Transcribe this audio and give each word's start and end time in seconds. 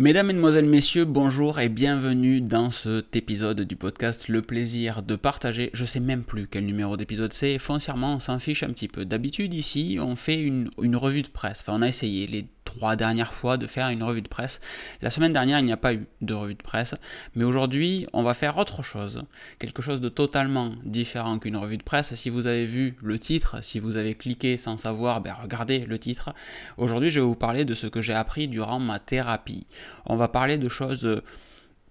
Mesdames, 0.00 0.28
Mesdemoiselles, 0.28 0.64
Messieurs, 0.64 1.04
bonjour 1.04 1.60
et 1.60 1.68
bienvenue 1.68 2.40
dans 2.40 2.70
cet 2.70 3.16
épisode 3.16 3.60
du 3.60 3.76
podcast 3.76 4.28
Le 4.28 4.40
plaisir 4.40 5.02
de 5.02 5.14
partager. 5.14 5.68
Je 5.74 5.84
sais 5.84 6.00
même 6.00 6.22
plus 6.22 6.46
quel 6.46 6.64
numéro 6.64 6.96
d'épisode 6.96 7.34
c'est, 7.34 7.58
foncièrement 7.58 8.14
on 8.14 8.18
s'en 8.18 8.38
fiche 8.38 8.62
un 8.62 8.70
petit 8.70 8.88
peu. 8.88 9.04
D'habitude 9.04 9.52
ici 9.52 9.98
on 10.00 10.16
fait 10.16 10.40
une, 10.40 10.70
revue 10.96 11.20
de 11.20 11.28
presse, 11.28 11.60
enfin 11.60 11.74
on 11.78 11.82
a 11.82 11.88
essayé 11.88 12.26
les 12.26 12.46
trois 12.70 12.96
dernières 12.96 13.34
fois 13.34 13.56
de 13.56 13.66
faire 13.66 13.88
une 13.88 14.02
revue 14.02 14.22
de 14.22 14.28
presse. 14.28 14.60
La 15.02 15.10
semaine 15.10 15.32
dernière 15.32 15.58
il 15.58 15.66
n'y 15.66 15.72
a 15.72 15.76
pas 15.76 15.94
eu 15.94 16.06
de 16.20 16.34
revue 16.34 16.54
de 16.54 16.62
presse, 16.62 16.94
mais 17.34 17.44
aujourd'hui 17.44 18.06
on 18.12 18.22
va 18.22 18.34
faire 18.34 18.58
autre 18.58 18.82
chose, 18.82 19.22
quelque 19.58 19.82
chose 19.82 20.00
de 20.00 20.08
totalement 20.08 20.72
différent 20.84 21.38
qu'une 21.38 21.56
revue 21.56 21.78
de 21.78 21.82
presse. 21.82 22.14
Si 22.14 22.30
vous 22.30 22.46
avez 22.46 22.66
vu 22.66 22.96
le 23.02 23.18
titre, 23.18 23.62
si 23.62 23.78
vous 23.78 23.96
avez 23.96 24.14
cliqué 24.14 24.56
sans 24.56 24.76
savoir, 24.76 25.20
ben 25.20 25.34
regardez 25.42 25.80
le 25.80 25.98
titre. 25.98 26.32
Aujourd'hui 26.76 27.10
je 27.10 27.20
vais 27.20 27.26
vous 27.26 27.34
parler 27.36 27.64
de 27.64 27.74
ce 27.74 27.86
que 27.86 28.00
j'ai 28.00 28.14
appris 28.14 28.48
durant 28.48 28.78
ma 28.78 28.98
thérapie 28.98 29.66
on 30.06 30.16
va 30.16 30.28
parler 30.28 30.58
de 30.58 30.68
choses 30.68 31.22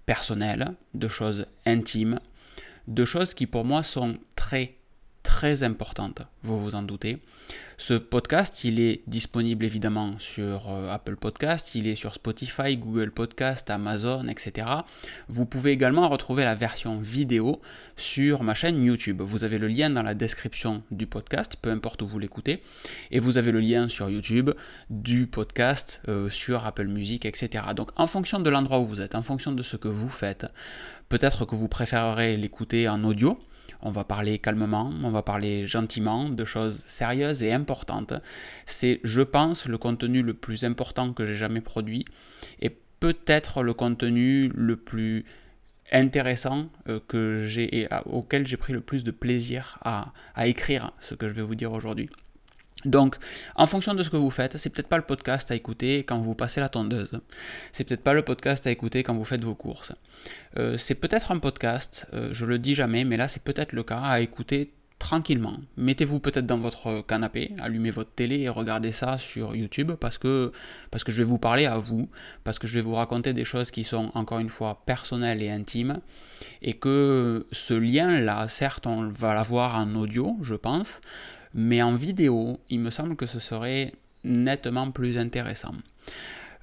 personnelles, 0.05 0.73
de 0.93 1.07
choses 1.07 1.45
intimes, 1.65 2.19
de 2.87 3.05
choses 3.05 3.33
qui 3.33 3.45
pour 3.45 3.65
moi 3.65 3.83
sont 3.83 4.17
très 4.35 4.78
très 5.23 5.63
importante, 5.63 6.21
vous 6.43 6.59
vous 6.59 6.75
en 6.75 6.83
doutez. 6.83 7.19
Ce 7.77 7.93
podcast, 7.93 8.65
il 8.65 8.81
est 8.81 9.03
disponible 9.07 9.63
évidemment 9.63 10.15
sur 10.19 10.69
euh, 10.69 10.91
Apple 10.91 11.15
Podcast, 11.15 11.75
il 11.75 11.87
est 11.87 11.95
sur 11.95 12.13
Spotify, 12.13 12.75
Google 12.75 13.11
Podcast, 13.11 13.69
Amazon, 13.69 14.27
etc. 14.27 14.67
Vous 15.29 15.45
pouvez 15.45 15.71
également 15.71 16.09
retrouver 16.09 16.43
la 16.43 16.55
version 16.55 16.97
vidéo 16.97 17.61
sur 17.95 18.43
ma 18.43 18.53
chaîne 18.53 18.83
YouTube. 18.83 19.21
Vous 19.21 19.45
avez 19.45 19.57
le 19.57 19.69
lien 19.69 19.89
dans 19.89 20.03
la 20.03 20.13
description 20.13 20.83
du 20.91 21.07
podcast, 21.07 21.55
peu 21.61 21.69
importe 21.71 22.01
où 22.01 22.07
vous 22.07 22.19
l'écoutez, 22.19 22.61
et 23.11 23.21
vous 23.21 23.37
avez 23.37 23.53
le 23.53 23.61
lien 23.61 23.87
sur 23.87 24.09
YouTube 24.09 24.51
du 24.89 25.25
podcast, 25.25 26.01
euh, 26.09 26.29
sur 26.29 26.65
Apple 26.65 26.87
Music, 26.87 27.25
etc. 27.25 27.63
Donc 27.77 27.91
en 27.95 28.07
fonction 28.07 28.39
de 28.39 28.49
l'endroit 28.49 28.79
où 28.79 28.85
vous 28.85 28.99
êtes, 28.99 29.15
en 29.15 29.21
fonction 29.21 29.53
de 29.53 29.63
ce 29.63 29.77
que 29.77 29.87
vous 29.87 30.09
faites, 30.09 30.47
peut-être 31.07 31.45
que 31.45 31.55
vous 31.55 31.69
préférerez 31.69 32.35
l'écouter 32.35 32.89
en 32.89 33.05
audio 33.05 33.39
on 33.81 33.91
va 33.91 34.03
parler 34.03 34.39
calmement, 34.39 34.91
on 35.03 35.09
va 35.09 35.21
parler 35.21 35.67
gentiment 35.67 36.29
de 36.29 36.45
choses 36.45 36.77
sérieuses 36.85 37.43
et 37.43 37.53
importantes. 37.53 38.13
C'est, 38.65 38.99
je 39.03 39.21
pense, 39.21 39.65
le 39.65 39.77
contenu 39.77 40.21
le 40.21 40.33
plus 40.33 40.65
important 40.65 41.13
que 41.13 41.25
j'ai 41.25 41.35
jamais 41.35 41.61
produit 41.61 42.05
et 42.61 42.69
peut-être 42.99 43.63
le 43.63 43.73
contenu 43.73 44.51
le 44.53 44.75
plus 44.75 45.23
intéressant 45.91 46.69
euh, 46.87 46.99
que 47.07 47.45
j'ai 47.47 47.79
et 47.79 47.87
auquel 48.05 48.45
j'ai 48.45 48.57
pris 48.57 48.73
le 48.73 48.81
plus 48.81 49.03
de 49.03 49.11
plaisir 49.11 49.79
à 49.83 50.47
écrire 50.47 50.91
ce 50.99 51.15
que 51.15 51.27
je 51.27 51.33
vais 51.33 51.41
vous 51.41 51.55
dire 51.55 51.71
aujourd'hui. 51.71 52.09
Donc, 52.85 53.15
en 53.55 53.65
fonction 53.67 53.93
de 53.93 54.03
ce 54.03 54.09
que 54.09 54.17
vous 54.17 54.29
faites, 54.29 54.57
c'est 54.57 54.69
peut-être 54.69 54.87
pas 54.87 54.97
le 54.97 55.03
podcast 55.03 55.51
à 55.51 55.55
écouter 55.55 56.03
quand 56.03 56.19
vous 56.19 56.35
passez 56.35 56.61
la 56.61 56.69
tondeuse. 56.69 57.11
C'est 57.71 57.83
peut-être 57.83 58.03
pas 58.03 58.13
le 58.13 58.23
podcast 58.23 58.65
à 58.67 58.71
écouter 58.71 59.03
quand 59.03 59.13
vous 59.13 59.25
faites 59.25 59.43
vos 59.43 59.55
courses. 59.55 59.91
Euh, 60.57 60.77
c'est 60.77 60.95
peut-être 60.95 61.31
un 61.31 61.39
podcast, 61.39 62.07
euh, 62.13 62.29
je 62.31 62.45
le 62.45 62.57
dis 62.57 62.75
jamais, 62.75 63.03
mais 63.03 63.17
là 63.17 63.27
c'est 63.27 63.43
peut-être 63.43 63.73
le 63.73 63.83
cas, 63.83 63.99
à 63.99 64.21
écouter 64.21 64.71
tranquillement. 64.97 65.57
Mettez-vous 65.77 66.19
peut-être 66.19 66.45
dans 66.45 66.57
votre 66.57 67.01
canapé, 67.01 67.53
allumez 67.61 67.89
votre 67.89 68.11
télé 68.11 68.41
et 68.41 68.49
regardez 68.49 68.91
ça 68.91 69.17
sur 69.17 69.55
YouTube 69.55 69.93
parce 69.93 70.17
que, 70.17 70.51
parce 70.91 71.03
que 71.05 71.11
je 71.11 71.19
vais 71.19 71.23
vous 71.23 71.39
parler 71.39 71.65
à 71.65 71.77
vous, 71.77 72.09
parce 72.43 72.59
que 72.59 72.67
je 72.67 72.75
vais 72.75 72.81
vous 72.81 72.95
raconter 72.95 73.33
des 73.33 73.45
choses 73.45 73.71
qui 73.71 73.85
sont 73.85 74.11
encore 74.13 74.39
une 74.39 74.49
fois 74.49 74.83
personnelles 74.85 75.41
et 75.41 75.49
intimes 75.49 76.01
et 76.61 76.73
que 76.73 77.47
ce 77.51 77.73
lien-là, 77.73 78.47
certes 78.49 78.87
on 78.87 79.07
va 79.07 79.33
l'avoir 79.33 79.75
en 79.77 79.95
audio, 79.95 80.37
je 80.41 80.55
pense, 80.55 80.99
mais 81.53 81.81
en 81.81 81.95
vidéo, 81.95 82.59
il 82.69 82.79
me 82.79 82.89
semble 82.89 83.15
que 83.15 83.25
ce 83.25 83.39
serait 83.39 83.93
nettement 84.23 84.91
plus 84.91 85.17
intéressant. 85.17 85.73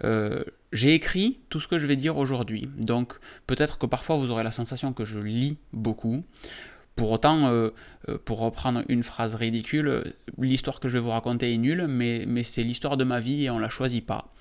Euh, 0.05 0.45
j'ai 0.73 0.95
écrit 0.95 1.39
tout 1.49 1.61
ce 1.61 1.69
que 1.69 1.79
je 1.79 1.87
vais 1.87 1.97
dire 1.97 2.17
aujourd'hui, 2.17 2.69
donc 2.77 3.15
peut-être 3.47 3.79
que 3.79 3.87
parfois 3.87 4.17
vous 4.17 4.31
aurez 4.31 4.45
la 4.45 4.51
sensation 4.51 4.93
que 4.93 5.05
je 5.05 5.19
lis 5.19 5.59
beaucoup. 5.73 6.25
Pour 6.97 7.11
autant, 7.11 7.49
euh, 7.49 7.71
euh, 8.09 8.19
pour 8.25 8.39
reprendre 8.39 8.83
une 8.89 9.03
phrase 9.03 9.35
ridicule, 9.35 10.15
l'histoire 10.39 10.81
que 10.81 10.89
je 10.89 10.95
vais 10.95 11.05
vous 11.05 11.11
raconter 11.11 11.53
est 11.53 11.59
nulle, 11.59 11.87
mais, 11.89 12.25
mais 12.27 12.43
c'est 12.43 12.63
l'histoire 12.63 12.97
de 12.97 13.05
ma 13.05 13.21
vie 13.21 13.45
et 13.45 13.51
on 13.51 13.59
la 13.59 13.69
choisit 13.69 14.05
pas. 14.05 14.33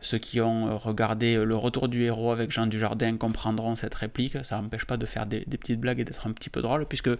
Ceux 0.00 0.18
qui 0.18 0.40
ont 0.40 0.76
regardé 0.76 1.42
Le 1.44 1.56
Retour 1.56 1.88
du 1.88 2.02
héros 2.02 2.30
avec 2.30 2.50
Jean 2.50 2.66
Dujardin 2.66 3.16
comprendront 3.16 3.74
cette 3.74 3.94
réplique. 3.94 4.44
Ça 4.44 4.60
n'empêche 4.60 4.84
pas 4.84 4.96
de 4.96 5.06
faire 5.06 5.24
des, 5.24 5.44
des, 5.46 5.56
petites 5.56 5.80
blagues 5.80 6.00
et 6.00 6.04
d'être 6.04 6.26
un 6.26 6.32
petit 6.32 6.50
peu 6.50 6.60
drôle, 6.62 6.84
puisque 6.84 7.10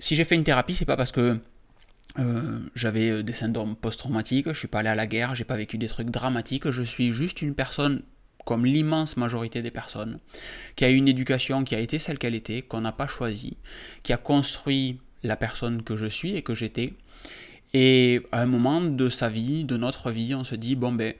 si 0.00 0.16
j'ai 0.16 0.24
fait 0.24 0.34
une 0.34 0.44
thérapie, 0.44 0.74
c'est 0.74 0.84
pas 0.84 0.96
parce 0.96 1.12
que 1.12 1.38
euh, 2.18 2.60
j'avais 2.74 3.10
euh, 3.10 3.22
des 3.22 3.32
syndromes 3.32 3.74
post-traumatiques, 3.74 4.48
je 4.48 4.58
suis 4.58 4.68
pas 4.68 4.80
allé 4.80 4.88
à 4.88 4.94
la 4.94 5.06
guerre, 5.06 5.34
j'ai 5.34 5.44
pas 5.44 5.56
vécu 5.56 5.78
des 5.78 5.88
trucs 5.88 6.10
dramatiques, 6.10 6.70
je 6.70 6.82
suis 6.82 7.10
juste 7.10 7.42
une 7.42 7.54
personne 7.54 8.02
comme 8.44 8.66
l'immense 8.66 9.16
majorité 9.16 9.62
des 9.62 9.70
personnes, 9.70 10.18
qui 10.76 10.84
a 10.84 10.90
eu 10.90 10.96
une 10.96 11.08
éducation 11.08 11.64
qui 11.64 11.74
a 11.74 11.80
été 11.80 11.98
celle 11.98 12.18
qu'elle 12.18 12.34
était, 12.34 12.62
qu'on 12.62 12.82
n'a 12.82 12.92
pas 12.92 13.06
choisie, 13.06 13.56
qui 14.02 14.12
a 14.12 14.16
construit 14.16 15.00
la 15.22 15.36
personne 15.36 15.82
que 15.82 15.96
je 15.96 16.06
suis 16.06 16.36
et 16.36 16.42
que 16.42 16.54
j'étais. 16.54 16.92
Et 17.72 18.22
à 18.30 18.42
un 18.42 18.46
moment 18.46 18.80
de 18.82 19.08
sa 19.08 19.28
vie, 19.28 19.64
de 19.64 19.76
notre 19.76 20.10
vie, 20.10 20.34
on 20.34 20.44
se 20.44 20.54
dit, 20.54 20.76
bon 20.76 20.92
ben, 20.92 21.14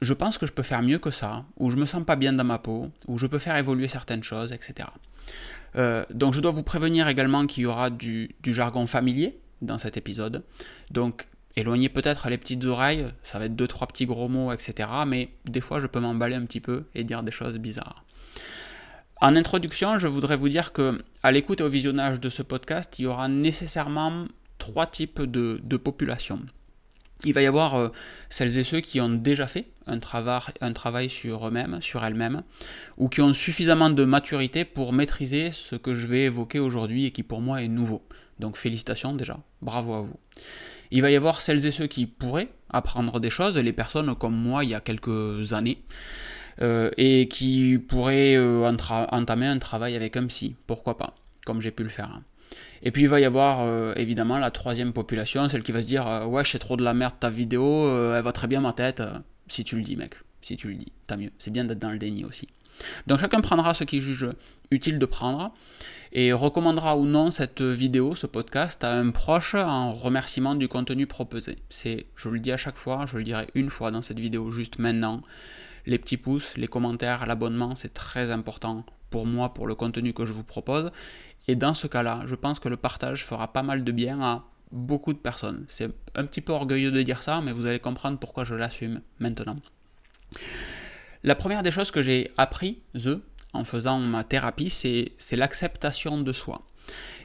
je 0.00 0.14
pense 0.14 0.38
que 0.38 0.46
je 0.46 0.52
peux 0.52 0.64
faire 0.64 0.82
mieux 0.82 0.98
que 0.98 1.10
ça, 1.10 1.44
ou 1.58 1.70
je 1.70 1.76
me 1.76 1.86
sens 1.86 2.04
pas 2.04 2.16
bien 2.16 2.32
dans 2.32 2.44
ma 2.44 2.58
peau, 2.58 2.90
ou 3.06 3.18
je 3.18 3.26
peux 3.26 3.38
faire 3.38 3.56
évoluer 3.56 3.86
certaines 3.86 4.24
choses, 4.24 4.52
etc. 4.52 4.88
Euh, 5.76 6.04
donc 6.10 6.34
je 6.34 6.40
dois 6.40 6.50
vous 6.50 6.64
prévenir 6.64 7.06
également 7.06 7.46
qu'il 7.46 7.62
y 7.62 7.66
aura 7.66 7.90
du 7.90 8.34
jargon 8.42 8.86
familier, 8.86 9.38
dans 9.62 9.78
cet 9.78 9.96
épisode. 9.96 10.44
Donc 10.90 11.26
éloignez 11.56 11.88
peut-être 11.88 12.28
les 12.28 12.38
petites 12.38 12.64
oreilles, 12.64 13.06
ça 13.22 13.38
va 13.38 13.46
être 13.46 13.56
deux 13.56 13.68
trois 13.68 13.86
petits 13.86 14.06
gros 14.06 14.28
mots, 14.28 14.52
etc. 14.52 14.88
Mais 15.06 15.30
des 15.46 15.60
fois 15.60 15.80
je 15.80 15.86
peux 15.86 16.00
m'emballer 16.00 16.34
un 16.34 16.44
petit 16.44 16.60
peu 16.60 16.84
et 16.94 17.04
dire 17.04 17.22
des 17.22 17.32
choses 17.32 17.58
bizarres. 17.58 18.04
En 19.22 19.36
introduction, 19.36 19.98
je 19.98 20.08
voudrais 20.08 20.34
vous 20.34 20.48
dire 20.48 20.72
que 20.72 21.00
à 21.22 21.30
l'écoute 21.30 21.60
et 21.60 21.62
au 21.62 21.68
visionnage 21.68 22.18
de 22.18 22.28
ce 22.28 22.42
podcast, 22.42 22.98
il 22.98 23.02
y 23.02 23.06
aura 23.06 23.28
nécessairement 23.28 24.26
trois 24.58 24.86
types 24.86 25.22
de, 25.22 25.76
populations. 25.76 26.40
Il 27.24 27.32
va 27.32 27.42
y 27.42 27.46
avoir 27.46 27.76
euh, 27.76 27.88
celles 28.28 28.58
et 28.58 28.64
ceux 28.64 28.80
qui 28.80 29.00
ont 29.00 29.08
déjà 29.08 29.46
fait 29.46 29.66
un 29.86 30.00
travail, 30.00 30.40
un 30.60 30.72
travail 30.72 31.08
sur 31.08 31.46
eux-mêmes, 31.46 31.80
sur 31.80 32.04
elles-mêmes, 32.04 32.42
ou 32.96 33.08
qui 33.08 33.20
ont 33.20 33.32
suffisamment 33.32 33.90
de 33.90 34.04
maturité 34.04 34.64
pour 34.64 34.92
maîtriser 34.92 35.52
ce 35.52 35.76
que 35.76 35.94
je 35.94 36.08
vais 36.08 36.22
évoquer 36.22 36.58
aujourd'hui 36.58 37.06
et 37.06 37.10
qui 37.12 37.22
pour 37.22 37.40
moi 37.40 37.62
est 37.62 37.68
nouveau. 37.68 38.02
Donc 38.38 38.56
félicitations 38.56 39.14
déjà, 39.14 39.38
bravo 39.60 39.94
à 39.94 40.00
vous. 40.02 40.18
Il 40.90 41.00
va 41.00 41.10
y 41.10 41.16
avoir 41.16 41.40
celles 41.40 41.64
et 41.64 41.70
ceux 41.70 41.86
qui 41.86 42.06
pourraient 42.06 42.50
apprendre 42.70 43.18
des 43.18 43.30
choses, 43.30 43.56
les 43.56 43.72
personnes 43.72 44.14
comme 44.14 44.36
moi 44.36 44.62
il 44.64 44.70
y 44.70 44.74
a 44.74 44.80
quelques 44.80 45.52
années, 45.54 45.82
euh, 46.60 46.90
et 46.98 47.28
qui 47.28 47.78
pourraient 47.78 48.36
euh, 48.36 48.70
entamer 49.10 49.46
un 49.46 49.58
travail 49.58 49.96
avec 49.96 50.16
un 50.16 50.26
psy, 50.26 50.54
pourquoi 50.66 50.98
pas, 50.98 51.14
comme 51.46 51.62
j'ai 51.62 51.70
pu 51.70 51.82
le 51.82 51.88
faire. 51.88 52.20
Et 52.82 52.90
puis 52.90 53.02
il 53.02 53.08
va 53.08 53.20
y 53.20 53.24
avoir 53.24 53.60
euh, 53.60 53.94
évidemment 53.96 54.38
la 54.38 54.50
troisième 54.50 54.92
population, 54.92 55.48
celle 55.48 55.62
qui 55.62 55.72
va 55.72 55.80
se 55.80 55.86
dire 55.86 56.28
Ouais, 56.28 56.44
c'est 56.44 56.58
trop 56.58 56.76
de 56.76 56.84
la 56.84 56.92
merde 56.92 57.14
ta 57.18 57.30
vidéo, 57.30 57.88
elle 58.14 58.22
va 58.22 58.32
très 58.32 58.46
bien 58.46 58.60
ma 58.60 58.74
tête. 58.74 59.02
si 59.48 59.64
tu 59.64 59.76
le 59.76 59.82
dis, 59.82 59.96
mec, 59.96 60.16
si 60.42 60.56
tu 60.56 60.68
le 60.68 60.74
dis, 60.74 60.92
tant 61.06 61.16
mieux. 61.16 61.30
C'est 61.38 61.50
bien 61.50 61.64
d'être 61.64 61.78
dans 61.78 61.90
le 61.90 61.98
déni 61.98 62.24
aussi. 62.24 62.48
Donc 63.06 63.20
chacun 63.20 63.40
prendra 63.40 63.74
ce 63.74 63.84
qu'il 63.84 64.00
juge 64.00 64.28
utile 64.70 64.98
de 64.98 65.06
prendre 65.06 65.52
et 66.12 66.32
recommandera 66.32 66.96
ou 66.96 67.06
non 67.06 67.30
cette 67.30 67.62
vidéo, 67.62 68.14
ce 68.14 68.26
podcast 68.26 68.84
à 68.84 68.92
un 68.92 69.10
proche 69.10 69.54
en 69.54 69.92
remerciement 69.92 70.54
du 70.54 70.68
contenu 70.68 71.06
proposé. 71.06 71.58
C'est, 71.70 72.06
je 72.16 72.28
le 72.28 72.38
dis 72.38 72.52
à 72.52 72.56
chaque 72.56 72.76
fois, 72.76 73.06
je 73.06 73.16
le 73.16 73.24
dirai 73.24 73.46
une 73.54 73.70
fois 73.70 73.90
dans 73.90 74.02
cette 74.02 74.18
vidéo 74.20 74.50
juste 74.50 74.78
maintenant. 74.78 75.22
Les 75.86 75.98
petits 75.98 76.18
pouces, 76.18 76.56
les 76.56 76.68
commentaires, 76.68 77.26
l'abonnement, 77.26 77.74
c'est 77.74 77.94
très 77.94 78.30
important 78.30 78.84
pour 79.10 79.26
moi, 79.26 79.54
pour 79.54 79.66
le 79.66 79.74
contenu 79.74 80.12
que 80.12 80.26
je 80.26 80.32
vous 80.32 80.44
propose. 80.44 80.90
Et 81.48 81.56
dans 81.56 81.74
ce 81.74 81.86
cas-là, 81.86 82.22
je 82.26 82.34
pense 82.34 82.60
que 82.60 82.68
le 82.68 82.76
partage 82.76 83.24
fera 83.24 83.52
pas 83.52 83.62
mal 83.62 83.82
de 83.82 83.92
bien 83.92 84.20
à 84.22 84.44
beaucoup 84.70 85.12
de 85.12 85.18
personnes. 85.18 85.64
C'est 85.68 85.90
un 86.14 86.24
petit 86.24 86.40
peu 86.40 86.52
orgueilleux 86.52 86.90
de 86.90 87.02
dire 87.02 87.22
ça, 87.22 87.40
mais 87.40 87.52
vous 87.52 87.66
allez 87.66 87.80
comprendre 87.80 88.18
pourquoi 88.18 88.44
je 88.44 88.54
l'assume 88.54 89.00
maintenant. 89.18 89.56
La 91.24 91.34
première 91.34 91.62
des 91.62 91.70
choses 91.70 91.90
que 91.90 92.02
j'ai 92.02 92.30
appris, 92.36 92.80
en 93.52 93.64
faisant 93.64 93.98
ma 93.98 94.24
thérapie, 94.24 94.70
c'est 94.70 95.36
l'acceptation 95.36 96.20
de 96.20 96.32
soi. 96.32 96.62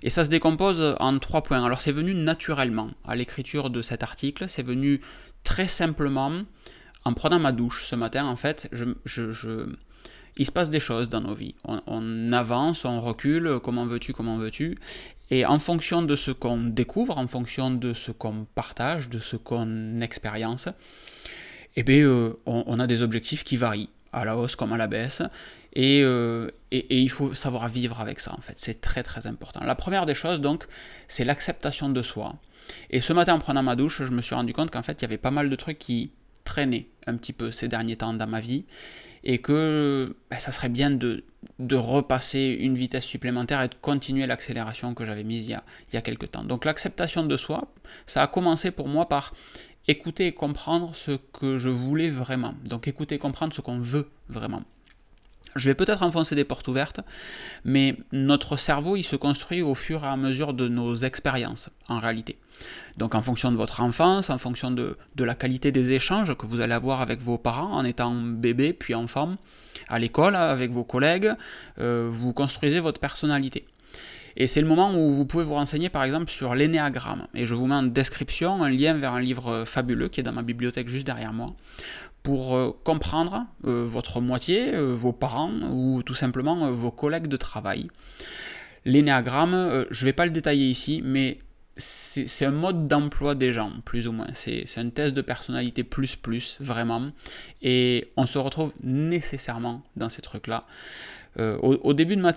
Et 0.03 0.09
ça 0.09 0.23
se 0.23 0.29
décompose 0.29 0.95
en 0.99 1.17
trois 1.19 1.41
points. 1.41 1.63
Alors 1.63 1.81
c'est 1.81 1.91
venu 1.91 2.13
naturellement 2.13 2.91
à 3.07 3.15
l'écriture 3.15 3.69
de 3.69 3.81
cet 3.81 4.03
article, 4.03 4.47
c'est 4.47 4.63
venu 4.63 5.01
très 5.43 5.67
simplement 5.67 6.43
en 7.05 7.13
prenant 7.13 7.39
ma 7.39 7.51
douche 7.51 7.85
ce 7.85 7.95
matin. 7.95 8.25
En 8.25 8.35
fait, 8.35 8.69
je, 8.71 9.65
il 10.37 10.45
se 10.45 10.51
passe 10.51 10.69
des 10.69 10.79
choses 10.79 11.09
dans 11.09 11.21
nos 11.21 11.33
vies. 11.33 11.55
On, 11.65 12.31
avance, 12.33 12.85
on 12.85 12.99
recule, 12.99 13.59
comment 13.63 13.85
veux-tu, 13.85 14.13
comment 14.13 14.37
veux-tu. 14.37 14.77
Et 15.31 15.45
en 15.45 15.59
fonction 15.59 16.03
de 16.03 16.15
ce 16.15 16.31
qu'on 16.31 16.59
découvre, 16.65 17.17
en 17.17 17.27
fonction 17.27 17.71
de 17.71 17.93
ce 17.93 18.11
qu'on 18.11 18.45
partage, 18.55 19.09
de 19.09 19.19
ce 19.19 19.35
qu'on 19.35 20.01
expérience, 20.01 20.69
eh 21.79 21.83
bien, 21.83 22.03
euh, 22.03 22.33
on 22.45 22.79
a 22.79 22.87
des 22.87 23.01
objectifs 23.01 23.43
qui 23.43 23.55
varient 23.55 23.89
à 24.11 24.25
la 24.25 24.35
hausse 24.37 24.55
comme 24.55 24.73
à 24.73 24.77
la 24.77 24.87
baisse. 24.87 25.21
Euh, 25.77 26.49
et, 26.71 26.77
et, 26.77 26.99
il 26.99 27.09
faut 27.09 27.35
savoir 27.35 27.67
vivre 27.69 28.01
avec 28.01 28.19
ça, 28.19 28.33
en 28.35 28.41
fait. 28.41 28.53
C'est 28.57 28.81
très 28.81 29.03
très 29.03 29.27
important. 29.27 29.63
La 29.63 29.75
première 29.75 30.07
des 30.07 30.15
choses, 30.15 30.41
donc, 30.41 30.65
c'est 31.07 31.23
l'acceptation 31.23 31.89
de 31.89 32.01
soi. 32.01 32.35
Et 32.89 32.99
ce 32.99 33.13
matin, 33.13 33.35
en 33.35 33.39
prenant 33.39 33.61
ma 33.61 33.75
douche, 33.75 34.03
je 34.03 34.11
me 34.11 34.21
suis 34.21 34.33
rendu 34.33 34.53
compte 34.53 34.71
qu'en 34.71 34.81
fait, 34.81 34.99
il 34.99 35.01
y 35.03 35.05
avait 35.05 35.19
pas 35.19 35.31
mal 35.31 35.49
de 35.49 35.55
trucs 35.55 35.77
qui 35.77 36.11
traîné 36.43 36.89
un 37.05 37.15
petit 37.15 37.33
peu 37.33 37.51
ces 37.51 37.67
derniers 37.67 37.97
temps 37.97 38.13
dans 38.13 38.27
ma 38.27 38.39
vie 38.39 38.65
et 39.23 39.39
que 39.39 40.15
ben, 40.31 40.39
ça 40.39 40.51
serait 40.51 40.69
bien 40.69 40.89
de, 40.89 41.25
de, 41.59 41.75
repasser 41.75 42.57
une 42.59 42.75
vitesse 42.75 43.03
supplémentaire 43.03 43.61
et 43.61 43.67
de 43.67 43.75
continuer 43.75 44.25
l'accélération 44.25 44.93
que 44.93 45.03
j'avais 45.03 45.25
mise 45.25 45.47
il 45.47 45.51
y, 45.51 45.53
a, 45.53 45.63
il 45.91 45.95
y 45.95 45.97
a 45.97 46.01
quelques 46.01 46.31
temps. 46.31 46.43
Donc 46.43 46.63
l'acceptation 46.63 47.25
de 47.25 47.35
soi, 47.35 47.73
ça 48.05 48.23
a 48.23 48.27
commencé 48.27 48.71
pour 48.71 48.87
moi 48.87 49.09
par 49.09 49.33
écouter 49.87 50.27
et 50.27 50.31
comprendre 50.33 50.95
ce 50.95 51.11
que 51.11 51.57
je 51.57 51.69
voulais 51.69 52.09
vraiment. 52.09 52.53
Donc 52.65 52.87
écouter 52.87 53.15
et 53.15 53.19
comprendre 53.19 53.53
ce 53.53 53.61
qu'on 53.61 53.77
veut 53.77 54.09
vraiment. 54.29 54.63
Je 55.55 55.69
vais 55.69 55.75
peut-être 55.75 56.03
enfoncer 56.03 56.35
des 56.35 56.43
portes 56.43 56.67
ouvertes, 56.67 56.99
mais 57.63 57.97
notre 58.11 58.57
cerveau, 58.57 58.95
il 58.95 59.03
se 59.03 59.15
construit 59.15 59.61
au 59.61 59.73
fur 59.73 60.03
et 60.03 60.07
à 60.07 60.15
mesure 60.15 60.53
de 60.53 60.67
nos 60.67 60.95
expériences, 60.95 61.69
en 61.87 61.99
réalité. 61.99 62.37
Donc 62.97 63.15
en 63.15 63.21
fonction 63.21 63.51
de 63.51 63.57
votre 63.57 63.81
enfance, 63.81 64.29
en 64.29 64.37
fonction 64.37 64.71
de, 64.71 64.97
la 65.17 65.35
qualité 65.35 65.71
des 65.71 65.91
échanges 65.91 66.35
que 66.35 66.45
vous 66.45 66.61
allez 66.61 66.73
avoir 66.73 67.01
avec 67.01 67.21
vos 67.21 67.37
parents 67.37 67.71
en 67.71 67.83
étant 67.85 68.13
bébé 68.13 68.73
puis 68.73 68.93
enfant, 68.93 69.35
à 69.89 69.99
l'école, 69.99 70.35
avec 70.35 70.71
vos 70.71 70.83
collègues, 70.83 71.33
euh, 71.79 72.07
vous 72.11 72.33
construisez 72.33 72.79
votre 72.79 72.99
personnalité. 72.99 73.65
Et 74.39 74.45
c'est 74.45 74.61
le 74.61 74.67
moment 74.67 74.93
où 74.93 75.13
vous 75.13 75.25
pouvez 75.25 75.43
vous 75.43 75.55
renseigner 75.55 75.89
par 75.89 76.03
exemple 76.03 76.29
sur 76.29 76.53
l'énéagramme. 76.53 77.27
Et 77.33 77.45
je 77.45 77.55
vous 77.55 77.65
mets 77.65 77.75
en 77.75 77.83
description 77.83 78.63
un 78.63 78.69
lien 78.69 78.93
vers 78.93 79.13
un 79.13 79.19
livre 79.19 79.63
fabuleux 79.65 80.09
qui 80.09 80.19
est 80.19 80.23
dans 80.23 80.31
ma 80.31 80.43
bibliothèque 80.43 80.87
juste 80.87 81.05
derrière 81.05 81.33
moi 81.33 81.55
pour 82.27 82.57
euh, 82.57 82.77
comprendre 82.83 83.45
euh, 83.65 83.85
votre 83.85 84.19
moitié, 84.19 84.73
euh, 84.73 84.93
vos 84.93 85.13
parents 85.13 85.53
ou 85.71 86.03
tout 86.03 86.13
simplement 86.13 86.69
vos 86.71 86.91
collègues 86.91 87.27
de 87.27 87.37
travail. 87.37 87.87
L'énéagramme, 88.83 89.85
je 89.89 90.03
ne 90.03 90.05
vais 90.05 90.13
pas 90.13 90.25
le 90.25 90.31
détailler 90.31 90.69
ici, 90.69 91.01
mais 91.05 91.39
c'est 91.77 92.45
un 92.45 92.51
mode 92.51 92.87
d'emploi 92.89 93.33
des 93.33 93.53
gens, 93.53 93.71
plus 93.85 94.07
ou 94.07 94.11
moins. 94.11 94.27
C'est 94.33 94.65
un 94.77 94.89
test 94.89 95.13
de 95.13 95.21
personnalité 95.21 95.83
plus 95.85 96.17
plus, 96.17 96.57
vraiment. 96.59 97.05
Et 97.61 98.11
on 98.17 98.25
se 98.25 98.37
retrouve 98.37 98.73
nécessairement 98.83 99.83
dans 99.95 100.09
ces 100.09 100.21
trucs-là. 100.21 100.65
Au, 101.39 101.93
début 101.93 102.15
de 102.15 102.21
ma, 102.21 102.33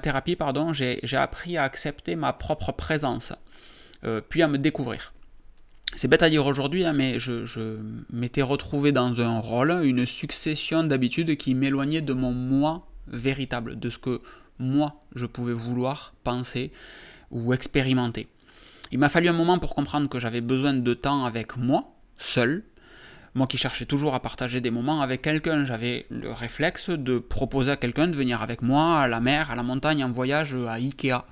thérapie, 0.00 0.36
pardon, 0.36 0.72
j'ai 0.72 1.16
appris 1.16 1.56
à 1.56 1.64
accepter 1.64 2.16
ma 2.16 2.32
propre 2.32 2.72
présence, 2.72 3.32
puis 4.28 4.42
à 4.42 4.48
me 4.48 4.58
découvrir. 4.58 5.14
C'est 5.94 6.08
bête 6.08 6.22
à 6.22 6.28
dire 6.28 6.44
aujourd'hui, 6.44 6.84
hein, 6.84 6.92
mais 6.92 7.18
je, 7.18 7.78
m'étais 8.12 8.42
retrouvé 8.42 8.92
dans 8.92 9.20
un 9.20 9.38
rôle, 9.38 9.80
une 9.84 10.04
succession 10.04 10.84
d'habitudes 10.84 11.36
qui 11.36 11.54
m'éloignaient 11.54 12.02
de 12.02 12.12
mon 12.12 12.32
moi 12.32 12.86
véritable, 13.06 13.78
de 13.78 13.88
ce 13.88 13.98
que 13.98 14.20
moi 14.58 15.00
je 15.14 15.24
pouvais 15.24 15.54
vouloir, 15.54 16.12
penser 16.22 16.72
ou 17.30 17.54
expérimenter. 17.54 18.28
Il 18.92 18.98
m'a 18.98 19.08
fallu 19.08 19.28
un 19.28 19.32
moment 19.32 19.58
pour 19.58 19.74
comprendre 19.74 20.08
que 20.08 20.18
j'avais 20.18 20.42
besoin 20.42 20.74
de 20.74 20.94
temps 20.94 21.24
avec 21.24 21.56
moi, 21.56 21.94
seul. 22.18 22.62
Moi 23.36 23.46
qui 23.46 23.58
cherchais 23.58 23.84
toujours 23.84 24.14
à 24.14 24.20
partager 24.20 24.62
des 24.62 24.70
moments 24.70 25.02
avec 25.02 25.20
quelqu'un, 25.20 25.66
j'avais 25.66 26.06
le 26.08 26.32
réflexe 26.32 26.88
de 26.88 27.18
proposer 27.18 27.70
à 27.70 27.76
quelqu'un 27.76 28.08
de 28.08 28.16
venir 28.16 28.40
avec 28.40 28.62
moi 28.62 29.02
à 29.02 29.08
la 29.08 29.20
mer, 29.20 29.50
à 29.50 29.56
la 29.56 29.62
montagne, 29.62 30.02
en 30.02 30.10
voyage, 30.10 30.54
à 30.54 30.72
Ikea. 30.72 31.26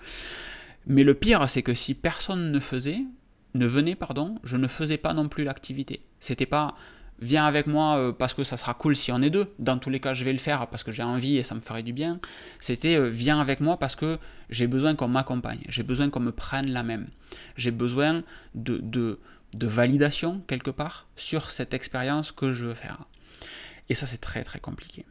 Mais 0.86 1.02
le 1.02 1.14
pire, 1.14 1.48
c'est 1.48 1.62
que 1.62 1.72
si 1.72 1.94
personne 1.94 2.52
ne 2.52 2.60
faisait, 2.60 3.00
ne 3.54 3.66
venait, 3.66 3.94
pardon, 3.94 4.38
je 4.44 4.58
ne 4.58 4.68
faisais 4.68 4.98
pas 4.98 5.14
non 5.14 5.30
plus 5.30 5.44
l'activité. 5.44 6.02
C'était 6.20 6.44
pas 6.44 6.74
viens 7.20 7.46
avec 7.46 7.66
moi 7.66 7.96
euh, 7.96 8.12
parce 8.12 8.34
que 8.34 8.44
ça 8.44 8.58
sera 8.58 8.74
cool 8.74 8.96
si 8.96 9.10
on 9.10 9.22
est 9.22 9.30
deux. 9.30 9.54
Dans 9.58 9.78
tous 9.78 9.88
les 9.88 9.98
cas, 9.98 10.12
je 10.12 10.24
vais 10.24 10.32
le 10.32 10.38
faire 10.38 10.66
parce 10.66 10.82
que 10.82 10.92
j'ai 10.92 11.02
envie 11.02 11.38
et 11.38 11.42
ça 11.42 11.54
me 11.54 11.60
ferait 11.60 11.82
du 11.82 11.94
bien. 11.94 12.20
C'était 12.60 12.96
euh, 12.96 13.08
viens 13.08 13.40
avec 13.40 13.60
moi 13.60 13.78
parce 13.78 13.96
que 13.96 14.18
j'ai 14.50 14.66
besoin 14.66 14.94
qu'on 14.94 15.08
m'accompagne. 15.08 15.60
J'ai 15.70 15.84
besoin 15.84 16.10
qu'on 16.10 16.20
me 16.20 16.32
prenne 16.32 16.70
la 16.70 16.82
même. 16.82 17.06
J'ai 17.56 17.70
besoin 17.70 18.22
de, 18.54 18.78
de, 18.82 19.20
de, 19.54 19.66
validation 19.66 20.38
quelque 20.46 20.70
part 20.70 21.06
sur 21.16 21.50
cette 21.50 21.74
expérience 21.74 22.32
que 22.32 22.52
je 22.52 22.66
veux 22.66 22.74
faire. 22.74 23.04
Et 23.88 23.94
ça, 23.94 24.06
c'est 24.06 24.18
très 24.18 24.44
très 24.44 24.60
compliqué. 24.60 25.04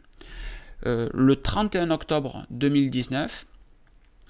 Euh, 0.85 1.09
le 1.13 1.35
31 1.35 1.91
octobre 1.91 2.45
2019, 2.49 3.45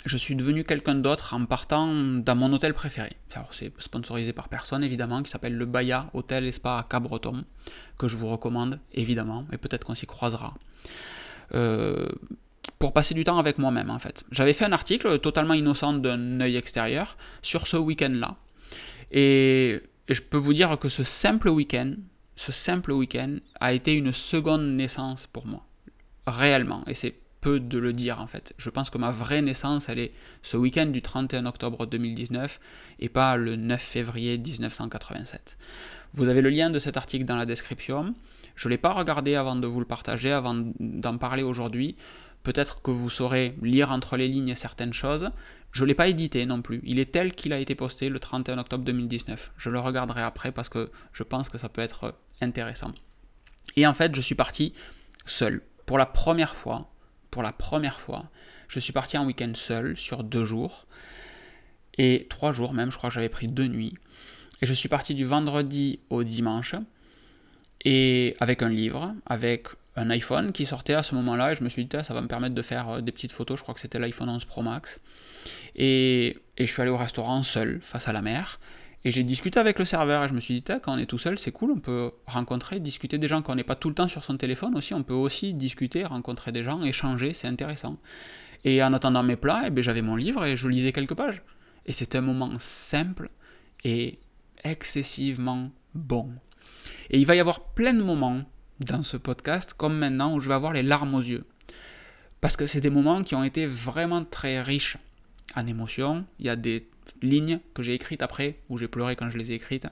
je 0.05 0.17
suis 0.17 0.35
devenu 0.35 0.63
quelqu'un 0.63 0.95
d'autre 0.95 1.33
en 1.33 1.45
partant 1.45 1.87
dans 1.87 2.35
mon 2.35 2.51
hôtel 2.51 2.73
préféré. 2.73 3.13
c'est 3.51 3.71
sponsorisé 3.79 4.33
par 4.33 4.49
personne 4.49 4.83
évidemment, 4.83 5.23
qui 5.23 5.31
s'appelle 5.31 5.55
le 5.55 5.65
Baya 5.65 6.09
Hôtel 6.13 6.45
et 6.45 6.51
Spa 6.51 6.77
à 6.79 6.83
Cabreton, 6.83 7.45
que 7.97 8.07
je 8.07 8.17
vous 8.17 8.27
recommande 8.27 8.79
évidemment, 8.93 9.45
et 9.51 9.57
peut-être 9.57 9.85
qu'on 9.85 9.95
s'y 9.95 10.05
croisera. 10.05 10.53
Euh, 11.55 12.09
pour 12.79 12.93
passer 12.93 13.13
du 13.13 13.23
temps 13.23 13.37
avec 13.37 13.57
moi-même 13.57 13.89
en 13.89 13.99
fait. 13.99 14.23
J'avais 14.31 14.53
fait 14.53 14.65
un 14.65 14.71
article 14.71 15.19
totalement 15.19 15.53
innocent 15.53 15.93
d'un 15.93 16.39
œil 16.41 16.57
extérieur 16.57 17.17
sur 17.41 17.67
ce 17.67 17.77
week-end-là. 17.77 18.35
Et, 19.11 19.69
et 19.69 19.81
je 20.09 20.21
peux 20.21 20.37
vous 20.37 20.53
dire 20.53 20.77
que 20.79 20.89
ce 20.89 21.03
simple 21.03 21.49
week-end, 21.49 21.93
ce 22.35 22.51
simple 22.51 22.91
week-end 22.91 23.37
a 23.59 23.73
été 23.73 23.93
une 23.93 24.13
seconde 24.13 24.75
naissance 24.75 25.27
pour 25.27 25.45
moi. 25.45 25.65
Réellement. 26.27 26.83
Et 26.87 26.93
c'est 26.93 27.15
peu 27.43 27.59
de 27.59 27.77
le 27.77 27.91
dire 27.91 28.21
en 28.21 28.27
fait. 28.27 28.53
Je 28.57 28.69
pense 28.69 28.89
que 28.89 28.97
ma 28.97 29.11
vraie 29.11 29.41
naissance, 29.41 29.89
elle 29.89 29.99
est 29.99 30.13
ce 30.41 30.55
week-end 30.55 30.85
du 30.85 31.01
31 31.01 31.45
octobre 31.45 31.85
2019 31.85 32.59
et 32.99 33.09
pas 33.09 33.35
le 33.35 33.57
9 33.57 33.81
février 33.81 34.37
1987. 34.37 35.57
Vous 36.13 36.29
avez 36.29 36.41
le 36.41 36.49
lien 36.49 36.69
de 36.69 36.79
cet 36.79 36.95
article 36.95 37.25
dans 37.25 37.35
la 37.35 37.45
description. 37.45 38.15
Je 38.55 38.67
ne 38.67 38.71
l'ai 38.71 38.77
pas 38.77 38.93
regardé 38.93 39.35
avant 39.35 39.57
de 39.57 39.67
vous 39.67 39.79
le 39.79 39.85
partager, 39.85 40.31
avant 40.31 40.55
d'en 40.79 41.17
parler 41.17 41.43
aujourd'hui. 41.43 41.97
Peut-être 42.43 42.81
que 42.81 42.91
vous 42.91 43.09
saurez 43.09 43.55
lire 43.61 43.91
entre 43.91 44.15
les 44.15 44.27
lignes 44.27 44.55
certaines 44.55 44.93
choses. 44.93 45.29
Je 45.73 45.83
ne 45.83 45.87
l'ai 45.87 45.95
pas 45.95 46.07
édité 46.07 46.45
non 46.45 46.61
plus. 46.61 46.79
Il 46.83 46.99
est 46.99 47.11
tel 47.11 47.33
qu'il 47.33 47.51
a 47.51 47.59
été 47.59 47.75
posté 47.75 48.07
le 48.07 48.19
31 48.19 48.59
octobre 48.59 48.85
2019. 48.85 49.53
Je 49.57 49.69
le 49.69 49.79
regarderai 49.79 50.21
après 50.21 50.51
parce 50.51 50.69
que 50.69 50.91
je 51.11 51.23
pense 51.23 51.49
que 51.49 51.57
ça 51.57 51.67
peut 51.67 51.81
être 51.81 52.15
intéressant. 52.41 52.93
Et 53.75 53.85
en 53.87 53.93
fait, 53.93 54.15
je 54.15 54.21
suis 54.21 54.35
parti 54.35 54.73
seul. 55.25 55.61
Pour 55.85 55.97
la 55.97 56.05
première 56.05 56.55
fois, 56.55 56.93
pour 57.33 57.41
la 57.41 57.51
première 57.51 57.99
fois. 57.99 58.29
Je 58.67 58.79
suis 58.79 58.93
parti 58.93 59.17
en 59.17 59.25
week-end 59.25 59.51
seul 59.55 59.97
sur 59.97 60.23
deux 60.23 60.45
jours. 60.45 60.85
Et 61.97 62.27
trois 62.29 62.51
jours 62.51 62.73
même, 62.73 62.91
je 62.91 62.97
crois 62.97 63.09
que 63.09 63.15
j'avais 63.15 63.29
pris 63.29 63.47
deux 63.47 63.67
nuits. 63.67 63.95
Et 64.61 64.67
je 64.67 64.73
suis 64.73 64.89
parti 64.89 65.15
du 65.15 65.25
vendredi 65.25 65.99
au 66.11 66.23
dimanche. 66.23 66.75
Et 67.85 68.35
avec 68.39 68.61
un 68.61 68.69
livre, 68.69 69.15
avec 69.25 69.67
un 69.95 70.09
iPhone 70.09 70.51
qui 70.51 70.65
sortait 70.65 70.93
à 70.93 71.03
ce 71.03 71.15
moment-là. 71.15 71.51
Et 71.51 71.55
je 71.55 71.63
me 71.63 71.69
suis 71.69 71.85
dit, 71.85 71.97
ça 72.03 72.13
va 72.13 72.21
me 72.21 72.27
permettre 72.27 72.55
de 72.55 72.61
faire 72.61 72.89
euh, 72.89 73.01
des 73.01 73.11
petites 73.11 73.31
photos. 73.31 73.57
Je 73.57 73.63
crois 73.63 73.73
que 73.73 73.79
c'était 73.79 73.99
l'iPhone 73.99 74.29
11 74.29 74.45
Pro 74.45 74.61
Max. 74.61 74.99
Et, 75.75 76.37
et 76.57 76.65
je 76.65 76.71
suis 76.71 76.81
allé 76.81 76.91
au 76.91 76.97
restaurant 76.97 77.41
seul, 77.41 77.79
face 77.81 78.07
à 78.07 78.13
la 78.13 78.21
mer. 78.21 78.59
Et 79.05 79.11
j'ai 79.11 79.23
discuté 79.23 79.59
avec 79.59 79.79
le 79.79 79.85
serveur 79.85 80.23
et 80.23 80.27
je 80.29 80.33
me 80.33 80.39
suis 80.39 80.53
dit, 80.53 80.63
quand 80.63 80.95
on 80.95 80.97
est 80.97 81.05
tout 81.05 81.17
seul, 81.17 81.37
c'est 81.37 81.51
cool, 81.51 81.71
on 81.71 81.79
peut 81.79 82.11
rencontrer, 82.25 82.79
discuter 82.79 83.17
des 83.17 83.27
gens, 83.27 83.41
quand 83.41 83.51
on 83.51 83.55
n'est 83.55 83.63
pas 83.63 83.75
tout 83.75 83.89
le 83.89 83.95
temps 83.95 84.07
sur 84.07 84.23
son 84.23 84.37
téléphone 84.37 84.77
aussi, 84.77 84.93
on 84.93 85.03
peut 85.03 85.13
aussi 85.13 85.53
discuter, 85.53 86.05
rencontrer 86.05 86.53
des 86.53 86.63
gens, 86.63 86.81
échanger, 86.83 87.33
c'est 87.33 87.47
intéressant. 87.47 87.97
Et 88.63 88.81
en 88.81 88.93
attendant 88.93 89.21
mes 89.21 89.35
plats, 89.35 89.63
eh 89.65 89.71
ben, 89.71 89.81
j'avais 89.81 90.01
mon 90.01 90.15
livre 90.15 90.45
et 90.45 90.55
je 90.55 90.69
lisais 90.69 90.93
quelques 90.93 91.15
pages. 91.15 91.41
Et 91.85 91.91
c'était 91.91 92.19
un 92.19 92.21
moment 92.21 92.51
simple 92.59 93.29
et 93.83 94.19
excessivement 94.63 95.69
bon. 95.93 96.31
Et 97.09 97.19
il 97.19 97.25
va 97.25 97.35
y 97.35 97.41
avoir 97.41 97.73
plein 97.73 97.93
de 97.93 98.03
moments 98.03 98.43
dans 98.83 99.03
ce 99.03 99.17
podcast, 99.17 99.73
comme 99.73 99.97
maintenant, 99.97 100.33
où 100.35 100.39
je 100.39 100.47
vais 100.47 100.53
avoir 100.53 100.73
les 100.73 100.83
larmes 100.83 101.15
aux 101.15 101.21
yeux. 101.21 101.45
Parce 102.41 102.57
que 102.57 102.65
c'est 102.65 102.81
des 102.81 102.89
moments 102.89 103.23
qui 103.23 103.35
ont 103.35 103.43
été 103.43 103.65
vraiment 103.65 104.25
très 104.25 104.61
riches 104.61 104.97
en 105.55 105.65
émotions. 105.67 106.25
Il 106.39 106.45
y 106.45 106.49
a 106.49 106.55
des 106.55 106.89
lignes 107.21 107.59
que 107.73 107.83
j'ai 107.83 107.93
écrites 107.93 108.21
après, 108.21 108.59
où 108.69 108.77
j'ai 108.77 108.87
pleuré 108.87 109.15
quand 109.15 109.29
je 109.29 109.37
les 109.37 109.51
ai 109.51 109.55
écrites. 109.55 109.87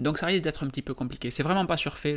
Donc 0.00 0.18
ça 0.18 0.26
risque 0.26 0.42
d'être 0.42 0.64
un 0.64 0.68
petit 0.68 0.82
peu 0.82 0.94
compliqué. 0.94 1.30
C'est 1.30 1.42
vraiment 1.42 1.66
pas 1.66 1.76
surfait. 1.76 2.16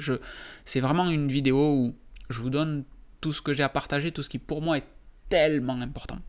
C'est 0.64 0.80
vraiment 0.80 1.10
une 1.10 1.28
vidéo 1.28 1.74
où 1.74 1.96
je 2.30 2.40
vous 2.40 2.50
donne 2.50 2.84
tout 3.22 3.34
ce 3.34 3.42
que 3.42 3.54
j'ai 3.54 3.64
à 3.64 3.70
partager, 3.70 4.12
tout 4.12 4.24
ce 4.24 4.30
qui 4.30 4.40
pour 4.40 4.62
moi 4.62 4.78
est 4.78 4.88
tellement 5.30 5.80
important. 5.80 6.20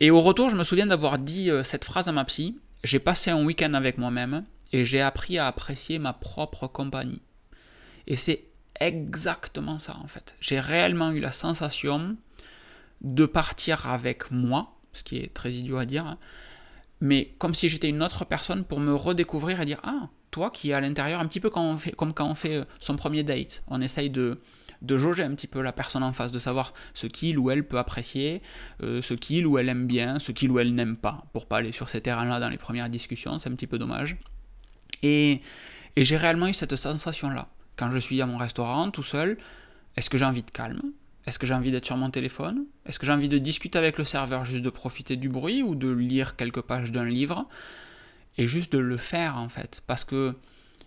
Et 0.00 0.10
au 0.10 0.20
retour, 0.20 0.50
je 0.50 0.56
me 0.56 0.62
souviens 0.62 0.86
d'avoir 0.86 1.18
dit 1.18 1.50
euh, 1.50 1.64
cette 1.64 1.84
phrase 1.84 2.08
à 2.08 2.12
ma 2.12 2.24
psy. 2.24 2.58
J'ai 2.84 3.00
passé 3.00 3.30
un 3.30 3.44
week-end 3.44 3.74
avec 3.74 3.98
moi-même 3.98 4.44
et 4.72 4.84
j'ai 4.84 5.00
appris 5.00 5.38
à 5.38 5.48
apprécier 5.48 5.98
ma 5.98 6.12
propre 6.12 6.68
compagnie. 6.68 7.22
Et 8.08 8.16
c'est 8.16 8.44
exactement 8.80 9.78
ça 9.78 9.96
en 10.02 10.08
fait. 10.08 10.34
J'ai 10.40 10.58
réellement 10.58 11.12
eu 11.12 11.20
la 11.20 11.30
sensation 11.30 12.16
de 13.02 13.26
partir 13.26 13.86
avec 13.86 14.30
moi, 14.32 14.74
ce 14.92 15.04
qui 15.04 15.18
est 15.18 15.32
très 15.32 15.52
idiot 15.52 15.76
à 15.76 15.84
dire, 15.84 16.06
hein. 16.06 16.18
mais 17.00 17.34
comme 17.38 17.54
si 17.54 17.68
j'étais 17.68 17.88
une 17.88 18.02
autre 18.02 18.24
personne 18.24 18.64
pour 18.64 18.80
me 18.80 18.94
redécouvrir 18.94 19.60
et 19.60 19.66
dire 19.66 19.80
Ah, 19.84 20.08
toi 20.30 20.50
qui 20.50 20.70
es 20.70 20.72
à 20.72 20.80
l'intérieur, 20.80 21.20
un 21.20 21.26
petit 21.26 21.38
peu 21.38 21.50
comme 21.50 21.78
quand 22.14 22.26
on 22.26 22.34
fait 22.34 22.56
euh, 22.56 22.64
son 22.80 22.96
premier 22.96 23.22
date, 23.22 23.62
on 23.68 23.80
essaye 23.82 24.10
de, 24.10 24.40
de 24.80 24.98
jauger 24.98 25.22
un 25.22 25.34
petit 25.34 25.46
peu 25.46 25.60
la 25.60 25.72
personne 25.72 26.02
en 26.02 26.12
face, 26.12 26.32
de 26.32 26.38
savoir 26.38 26.72
ce 26.94 27.06
qu'il 27.06 27.38
ou 27.38 27.50
elle 27.50 27.68
peut 27.68 27.78
apprécier, 27.78 28.40
euh, 28.82 29.02
ce 29.02 29.12
qu'il 29.12 29.46
ou 29.46 29.58
elle 29.58 29.68
aime 29.68 29.86
bien, 29.86 30.18
ce 30.18 30.32
qu'il 30.32 30.50
ou 30.50 30.58
elle 30.58 30.74
n'aime 30.74 30.96
pas, 30.96 31.24
pour 31.34 31.46
pas 31.46 31.58
aller 31.58 31.72
sur 31.72 31.90
ces 31.90 32.00
terrains-là 32.00 32.40
dans 32.40 32.48
les 32.48 32.58
premières 32.58 32.88
discussions, 32.88 33.38
c'est 33.38 33.50
un 33.50 33.54
petit 33.54 33.66
peu 33.66 33.78
dommage. 33.78 34.16
Et, 35.02 35.42
et 35.96 36.04
j'ai 36.06 36.16
réellement 36.16 36.48
eu 36.48 36.54
cette 36.54 36.74
sensation-là. 36.74 37.48
Quand 37.78 37.90
je 37.92 37.98
suis 37.98 38.20
à 38.20 38.26
mon 38.26 38.36
restaurant 38.36 38.90
tout 38.90 39.04
seul, 39.04 39.38
est-ce 39.96 40.10
que 40.10 40.18
j'ai 40.18 40.24
envie 40.24 40.42
de 40.42 40.50
calme? 40.50 40.82
Est-ce 41.26 41.38
que 41.38 41.46
j'ai 41.46 41.54
envie 41.54 41.70
d'être 41.70 41.84
sur 41.86 41.96
mon 41.96 42.10
téléphone? 42.10 42.64
Est-ce 42.86 42.98
que 42.98 43.06
j'ai 43.06 43.12
envie 43.12 43.28
de 43.28 43.38
discuter 43.38 43.78
avec 43.78 43.98
le 43.98 44.04
serveur 44.04 44.44
juste 44.44 44.64
de 44.64 44.70
profiter 44.70 45.16
du 45.16 45.28
bruit 45.28 45.62
ou 45.62 45.74
de 45.74 45.88
lire 45.88 46.36
quelques 46.36 46.62
pages 46.62 46.90
d'un 46.90 47.04
livre 47.04 47.46
Et 48.36 48.46
juste 48.46 48.72
de 48.72 48.78
le 48.78 48.96
faire 48.96 49.36
en 49.36 49.48
fait? 49.48 49.82
Parce 49.86 50.04
que 50.04 50.34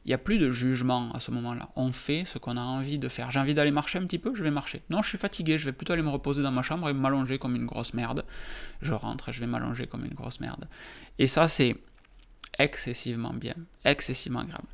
Il 0.03 0.07
n'y 0.07 0.13
a 0.15 0.17
plus 0.17 0.39
de 0.39 0.49
jugement 0.49 1.11
à 1.11 1.19
ce 1.19 1.29
moment-là. 1.31 1.69
On 1.75 1.91
fait 1.91 2.25
ce 2.25 2.39
qu'on 2.39 2.57
a 2.57 2.61
envie 2.61 2.97
de 2.97 3.07
faire. 3.07 3.29
J'ai 3.29 3.39
envie 3.39 3.53
d'aller 3.53 3.69
marcher 3.71 3.99
un 3.99 4.05
petit 4.05 4.17
peu, 4.17 4.33
je 4.33 4.43
vais 4.43 4.49
marcher. 4.49 4.81
Non, 4.89 5.03
je 5.03 5.09
suis 5.09 5.17
fatigué, 5.19 5.59
je 5.59 5.65
vais 5.65 5.73
plutôt 5.73 5.93
aller 5.93 6.01
me 6.01 6.09
reposer 6.09 6.41
dans 6.41 6.51
ma 6.51 6.63
chambre 6.63 6.89
et 6.89 6.93
m'allonger 6.93 7.37
comme 7.37 7.55
une 7.55 7.67
grosse 7.67 7.93
merde. 7.93 8.25
Je 8.81 8.93
rentre 8.93 9.29
et 9.29 9.31
je 9.31 9.39
vais 9.39 9.45
m'allonger 9.45 9.85
comme 9.85 10.03
une 10.03 10.15
grosse 10.15 10.39
merde. 10.39 10.67
Et 11.19 11.27
ça, 11.27 11.47
c'est 11.47 11.77
excessivement 12.57 13.33
bien, 13.33 13.55
excessivement 13.85 14.39
agréable. 14.39 14.67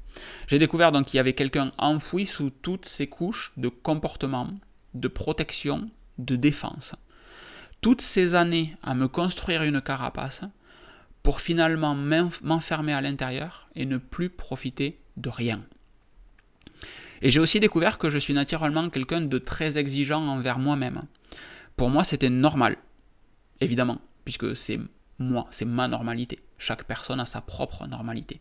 J'ai 0.47 0.59
découvert 0.59 0.91
donc 0.91 1.07
qu'il 1.07 1.17
y 1.17 1.19
avait 1.19 1.33
quelqu'un 1.33 1.71
enfoui 1.77 2.25
sous 2.25 2.49
toutes 2.49 2.85
ces 2.85 3.07
couches 3.07 3.53
de 3.57 3.69
comportement, 3.69 4.49
de 4.93 5.07
protection, 5.07 5.89
de 6.17 6.35
défense. 6.35 6.95
Toutes 7.81 8.01
ces 8.01 8.35
années 8.35 8.75
à 8.83 8.95
me 8.95 9.07
construire 9.07 9.63
une 9.63 9.81
carapace 9.81 10.41
pour 11.23 11.41
finalement 11.41 11.95
m'enfermer 11.95 12.93
à 12.93 13.01
l'intérieur 13.01 13.67
et 13.75 13.85
ne 13.85 13.97
plus 13.97 14.29
profiter 14.29 14.99
de 15.17 15.29
rien. 15.29 15.61
Et 17.21 17.31
j'ai 17.31 17.39
aussi 17.39 17.59
découvert 17.59 17.97
que 17.97 18.09
je 18.09 18.17
suis 18.17 18.33
naturellement 18.33 18.89
quelqu'un 18.89 19.21
de 19.21 19.37
très 19.37 19.77
exigeant 19.77 20.25
envers 20.27 20.59
moi-même. 20.59 21.03
Pour 21.75 21.89
moi, 21.89 22.03
c'était 22.03 22.29
normal, 22.29 22.77
évidemment, 23.59 23.99
puisque 24.23 24.55
c'est 24.55 24.79
moi, 25.19 25.47
c'est 25.49 25.65
ma 25.65 25.87
normalité. 25.87 26.39
Chaque 26.57 26.85
personne 26.85 27.19
a 27.19 27.25
sa 27.25 27.41
propre 27.41 27.87
normalité. 27.87 28.39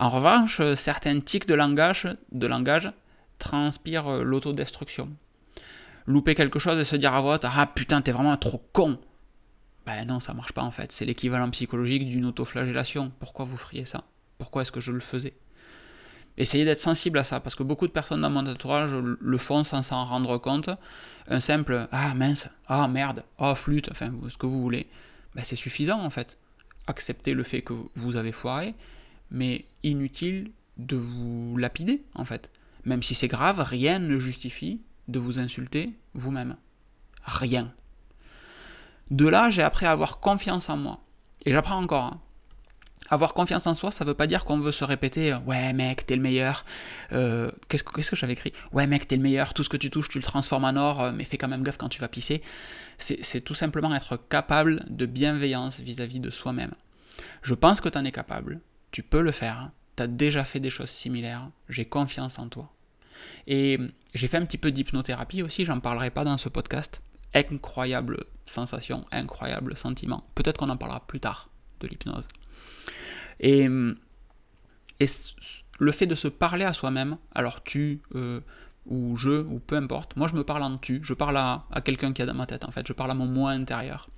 En 0.00 0.08
revanche, 0.08 0.62
certains 0.76 1.20
tics 1.20 1.46
de 1.46 1.54
langage, 1.54 2.92
transpirent 3.38 4.24
l'autodestruction. 4.24 5.10
Louper 6.06 6.34
quelque 6.34 6.58
chose 6.58 6.80
et 6.80 6.84
se 6.84 6.96
dire 6.96 7.12
à 7.12 7.20
voix 7.20 7.38
Ah 7.42 7.66
putain, 7.66 8.00
t'es 8.00 8.10
vraiment 8.10 8.38
trop 8.38 8.66
con 8.72 8.98
Ben 9.84 10.06
non, 10.06 10.18
ça 10.18 10.32
marche 10.32 10.52
pas 10.52 10.62
en 10.62 10.70
fait. 10.70 10.90
C'est 10.90 11.04
l'équivalent 11.04 11.50
psychologique 11.50 12.06
d'une 12.06 12.24
autoflagellation. 12.24 13.12
Pourquoi 13.20 13.44
vous 13.44 13.58
feriez 13.58 13.84
ça? 13.84 14.04
Pourquoi 14.38 14.62
est-ce 14.62 14.72
que 14.72 14.80
je 14.80 14.90
le 14.90 15.00
faisais? 15.00 15.34
Essayez 16.38 16.64
d'être 16.64 16.78
sensible 16.78 17.18
à 17.18 17.24
ça, 17.24 17.38
parce 17.40 17.54
que 17.54 17.62
beaucoup 17.62 17.86
de 17.86 17.92
personnes 17.92 18.22
dans 18.22 18.30
mon 18.30 18.46
entourage 18.46 18.92
le 18.94 19.38
font 19.38 19.64
sans 19.64 19.82
s'en 19.82 20.06
rendre 20.06 20.38
compte. 20.38 20.70
Un 21.28 21.40
simple 21.40 21.88
Ah 21.92 22.14
mince, 22.14 22.48
ah 22.68 22.88
merde, 22.88 23.22
ah 23.38 23.54
flûte, 23.54 23.90
enfin 23.90 24.10
ce 24.30 24.38
que 24.38 24.46
vous 24.46 24.62
voulez, 24.62 24.88
ben, 25.34 25.44
c'est 25.44 25.56
suffisant 25.56 26.00
en 26.00 26.08
fait. 26.08 26.38
Acceptez 26.86 27.34
le 27.34 27.42
fait 27.42 27.60
que 27.60 27.74
vous 27.96 28.16
avez 28.16 28.32
foiré, 28.32 28.74
mais 29.30 29.64
inutile 29.82 30.50
de 30.76 30.96
vous 30.96 31.56
lapider 31.56 32.02
en 32.14 32.24
fait. 32.24 32.50
Même 32.84 33.02
si 33.02 33.14
c'est 33.14 33.28
grave, 33.28 33.60
rien 33.60 33.98
ne 33.98 34.18
justifie 34.18 34.80
de 35.08 35.18
vous 35.18 35.38
insulter 35.38 35.92
vous-même. 36.14 36.56
Rien. 37.24 37.72
De 39.10 39.26
là, 39.26 39.50
j'ai 39.50 39.62
appris 39.62 39.86
à 39.86 39.92
avoir 39.92 40.20
confiance 40.20 40.68
en 40.70 40.76
moi. 40.76 41.00
Et 41.44 41.52
j'apprends 41.52 41.82
encore. 41.82 42.04
Hein. 42.04 42.20
Avoir 43.08 43.34
confiance 43.34 43.66
en 43.66 43.74
soi, 43.74 43.90
ça 43.90 44.04
veut 44.04 44.14
pas 44.14 44.28
dire 44.28 44.44
qu'on 44.44 44.60
veut 44.60 44.70
se 44.70 44.84
répéter 44.84 45.34
Ouais, 45.44 45.72
mec, 45.72 46.06
t'es 46.06 46.14
le 46.14 46.22
meilleur. 46.22 46.64
Euh, 47.12 47.50
qu'est-ce 47.68 47.82
que, 47.82 48.16
j'avais 48.16 48.34
écrit? 48.34 48.52
Ouais, 48.72 48.86
mec, 48.86 49.08
t'es 49.08 49.16
le 49.16 49.22
meilleur. 49.22 49.52
Tout 49.52 49.64
ce 49.64 49.68
que 49.68 49.76
tu 49.76 49.90
touches, 49.90 50.08
tu 50.08 50.18
le 50.18 50.22
transformes 50.22 50.64
en 50.64 50.76
or, 50.76 51.00
euh, 51.00 51.12
mais 51.12 51.24
fais 51.24 51.36
quand 51.36 51.48
même 51.48 51.64
gaffe 51.64 51.76
quand 51.76 51.88
tu 51.88 52.00
vas 52.00 52.06
pisser. 52.06 52.40
C'est, 52.98 53.40
tout 53.40 53.54
simplement 53.54 53.92
être 53.94 54.16
capable 54.16 54.84
de 54.88 55.06
bienveillance 55.06 55.80
vis-à-vis 55.80 56.20
de 56.20 56.30
soi-même. 56.30 56.72
Je 57.42 57.54
pense 57.54 57.80
que 57.80 57.88
tu 57.88 57.98
en 57.98 58.04
es 58.04 58.12
capable. 58.12 58.60
Tu 58.90 59.02
peux 59.02 59.20
le 59.20 59.32
faire. 59.32 59.70
Tu 59.96 60.02
as 60.02 60.06
déjà 60.06 60.44
fait 60.44 60.60
des 60.60 60.70
choses 60.70 60.90
similaires. 60.90 61.50
J'ai 61.68 61.84
confiance 61.84 62.38
en 62.38 62.48
toi. 62.48 62.72
Et 63.46 63.78
j'ai 64.14 64.28
fait 64.28 64.36
un 64.36 64.44
petit 64.44 64.58
peu 64.58 64.70
d'hypnothérapie 64.70 65.42
aussi, 65.42 65.64
j'en 65.64 65.80
parlerai 65.80 66.10
pas 66.10 66.24
dans 66.24 66.38
ce 66.38 66.48
podcast. 66.48 67.02
Incroyable 67.34 68.24
sensation, 68.46 69.04
incroyable 69.12 69.76
sentiment. 69.76 70.24
Peut-être 70.34 70.58
qu'on 70.58 70.68
en 70.68 70.76
parlera 70.76 71.06
plus 71.06 71.20
tard 71.20 71.50
de 71.80 71.86
l'hypnose. 71.86 72.28
Et, 73.38 73.68
et, 75.00 75.06
le 75.78 75.92
fait 75.92 76.06
de 76.06 76.14
se 76.14 76.28
parler 76.28 76.64
à 76.64 76.72
soi-même, 76.72 77.16
alors 77.34 77.62
tu 77.62 78.02
euh, 78.14 78.40
ou 78.86 79.16
je, 79.16 79.42
ou 79.42 79.60
peu 79.60 79.76
importe, 79.76 80.16
moi 80.16 80.28
je 80.28 80.34
me 80.34 80.44
parle 80.44 80.62
en 80.62 80.76
tu, 80.76 81.00
je 81.02 81.14
parle 81.14 81.36
à, 81.36 81.64
à 81.70 81.80
quelqu'un 81.80 82.12
qui 82.12 82.22
est 82.22 82.26
dans 82.26 82.34
ma 82.34 82.46
tête 82.46 82.64
en 82.64 82.70
fait, 82.70 82.86
je 82.86 82.92
parle 82.92 83.10
à 83.10 83.14
mon 83.14 83.26
moi 83.26 83.52
intérieur. 83.52 84.10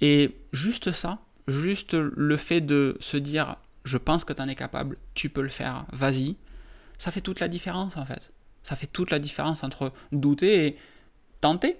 Et 0.00 0.36
juste 0.52 0.92
ça, 0.92 1.18
juste 1.48 1.94
le 1.94 2.36
fait 2.36 2.60
de 2.60 2.96
se 3.00 3.16
dire 3.16 3.56
je 3.84 3.98
pense 3.98 4.24
que 4.24 4.32
tu 4.32 4.42
en 4.42 4.48
es 4.48 4.54
capable, 4.54 4.96
tu 5.14 5.28
peux 5.28 5.42
le 5.42 5.48
faire, 5.48 5.86
vas-y, 5.92 6.36
ça 6.98 7.10
fait 7.10 7.20
toute 7.20 7.40
la 7.40 7.48
différence 7.48 7.96
en 7.96 8.04
fait. 8.04 8.32
Ça 8.62 8.76
fait 8.76 8.86
toute 8.86 9.10
la 9.10 9.18
différence 9.18 9.62
entre 9.62 9.92
douter 10.10 10.66
et 10.66 10.78
tenter. 11.40 11.76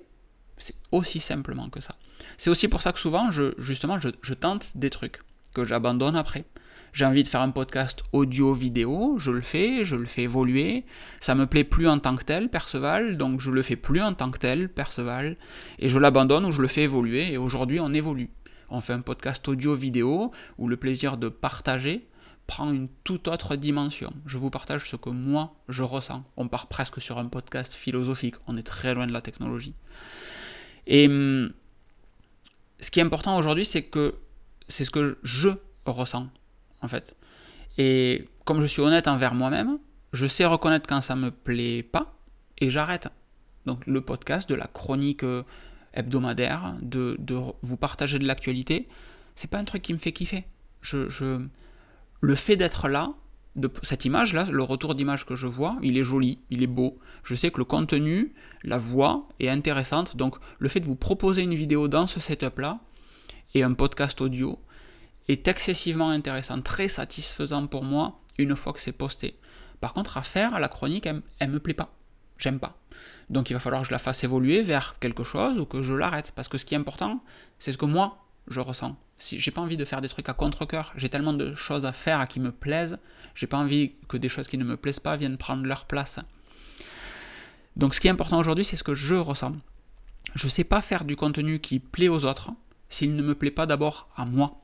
C'est 0.59 0.75
aussi 0.93 1.19
simplement 1.19 1.71
que 1.71 1.81
ça. 1.81 1.97
C'est 2.37 2.51
aussi 2.51 2.69
pour 2.69 2.83
ça 2.83 2.93
que 2.93 2.99
souvent, 2.99 3.31
je, 3.31 3.55
justement, 3.59 3.99
je, 3.99 4.35
tente 4.35 4.77
des 4.77 4.91
trucs 4.91 5.19
que 5.55 5.65
j'abandonne 5.65 6.15
après. 6.15 6.45
J'ai 6.93 7.07
envie 7.07 7.25
de 7.25 7.29
faire 7.29 7.41
un 7.41 7.51
podcast 7.51 8.05
audio-vidéo, 8.13 9.17
je 9.19 9.33
le 9.33 9.41
fais, 9.41 9.85
je 9.85 9.97
le 9.97 10.05
fais 10.05 10.23
évoluer. 10.23 10.85
Ça 11.21 11.35
me 11.35 11.47
plaît 11.47 11.65
plus 11.65 11.89
en 11.89 11.99
tant 11.99 12.15
que 12.15 12.23
tel, 12.23 12.51
Perceval, 12.51 13.17
donc 13.17 13.41
je 13.41 13.51
le 13.51 13.63
fais 13.63 13.75
plus 13.77 14.01
en 14.01 14.15
tant 14.15 14.31
que 14.31 14.39
tel, 14.39 14.69
Perceval, 14.69 15.37
et 15.81 15.89
je 15.89 15.99
l'abandonne 15.99 16.45
ou 16.45 16.53
je 16.53 16.63
le 16.63 16.69
fais 16.69 16.83
évoluer. 16.83 17.33
Et 17.33 17.37
aujourd'hui, 17.37 17.81
on 17.81 17.93
évolue. 17.93 18.31
On 18.75 18.81
fait 18.81 18.93
un 18.93 19.03
podcast 19.03 19.47
audio-vidéo 19.47 20.33
où 20.59 20.67
le 20.67 20.77
plaisir 20.77 21.17
de 21.17 21.29
partager 21.29 22.09
prend 22.49 22.73
une 22.73 22.89
toute 23.05 23.29
autre 23.29 23.55
dimension. 23.55 24.13
Je 24.27 24.37
vous 24.37 24.51
partage 24.51 24.91
ce 24.91 24.97
que 24.97 25.11
moi 25.11 25.55
je 25.69 25.85
ressens. 25.85 26.25
On 26.37 26.49
part 26.49 26.67
presque 26.67 27.01
sur 27.01 27.19
un 27.19 27.27
podcast 27.27 27.75
philosophique, 27.75 28.35
on 28.49 28.57
est 28.57 28.65
très 28.65 28.93
loin 28.93 29.07
de 29.07 29.13
la 29.13 29.23
technologie. 29.23 29.77
Et 30.89 31.07
hum, 31.07 31.53
ce 32.81 32.91
qui 32.91 32.99
est 32.99 33.05
important 33.05 33.37
aujourd'hui, 33.39 33.65
c'est 33.65 33.85
que 33.85 34.17
c'est 34.67 34.85
ce 34.85 34.91
que 34.91 35.19
je 35.23 35.51
ressens, 35.87 36.27
en 36.83 36.89
fait. 36.89 37.17
Et 37.79 38.29
comme 38.45 38.61
je 38.61 38.67
suis 38.67 38.83
honnête 38.83 39.07
envers 39.07 39.35
moi-même, 39.35 39.79
je 40.13 40.27
sais 40.27 40.47
reconnaître 40.47 40.89
quand 40.89 41.01
ça 41.01 41.15
me 41.15 41.31
plaît 41.31 41.85
pas 41.85 42.19
et 42.59 42.71
j'arrête. 42.71 43.07
Donc 43.67 43.87
le 43.87 44.01
podcast, 44.01 44.49
de 44.49 44.57
la 44.57 44.67
chronique 44.67 45.23
euh, 45.23 45.45
hebdomadaire, 45.95 46.77
de, 46.83 47.17
vous 47.63 47.77
partager 47.77 48.19
de 48.19 48.27
l'actualité, 48.27 48.89
c'est 49.35 49.49
pas 49.49 49.59
un 49.59 49.65
truc 49.65 49.83
qui 49.83 49.93
me 49.93 49.99
fait 49.99 50.13
kiffer. 50.13 50.45
je, 50.83 51.41
le 52.21 52.35
fait 52.35 52.57
d'être 52.57 52.89
là, 52.89 53.15
de 53.57 53.71
cette 53.83 54.05
image-là, 54.05 54.47
le 54.51 54.63
retour 54.63 54.95
d'image 54.95 55.27
que 55.27 55.37
je 55.37 55.47
vois, 55.47 55.77
il 55.83 55.97
est 55.97 56.05
joli, 56.05 56.41
il 56.51 56.63
est 56.63 56.69
beau. 56.69 56.99
Je 57.23 57.35
sais 57.35 57.51
que 57.51 57.59
le 57.59 57.65
contenu, 57.65 58.35
la 58.65 58.79
voix 58.79 59.29
est 59.39 59.49
intéressante. 59.49 60.17
Donc 60.17 60.37
le 60.59 60.69
fait 60.69 60.81
de 60.81 60.87
vous 60.87 60.97
proposer 60.97 61.43
une 61.43 61.55
vidéo 61.55 61.87
dans 61.87 62.07
ce 62.07 62.19
setup-là 62.19 62.81
et 63.55 63.63
un 63.63 63.75
podcast 63.75 64.21
audio 64.21 64.59
est 65.29 65.47
excessivement 65.47 66.11
intéressant, 66.11 66.61
très 66.63 66.89
satisfaisant 66.89 67.67
pour 67.67 67.85
moi 67.85 68.21
une 68.39 68.57
fois 68.57 68.73
que 68.73 68.81
c'est 68.81 68.93
posté. 68.93 69.39
Par 69.81 69.93
contre, 69.93 70.17
à 70.17 70.23
faire, 70.23 70.59
la 70.59 70.69
chronique, 70.69 71.07
elle, 71.07 71.23
elle 71.39 71.51
me 71.51 71.61
plaît 71.61 71.75
pas. 71.75 71.95
J'aime 72.39 72.59
pas. 72.59 72.77
Donc 73.31 73.51
il 73.51 73.55
va 73.55 73.61
falloir 73.61 73.83
que 73.83 73.89
je 73.89 73.93
la 73.93 73.99
fasse 73.99 74.25
évoluer 74.25 74.63
vers 74.63 74.99
quelque 74.99 75.25
chose 75.25 75.59
ou 75.59 75.67
que 75.67 75.83
je 75.83 75.95
l'arrête. 75.95 76.33
Parce 76.35 76.49
que 76.49 76.59
ce 76.59 76.65
qui 76.65 76.75
est 76.75 76.79
important, 76.79 77.23
c'est 77.59 77.73
ce 77.73 77.79
que 77.79 77.87
moi, 77.87 78.25
je 78.49 78.61
ressens. 78.61 78.97
Si 79.19 79.39
j'ai 79.39 79.51
pas 79.51 79.61
envie 79.61 79.77
de 79.77 79.85
faire 79.85 80.01
des 80.01 80.09
trucs 80.09 80.29
à 80.29 80.35
contre-coeur, 80.35 80.93
j'ai 80.97 81.09
tellement 81.09 81.33
de 81.33 81.55
choses 81.55 81.87
à 81.87 81.93
faire 81.93 82.27
qui 82.29 82.41
me 82.41 82.53
plaisent, 82.53 82.99
j'ai 83.35 83.47
pas 83.47 83.57
envie 83.57 83.93
que 84.09 84.17
des 84.17 84.29
choses 84.29 84.49
qui 84.49 84.59
ne 84.59 84.65
me 84.65 84.77
plaisent 84.77 85.01
pas 85.01 85.17
viennent 85.17 85.39
prendre 85.39 85.65
leur 85.65 85.87
place. 85.87 86.19
Donc 87.77 87.95
ce 87.95 88.01
qui 88.01 88.09
est 88.09 88.11
important 88.11 88.39
aujourd'hui, 88.39 88.65
c'est 88.65 88.77
ce 88.77 88.85
que 88.85 88.95
je 88.95 89.15
ressens. 89.15 89.55
Je 90.35 90.49
sais 90.49 90.65
pas 90.65 90.81
faire 90.81 91.05
du 91.05 91.17
contenu 91.17 91.61
qui 91.61 91.79
plaît 91.79 92.09
aux 92.09 92.25
autres 92.25 92.51
s'il 92.89 93.15
ne 93.15 93.23
me 93.23 93.35
plaît 93.35 93.51
pas 93.51 93.67
d'abord 93.67 94.09
à 94.17 94.25
moi. 94.25 94.64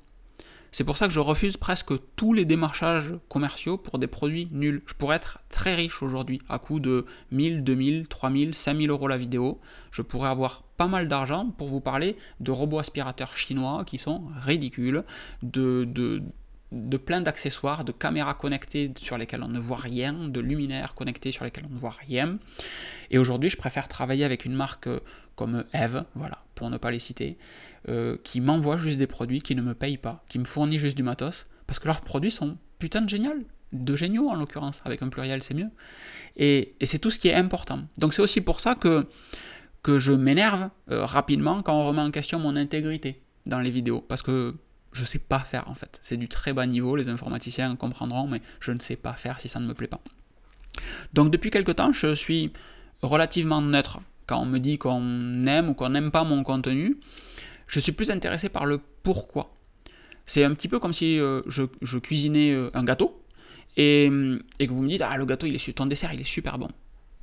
C'est 0.72 0.84
pour 0.84 0.96
ça 0.96 1.08
que 1.08 1.12
je 1.12 1.20
refuse 1.20 1.56
presque 1.56 1.92
tous 2.14 2.32
les 2.32 2.44
démarchages 2.44 3.14
commerciaux 3.28 3.76
pour 3.76 3.98
des 3.98 4.06
produits 4.06 4.48
nuls. 4.52 4.82
Je 4.86 4.94
pourrais 4.94 5.16
être 5.16 5.40
très 5.48 5.74
riche 5.74 6.02
aujourd'hui, 6.02 6.40
à 6.48 6.58
coût 6.58 6.78
de 6.78 7.06
1000, 7.32 7.64
2000, 7.64 8.06
3000, 8.06 8.54
5000 8.54 8.90
euros 8.90 9.08
la 9.08 9.16
vidéo. 9.16 9.60
Je 9.90 10.02
pourrais 10.02 10.28
avoir 10.28 10.62
pas 10.76 10.86
mal 10.86 11.08
d'argent 11.08 11.50
pour 11.58 11.68
vous 11.68 11.80
parler 11.80 12.16
de 12.38 12.52
robots 12.52 12.78
aspirateurs 12.78 13.36
chinois 13.36 13.84
qui 13.84 13.98
sont 13.98 14.22
ridicules, 14.44 15.04
de, 15.42 15.84
de, 15.84 16.22
de 16.72 16.96
plein 16.96 17.20
d'accessoires, 17.20 17.84
de 17.84 17.92
caméras 17.92 18.34
connectées 18.34 18.92
sur 19.00 19.18
lesquelles 19.18 19.42
on 19.42 19.48
ne 19.48 19.58
voit 19.58 19.76
rien, 19.76 20.12
de 20.12 20.40
luminaires 20.40 20.94
connectés 20.94 21.32
sur 21.32 21.44
lesquels 21.44 21.64
on 21.68 21.74
ne 21.74 21.78
voit 21.78 21.96
rien. 22.06 22.38
Et 23.10 23.18
aujourd'hui, 23.18 23.50
je 23.50 23.56
préfère 23.56 23.88
travailler 23.88 24.24
avec 24.24 24.44
une 24.44 24.54
marque 24.54 24.88
comme 25.34 25.64
Eve, 25.72 26.04
voilà, 26.14 26.38
pour 26.54 26.70
ne 26.70 26.76
pas 26.76 26.90
les 26.90 26.98
citer, 26.98 27.38
euh, 27.88 28.16
qui 28.22 28.40
m'envoient 28.40 28.76
juste 28.76 28.98
des 28.98 29.06
produits, 29.06 29.40
qui 29.40 29.54
ne 29.54 29.62
me 29.62 29.74
payent 29.74 29.96
pas, 29.96 30.22
qui 30.28 30.38
me 30.38 30.44
fournissent 30.44 30.80
juste 30.80 30.96
du 30.96 31.02
matos, 31.02 31.46
parce 31.66 31.78
que 31.78 31.86
leurs 31.86 32.02
produits 32.02 32.30
sont 32.30 32.56
putain 32.78 33.00
de 33.00 33.08
génial, 33.08 33.44
de 33.72 33.96
géniaux 33.96 34.28
en 34.28 34.34
l'occurrence, 34.34 34.82
avec 34.84 35.02
un 35.02 35.08
pluriel 35.08 35.42
c'est 35.42 35.54
mieux. 35.54 35.70
Et, 36.36 36.74
c'est 36.82 36.98
tout 36.98 37.10
ce 37.10 37.18
qui 37.18 37.28
est 37.28 37.34
important. 37.34 37.80
Donc 37.98 38.14
c'est 38.14 38.22
aussi 38.22 38.40
pour 38.40 38.60
ça 38.60 38.74
que, 38.74 39.06
que 39.82 39.98
je 39.98 40.12
m'énerve 40.12 40.68
euh, 40.90 41.04
rapidement 41.04 41.62
quand 41.62 41.74
on 41.74 41.86
remet 41.86 42.02
en 42.02 42.10
question 42.10 42.38
mon 42.38 42.54
intégrité 42.56 43.22
dans 43.46 43.60
les 43.60 43.70
vidéos, 43.70 44.00
parce 44.00 44.22
que 44.22 44.54
je 44.92 45.04
sais 45.04 45.18
pas 45.18 45.40
faire 45.40 45.68
en 45.68 45.74
fait. 45.74 46.00
C'est 46.02 46.16
du 46.16 46.28
très 46.28 46.52
bas 46.52 46.66
niveau, 46.66 46.96
les 46.96 47.08
informaticiens 47.08 47.76
comprendront, 47.76 48.26
mais 48.26 48.40
je 48.60 48.72
ne 48.72 48.80
sais 48.80 48.96
pas 48.96 49.12
faire 49.12 49.40
si 49.40 49.48
ça 49.48 49.60
ne 49.60 49.66
me 49.66 49.74
plaît 49.74 49.88
pas. 49.88 50.00
Donc 51.12 51.30
depuis 51.30 51.50
quelque 51.50 51.72
temps, 51.72 51.92
je 51.92 52.14
suis 52.14 52.52
relativement 53.02 53.60
neutre 53.60 54.00
quand 54.26 54.40
on 54.40 54.46
me 54.46 54.58
dit 54.58 54.78
qu'on 54.78 55.46
aime 55.46 55.68
ou 55.68 55.74
qu'on 55.74 55.90
n'aime 55.90 56.10
pas 56.10 56.24
mon 56.24 56.42
contenu 56.42 56.98
je 57.70 57.78
suis 57.78 57.92
plus 57.92 58.10
intéressé 58.10 58.48
par 58.48 58.66
le 58.66 58.80
pourquoi. 59.02 59.54
C'est 60.26 60.44
un 60.44 60.52
petit 60.54 60.68
peu 60.68 60.78
comme 60.78 60.92
si 60.92 61.18
euh, 61.18 61.40
je, 61.46 61.98
cuisinais 61.98 62.52
euh, 62.52 62.70
un 62.74 62.84
gâteau 62.84 63.22
et, 63.76 64.10
et 64.58 64.66
que 64.66 64.72
vous 64.72 64.82
me 64.82 64.88
dites 64.88 65.02
ah 65.02 65.16
le 65.16 65.24
gâteau 65.24 65.46
il 65.46 65.54
est 65.54 65.72
ton 65.72 65.86
dessert 65.86 66.12
il 66.12 66.20
est 66.20 66.24
super 66.24 66.58
bon. 66.58 66.68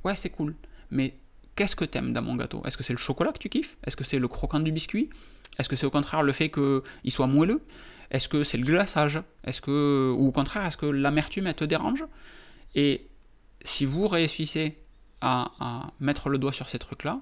Ouais 0.04 0.14
c'est 0.14 0.30
cool, 0.30 0.54
mais 0.90 1.14
qu'est-ce 1.54 1.76
que 1.76 1.84
t'aimes 1.84 2.12
dans 2.12 2.22
mon 2.22 2.34
gâteau? 2.34 2.62
Est-ce 2.64 2.76
que 2.76 2.82
c'est 2.82 2.94
le 2.94 2.98
chocolat 2.98 3.32
que 3.32 3.38
tu 3.38 3.50
kiffes? 3.50 3.76
Est-ce 3.86 3.96
que 3.96 4.04
c'est 4.04 4.18
le 4.18 4.28
croquant 4.28 4.60
du 4.60 4.72
biscuit? 4.72 5.10
Est-ce 5.58 5.68
que 5.68 5.76
c'est 5.76 5.86
au 5.86 5.90
contraire 5.90 6.22
le 6.22 6.32
fait 6.32 6.50
qu'il 6.50 7.10
soit 7.10 7.26
moelleux? 7.26 7.62
Est-ce 8.10 8.28
que 8.28 8.44
c'est 8.44 8.58
le 8.58 8.64
glaçage? 8.64 9.20
Est-ce 9.44 9.60
que 9.60 10.14
ou 10.16 10.28
au 10.28 10.32
contraire 10.32 10.64
est-ce 10.64 10.76
que 10.76 10.86
l'amertume 10.86 11.52
te 11.54 11.64
dérange? 11.64 12.04
Et 12.74 13.06
si 13.62 13.84
vous 13.84 14.08
réussissez 14.08 14.78
à, 15.20 15.52
à 15.60 15.90
mettre 16.00 16.28
le 16.28 16.38
doigt 16.38 16.52
sur 16.52 16.68
ces 16.68 16.78
trucs-là, 16.78 17.20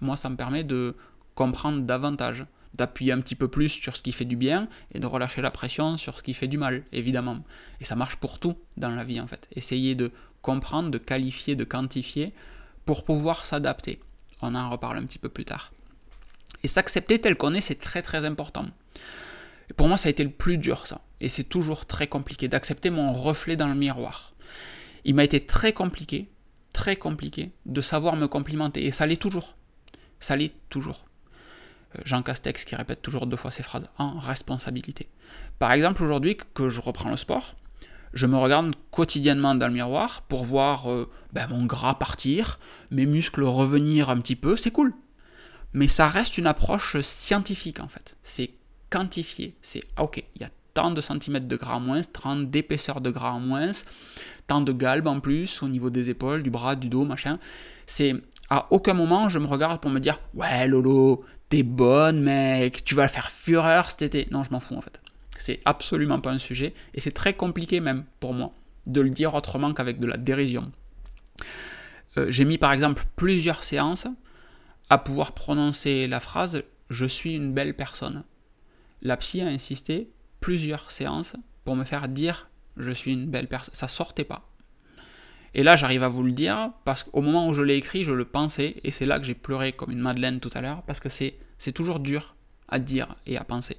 moi 0.00 0.16
ça 0.16 0.28
me 0.28 0.36
permet 0.36 0.64
de 0.64 0.94
comprendre 1.34 1.82
davantage 1.82 2.46
d'appuyer 2.74 3.12
un 3.12 3.20
petit 3.20 3.34
peu 3.34 3.48
plus 3.48 3.68
sur 3.68 3.96
ce 3.96 4.02
qui 4.02 4.12
fait 4.12 4.24
du 4.24 4.36
bien 4.36 4.68
et 4.92 5.00
de 5.00 5.06
relâcher 5.06 5.42
la 5.42 5.50
pression 5.50 5.96
sur 5.96 6.16
ce 6.16 6.22
qui 6.22 6.34
fait 6.34 6.46
du 6.46 6.58
mal, 6.58 6.84
évidemment. 6.92 7.38
Et 7.80 7.84
ça 7.84 7.96
marche 7.96 8.16
pour 8.16 8.38
tout 8.38 8.56
dans 8.76 8.90
la 8.90 9.04
vie 9.04 9.20
en 9.20 9.26
fait. 9.26 9.48
Essayez 9.54 9.94
de 9.94 10.12
comprendre, 10.42 10.90
de 10.90 10.98
qualifier, 10.98 11.56
de 11.56 11.64
quantifier 11.64 12.32
pour 12.84 13.04
pouvoir 13.04 13.44
s'adapter. 13.44 14.00
On 14.42 14.54
en 14.54 14.70
reparle 14.70 14.98
un 14.98 15.04
petit 15.04 15.18
peu 15.18 15.28
plus 15.28 15.44
tard. 15.44 15.72
Et 16.62 16.68
s'accepter 16.68 17.18
tel 17.18 17.36
qu'on 17.36 17.54
est, 17.54 17.60
c'est 17.60 17.76
très 17.76 18.02
très 18.02 18.24
important. 18.24 18.66
Et 19.70 19.74
pour 19.74 19.88
moi, 19.88 19.96
ça 19.96 20.08
a 20.08 20.10
été 20.10 20.24
le 20.24 20.30
plus 20.30 20.58
dur, 20.58 20.86
ça. 20.86 21.00
Et 21.20 21.28
c'est 21.28 21.44
toujours 21.44 21.86
très 21.86 22.06
compliqué 22.06 22.48
d'accepter 22.48 22.90
mon 22.90 23.12
reflet 23.12 23.56
dans 23.56 23.68
le 23.68 23.74
miroir. 23.74 24.32
Il 25.04 25.14
m'a 25.14 25.24
été 25.24 25.44
très 25.44 25.72
compliqué, 25.72 26.28
très 26.72 26.96
compliqué 26.96 27.52
de 27.66 27.80
savoir 27.80 28.16
me 28.16 28.26
complimenter. 28.26 28.84
Et 28.84 28.90
ça 28.90 29.06
l'est 29.06 29.20
toujours. 29.20 29.56
Ça 30.20 30.36
l'est 30.36 30.54
toujours. 30.68 31.04
Euh, 31.96 32.02
Jean 32.04 32.22
Castex 32.22 32.64
qui 32.64 32.74
répète 32.74 33.02
toujours 33.02 33.26
deux 33.26 33.36
fois 33.36 33.50
ces 33.50 33.62
phrases 33.62 33.86
en 33.98 34.18
responsabilité. 34.18 35.08
Par 35.58 35.72
exemple, 35.72 36.02
aujourd'hui 36.02 36.36
que 36.54 36.68
je 36.68 36.80
reprends 36.80 37.10
le 37.10 37.16
sport, 37.16 37.54
je 38.14 38.26
me 38.26 38.36
regarde 38.36 38.74
quotidiennement 38.90 39.54
dans 39.54 39.68
le 39.68 39.74
miroir 39.74 40.22
pour 40.22 40.44
voir 40.44 40.90
euh, 40.90 41.10
ben, 41.32 41.46
mon 41.48 41.66
gras 41.66 41.94
partir, 41.94 42.58
mes 42.90 43.06
muscles 43.06 43.44
revenir 43.44 44.10
un 44.10 44.18
petit 44.18 44.36
peu, 44.36 44.56
c'est 44.56 44.70
cool. 44.70 44.94
Mais 45.72 45.88
ça 45.88 46.08
reste 46.08 46.38
une 46.38 46.46
approche 46.46 47.00
scientifique 47.00 47.80
en 47.80 47.88
fait. 47.88 48.16
C'est 48.22 48.50
quantifié. 48.90 49.54
C'est 49.62 49.82
ah, 49.96 50.04
ok, 50.04 50.24
il 50.36 50.42
y 50.42 50.44
a 50.44 50.50
tant 50.74 50.90
de 50.90 51.00
centimètres 51.00 51.48
de 51.48 51.56
gras 51.56 51.74
en 51.74 51.80
moins, 51.80 52.00
tant 52.02 52.36
d'épaisseur 52.36 53.00
de 53.00 53.10
gras 53.10 53.32
en 53.32 53.40
moins, 53.40 53.72
tant 54.46 54.60
de 54.60 54.72
galbe 54.72 55.06
en 55.06 55.20
plus 55.20 55.62
au 55.62 55.68
niveau 55.68 55.90
des 55.90 56.10
épaules, 56.10 56.42
du 56.42 56.50
bras, 56.50 56.76
du 56.76 56.88
dos, 56.88 57.04
machin. 57.04 57.38
C'est 57.86 58.14
à 58.50 58.66
aucun 58.70 58.94
moment 58.94 59.28
je 59.28 59.38
me 59.38 59.46
regarde 59.46 59.80
pour 59.80 59.90
me 59.90 60.00
dire 60.00 60.18
ouais 60.34 60.68
Lolo, 60.68 61.24
t'es 61.48 61.62
bonne 61.62 62.20
mec, 62.20 62.84
tu 62.84 62.94
vas 62.94 63.08
faire 63.08 63.30
fureur 63.30 63.90
cet 63.90 64.02
été. 64.02 64.28
Non, 64.30 64.44
je 64.44 64.50
m'en 64.50 64.60
fous 64.60 64.76
en 64.76 64.80
fait. 64.80 65.00
C'est 65.36 65.60
absolument 65.64 66.20
pas 66.20 66.30
un 66.30 66.38
sujet 66.38 66.74
et 66.94 67.00
c'est 67.00 67.12
très 67.12 67.34
compliqué 67.34 67.80
même 67.80 68.04
pour 68.20 68.34
moi 68.34 68.52
de 68.86 69.00
le 69.00 69.10
dire 69.10 69.34
autrement 69.34 69.72
qu'avec 69.74 70.00
de 70.00 70.06
la 70.06 70.16
dérision. 70.16 70.72
Euh, 72.16 72.26
j'ai 72.30 72.44
mis 72.44 72.58
par 72.58 72.72
exemple 72.72 73.04
plusieurs 73.16 73.62
séances 73.62 74.06
à 74.90 74.98
pouvoir 74.98 75.32
prononcer 75.32 76.06
la 76.06 76.20
phrase 76.20 76.62
Je 76.90 77.06
suis 77.06 77.34
une 77.34 77.52
belle 77.52 77.74
personne. 77.74 78.24
La 79.02 79.16
psy 79.16 79.40
a 79.40 79.46
insisté 79.46 80.10
plusieurs 80.40 80.90
séances 80.90 81.36
pour 81.64 81.76
me 81.76 81.84
faire 81.84 82.08
dire 82.08 82.48
Je 82.76 82.90
suis 82.90 83.12
une 83.12 83.26
belle 83.26 83.48
personne. 83.48 83.74
Ça 83.74 83.88
sortait 83.88 84.24
pas. 84.24 84.48
Et 85.54 85.62
là, 85.62 85.76
j'arrive 85.76 86.02
à 86.02 86.08
vous 86.08 86.22
le 86.22 86.32
dire 86.32 86.72
parce 86.84 87.04
qu'au 87.04 87.22
moment 87.22 87.48
où 87.48 87.54
je 87.54 87.62
l'ai 87.62 87.76
écrit, 87.76 88.04
je 88.04 88.12
le 88.12 88.24
pensais 88.24 88.76
et 88.84 88.90
c'est 88.90 89.06
là 89.06 89.18
que 89.18 89.24
j'ai 89.24 89.34
pleuré 89.34 89.72
comme 89.72 89.90
une 89.90 90.00
madeleine 90.00 90.40
tout 90.40 90.50
à 90.54 90.60
l'heure 90.60 90.82
parce 90.82 91.00
que 91.00 91.08
c'est 91.08 91.72
toujours 91.72 92.00
dur 92.00 92.36
à 92.68 92.78
dire 92.78 93.16
et 93.26 93.36
à 93.38 93.44
penser. 93.44 93.78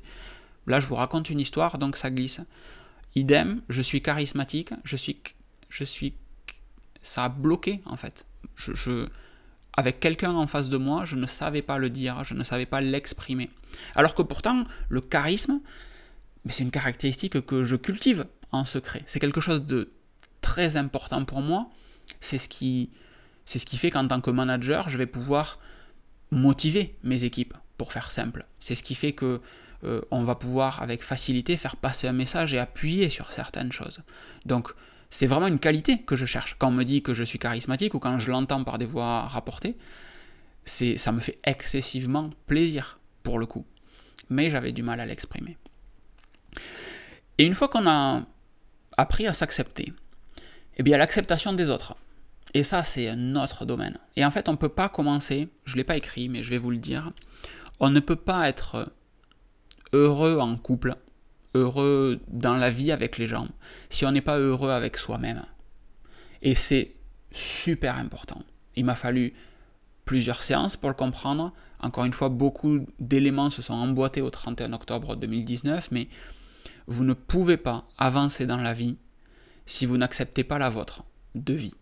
Là, 0.67 0.79
je 0.79 0.87
vous 0.87 0.95
raconte 0.95 1.29
une 1.29 1.39
histoire, 1.39 1.77
donc 1.77 1.95
ça 1.95 2.11
glisse. 2.11 2.41
Idem, 3.15 3.61
je 3.69 3.81
suis 3.81 4.01
charismatique, 4.01 4.71
je 4.83 4.95
suis, 4.95 5.21
je 5.69 5.83
suis, 5.83 6.15
ça 7.01 7.25
a 7.25 7.29
bloqué 7.29 7.81
en 7.85 7.97
fait. 7.97 8.25
Je, 8.55 9.07
avec 9.79 10.01
quelqu'un 10.01 10.33
en 10.33 10.45
face 10.45 10.67
de 10.67 10.75
moi, 10.75 11.05
je 11.05 11.15
ne 11.15 11.25
savais 11.25 11.62
pas 11.62 11.77
le 11.77 11.89
dire, 11.89 12.25
je 12.25 12.33
ne 12.33 12.43
savais 12.43 12.65
pas 12.65 12.81
l'exprimer. 12.81 13.50
Alors 13.96 14.13
que 14.13 14.22
pourtant, 14.22 14.65
le 14.89 15.00
charisme, 15.00 15.61
c'est 16.50 16.63
une 16.63 16.72
caractéristique 16.72 17.46
que 17.46 17.63
je 17.63 17.77
cultive 17.77 18.25
en 18.51 18.65
secret. 18.65 19.03
C'est 19.05 19.22
quelque 19.22 19.39
chose 19.39 19.65
de 19.65 19.94
très 20.42 20.75
important 20.75 21.24
pour 21.24 21.39
moi. 21.39 21.70
C'est 22.20 22.39
ce 22.39 22.50
qui, 22.50 22.92
c'est 23.46 23.65
fait 23.70 23.89
qu'en 23.89 24.05
tant 24.05 24.20
que 24.20 24.31
manager, 24.31 24.89
je 24.89 24.98
vais 24.98 25.05
pouvoir 25.05 25.59
motiver 26.31 26.98
mes 27.03 27.24
équipes, 27.24 27.53
pour 27.77 27.94
faire 27.94 28.11
simple. 28.11 28.46
C'est 28.59 28.75
ce 28.75 28.83
qui 28.83 28.96
fait 28.96 29.13
que 29.13 29.39
euh, 29.85 30.01
on 30.11 30.24
va 30.24 30.35
pouvoir 30.35 30.81
avec 30.81 31.03
facilité 31.03 31.55
faire 31.55 31.77
passer 31.77 32.09
un 32.09 32.13
message 32.13 32.53
et 32.53 32.59
appuyer 32.59 33.09
sur 33.09 33.31
certaines 33.31 33.72
choses. 33.72 34.01
Donc 34.46 34.74
c'est 35.09 35.27
vraiment 35.27 35.48
une 35.48 35.59
qualité 35.59 36.01
que 36.01 36.15
je 36.15 36.25
cherche. 36.25 36.55
Quand 36.59 36.69
on 36.69 36.72
me 36.72 36.83
dit 36.83 37.01
que 37.01 37.13
je 37.13 37.24
suis 37.24 37.39
charismatique 37.39 37.93
ou 37.93 38.00
quand 38.00 38.19
je 38.19 38.31
l'entends 38.31 38.63
par 38.63 38.77
des 38.77 38.85
voix 38.85 39.22
rapportées, 39.22 39.75
c'est, 40.65 40.98
ça 40.98 41.11
me 41.11 41.19
fait 41.19 41.39
excessivement 41.43 42.29
plaisir 42.45 43.00
pour 43.24 43.39
le 43.39 43.45
coup. 43.45 43.65
Mais 44.29 44.50
j'avais 44.50 44.72
du 44.72 44.83
mal 44.83 45.00
à 45.00 45.05
l'exprimer. 45.05 45.57
Et 47.37 47.45
une 47.45 47.53
fois 47.53 47.67
qu'on 47.67 47.87
a 47.87 48.24
appris 48.98 49.25
à 49.25 49.33
s'accepter, 49.33 49.91
eh 50.77 50.83
bien 50.83 50.98
l'acceptation 50.98 51.53
des 51.53 51.69
autres. 51.69 51.95
Et 52.53 52.63
ça, 52.63 52.83
c'est 52.83 53.09
un 53.09 53.35
autre 53.35 53.65
domaine. 53.65 53.98
Et 54.15 54.25
en 54.25 54.31
fait, 54.31 54.50
on 54.50 54.53
ne 54.53 54.57
peut 54.57 54.69
pas 54.69 54.89
commencer, 54.89 55.50
je 55.65 55.74
ne 55.74 55.77
l'ai 55.77 55.83
pas 55.83 55.98
écrit, 55.98 56.29
mais 56.29 56.43
je 56.43 56.50
vais 56.50 56.57
vous 56.57 56.72
le 56.72 56.77
dire, 56.77 57.11
on 57.79 57.89
ne 57.89 58.00
peut 58.00 58.15
pas 58.15 58.50
être 58.50 58.91
heureux 59.93 60.39
en 60.39 60.55
couple, 60.57 60.95
heureux 61.55 62.20
dans 62.27 62.55
la 62.55 62.70
vie 62.70 62.92
avec 62.92 63.18
les 63.18 63.27
gens, 63.27 63.48
si 63.90 64.05
on 64.05 64.12
n'est 64.12 64.22
pas 64.22 64.38
heureux 64.38 64.72
avec 64.72 64.98
soi-même. 64.98 65.44
Et 66.42 66.55
c'est 66.55 66.96
super 67.31 67.98
important. 67.98 68.44
Il 68.75 68.85
m'a 68.85 68.96
fallu 68.96 69.33
plusieurs 70.05 70.42
séances 70.44 70.77
pour 70.77 70.90
le 70.90 70.96
comprendre. 70.96 71.53
Encore 71.79 72.05
une 72.05 72.14
fois, 72.14 72.29
beaucoup 72.29 72.85
d'éléments 73.00 73.50
se 73.50 73.62
sont 73.62 73.74
emboîtés 73.74 74.22
au 74.22 74.29
31 74.29 74.74
octobre 74.74 75.16
2019, 75.16 75.92
mais 75.92 76.07
vous 76.88 77.03
ne 77.03 77.14
pouvez 77.14 77.57
pas 77.57 77.85
avancer 77.98 78.46
dans 78.46 78.57
la 78.57 78.74
vie 78.74 78.98
si 79.66 79.85
vous 79.85 79.98
n'acceptez 79.98 80.44
pas 80.44 80.57
la 80.57 80.70
vôtre 80.70 81.03
de 81.35 81.53
vie. 81.53 81.75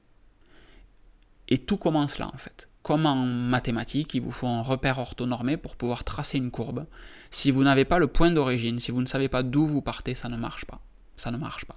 Et 1.48 1.58
tout 1.58 1.78
commence 1.78 2.20
là 2.20 2.30
en 2.34 2.38
fait. 2.38 2.70
Comme 2.84 3.06
en 3.06 3.16
mathématiques, 3.16 4.14
il 4.14 4.22
vous 4.22 4.32
faut 4.32 4.48
un 4.48 4.62
repère 4.62 5.00
orthonormé 5.00 5.58
pour 5.58 5.76
pouvoir 5.76 6.04
tracer 6.04 6.38
une 6.38 6.52
courbe. 6.52 6.86
Si 7.30 7.52
vous 7.52 7.64
n'avez 7.64 7.86
pas 7.86 8.00
le 8.00 8.08
point 8.08 8.32
d'origine, 8.32 8.80
si 8.80 8.92
vous 8.92 9.02
ne 9.02 9.06
savez 9.06 9.30
pas 9.30 9.44
d'où 9.44 9.68
vous 9.68 9.82
partez, 9.82 10.16
ça 10.16 10.30
ne 10.30 10.38
marche 10.38 10.66
pas. 10.66 10.82
Ça 11.18 11.32
ne 11.32 11.38
marche 11.38 11.66
pas. 11.66 11.76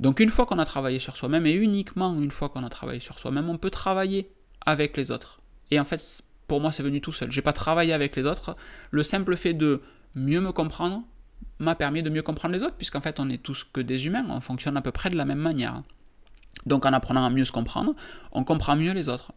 Donc 0.00 0.20
une 0.20 0.30
fois 0.30 0.46
qu'on 0.46 0.58
a 0.58 0.64
travaillé 0.64 0.98
sur 0.98 1.16
soi-même, 1.16 1.46
et 1.46 1.52
uniquement 1.52 2.16
une 2.16 2.30
fois 2.30 2.48
qu'on 2.48 2.64
a 2.64 2.68
travaillé 2.68 3.00
sur 3.00 3.18
soi-même, 3.18 3.48
on 3.48 3.58
peut 3.58 3.70
travailler 3.70 4.30
avec 4.64 4.96
les 4.96 5.10
autres. 5.10 5.40
Et 5.70 5.80
en 5.80 5.84
fait, 5.84 6.22
pour 6.46 6.60
moi, 6.60 6.72
c'est 6.72 6.82
venu 6.82 7.00
tout 7.00 7.12
seul. 7.12 7.32
J'ai 7.32 7.42
pas 7.42 7.52
travaillé 7.52 7.92
avec 7.92 8.16
les 8.16 8.24
autres. 8.24 8.56
Le 8.90 9.02
simple 9.02 9.36
fait 9.36 9.54
de 9.54 9.82
mieux 10.14 10.40
me 10.40 10.52
comprendre 10.52 11.02
m'a 11.58 11.74
permis 11.74 12.02
de 12.02 12.10
mieux 12.10 12.22
comprendre 12.22 12.54
les 12.54 12.62
autres, 12.62 12.76
puisqu'en 12.76 13.00
fait, 13.00 13.20
on 13.20 13.28
est 13.28 13.42
tous 13.42 13.64
que 13.72 13.80
des 13.80 14.06
humains, 14.06 14.26
on 14.30 14.40
fonctionne 14.40 14.76
à 14.76 14.82
peu 14.82 14.92
près 14.92 15.10
de 15.10 15.16
la 15.16 15.24
même 15.24 15.38
manière. 15.38 15.82
Donc 16.68 16.84
en 16.86 16.92
apprenant 16.92 17.24
à 17.24 17.30
mieux 17.30 17.44
se 17.44 17.52
comprendre, 17.52 17.94
on 18.30 18.44
comprend 18.44 18.76
mieux 18.76 18.92
les 18.92 19.08
autres. 19.08 19.32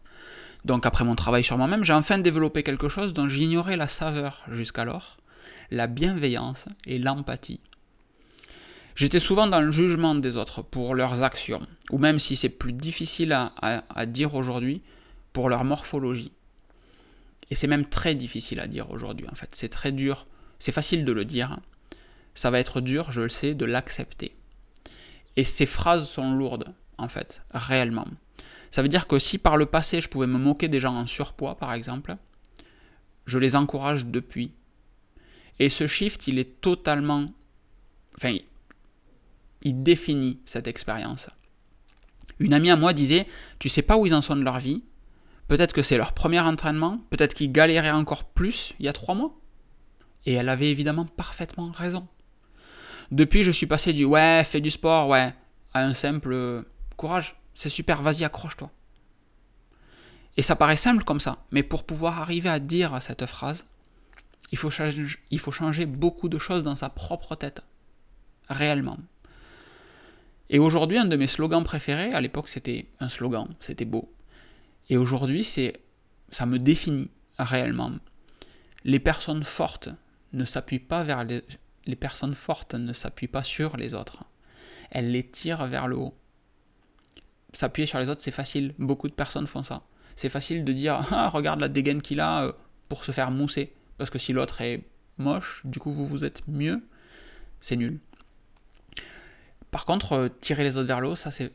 Donc 0.64 0.86
après 0.86 1.04
mon 1.04 1.16
travail 1.16 1.42
sur 1.42 1.58
moi-même, 1.58 1.82
j'ai 1.82 1.92
enfin 1.92 2.18
développé 2.18 2.62
quelque 2.62 2.88
chose 2.88 3.14
dont 3.14 3.28
j'ignorais 3.28 3.76
la 3.76 3.88
saveur 3.88 4.44
jusqu'alors, 4.50 5.16
la 5.70 5.86
bienveillance 5.86 6.66
et 6.86 6.98
l'empathie. 6.98 7.60
J'étais 8.94 9.20
souvent 9.20 9.46
dans 9.46 9.62
le 9.62 9.72
jugement 9.72 10.14
des 10.14 10.36
autres 10.36 10.60
pour 10.60 10.94
leurs 10.94 11.22
actions, 11.22 11.66
ou 11.90 11.98
même 11.98 12.18
si 12.18 12.36
c'est 12.36 12.50
plus 12.50 12.74
difficile 12.74 13.32
à, 13.32 14.06
dire 14.06 14.34
aujourd'hui, 14.34 14.82
pour 15.32 15.48
leur 15.48 15.64
morphologie. 15.64 16.32
Et 17.50 17.54
c'est 17.54 17.66
même 17.66 17.86
très 17.86 18.14
difficile 18.14 18.60
à 18.60 18.66
dire 18.66 18.90
aujourd'hui 18.90 19.26
en 19.32 19.34
fait, 19.34 19.48
c'est 19.52 19.70
très 19.70 19.92
dur, 19.92 20.26
c'est 20.58 20.72
facile 20.72 21.06
de 21.06 21.12
le 21.12 21.24
dire, 21.24 21.58
ça 22.34 22.50
va 22.50 22.60
être 22.60 22.82
dur, 22.82 23.10
je 23.10 23.22
le 23.22 23.30
sais, 23.30 23.54
de 23.54 23.64
l'accepter. 23.64 24.36
Et 25.36 25.44
ces 25.44 25.66
phrases 25.66 26.08
sont 26.08 26.34
lourdes, 26.34 26.74
en 27.02 27.08
fait, 27.08 27.42
réellement. 27.52 28.06
Ça 28.70 28.80
veut 28.82 28.88
dire 28.88 29.06
que 29.06 29.18
si 29.18 29.38
par 29.38 29.56
le 29.56 29.66
passé 29.66 30.00
je 30.00 30.08
pouvais 30.08 30.26
me 30.26 30.38
moquer 30.38 30.68
des 30.68 30.80
gens 30.80 30.94
en 30.94 31.06
surpoids, 31.06 31.56
par 31.56 31.72
exemple, 31.72 32.16
je 33.26 33.38
les 33.38 33.56
encourage 33.56 34.06
depuis. 34.06 34.52
Et 35.58 35.68
ce 35.68 35.86
shift, 35.86 36.26
il 36.26 36.38
est 36.38 36.60
totalement... 36.60 37.32
Enfin, 38.16 38.36
il 39.62 39.82
définit 39.82 40.40
cette 40.44 40.66
expérience. 40.66 41.28
Une 42.38 42.54
amie 42.54 42.70
à 42.70 42.76
moi 42.76 42.92
disait, 42.92 43.26
tu 43.58 43.68
sais 43.68 43.82
pas 43.82 43.96
où 43.96 44.06
ils 44.06 44.14
en 44.14 44.22
sont 44.22 44.36
de 44.36 44.42
leur 44.42 44.58
vie, 44.58 44.82
peut-être 45.48 45.72
que 45.72 45.82
c'est 45.82 45.96
leur 45.96 46.12
premier 46.12 46.40
entraînement, 46.40 46.98
peut-être 47.10 47.34
qu'ils 47.34 47.52
galéraient 47.52 47.90
encore 47.90 48.24
plus 48.24 48.74
il 48.80 48.86
y 48.86 48.88
a 48.88 48.92
trois 48.92 49.14
mois. 49.14 49.38
Et 50.24 50.32
elle 50.32 50.48
avait 50.48 50.70
évidemment 50.70 51.04
parfaitement 51.04 51.70
raison. 51.70 52.08
Depuis, 53.10 53.42
je 53.42 53.50
suis 53.50 53.66
passé 53.66 53.92
du 53.92 54.04
ouais, 54.04 54.42
fais 54.44 54.60
du 54.60 54.70
sport, 54.70 55.08
ouais, 55.08 55.34
à 55.74 55.84
un 55.84 55.94
simple 55.94 56.64
courage. 57.02 57.34
C'est 57.54 57.68
super, 57.68 58.00
vas-y, 58.00 58.24
accroche-toi. 58.24 58.70
Et 60.36 60.42
ça 60.42 60.56
paraît 60.56 60.76
simple 60.76 61.04
comme 61.04 61.20
ça, 61.20 61.44
mais 61.50 61.64
pour 61.64 61.84
pouvoir 61.84 62.20
arriver 62.20 62.48
à 62.48 62.60
dire 62.60 63.02
cette 63.02 63.26
phrase, 63.26 63.66
il 64.52 64.58
faut, 64.58 64.70
changer, 64.70 65.06
il 65.30 65.38
faut 65.40 65.50
changer 65.50 65.84
beaucoup 65.84 66.28
de 66.28 66.38
choses 66.38 66.62
dans 66.62 66.76
sa 66.76 66.88
propre 66.88 67.34
tête, 67.34 67.62
réellement. 68.48 68.98
Et 70.48 70.58
aujourd'hui, 70.58 70.98
un 70.98 71.06
de 71.06 71.16
mes 71.16 71.26
slogans 71.26 71.64
préférés, 71.64 72.12
à 72.12 72.20
l'époque 72.20 72.48
c'était 72.48 72.86
un 73.00 73.08
slogan, 73.08 73.48
c'était 73.60 73.84
beau. 73.84 74.12
Et 74.88 74.96
aujourd'hui, 74.96 75.42
c'est 75.42 75.80
ça 76.30 76.46
me 76.46 76.58
définit 76.58 77.10
réellement. 77.38 77.92
Les 78.84 79.00
personnes 79.00 79.42
fortes 79.42 79.88
ne 80.32 80.44
s'appuient 80.44 80.78
pas 80.78 81.02
vers 81.02 81.24
les, 81.24 81.42
les 81.84 81.96
personnes 81.96 82.34
fortes 82.34 82.74
ne 82.74 82.92
s'appuient 82.92 83.34
pas 83.36 83.42
sur 83.42 83.76
les 83.76 83.92
autres. 83.92 84.24
Elles 84.90 85.10
les 85.10 85.26
tirent 85.26 85.66
vers 85.66 85.88
le 85.88 85.96
haut. 85.96 86.14
S'appuyer 87.52 87.86
sur 87.86 87.98
les 87.98 88.08
autres, 88.08 88.20
c'est 88.20 88.30
facile. 88.30 88.74
Beaucoup 88.78 89.08
de 89.08 89.14
personnes 89.14 89.46
font 89.46 89.62
ça. 89.62 89.82
C'est 90.16 90.28
facile 90.28 90.64
de 90.64 90.72
dire 90.72 91.06
ah, 91.10 91.28
regarde 91.28 91.60
la 91.60 91.68
dégaine 91.68 92.02
qu'il 92.02 92.20
a 92.20 92.44
euh, 92.44 92.52
pour 92.88 93.04
se 93.04 93.12
faire 93.12 93.30
mousser. 93.30 93.72
Parce 93.98 94.10
que 94.10 94.18
si 94.18 94.32
l'autre 94.32 94.60
est 94.60 94.84
moche, 95.18 95.62
du 95.64 95.78
coup 95.78 95.92
vous 95.92 96.06
vous 96.06 96.24
êtes 96.24 96.46
mieux, 96.48 96.82
c'est 97.60 97.76
nul. 97.76 98.00
Par 99.70 99.84
contre, 99.84 100.12
euh, 100.12 100.28
tirer 100.28 100.64
les 100.64 100.76
autres 100.76 100.88
vers 100.88 101.00
le 101.00 101.08
haut, 101.08 101.14
ça 101.14 101.30
c'est 101.30 101.52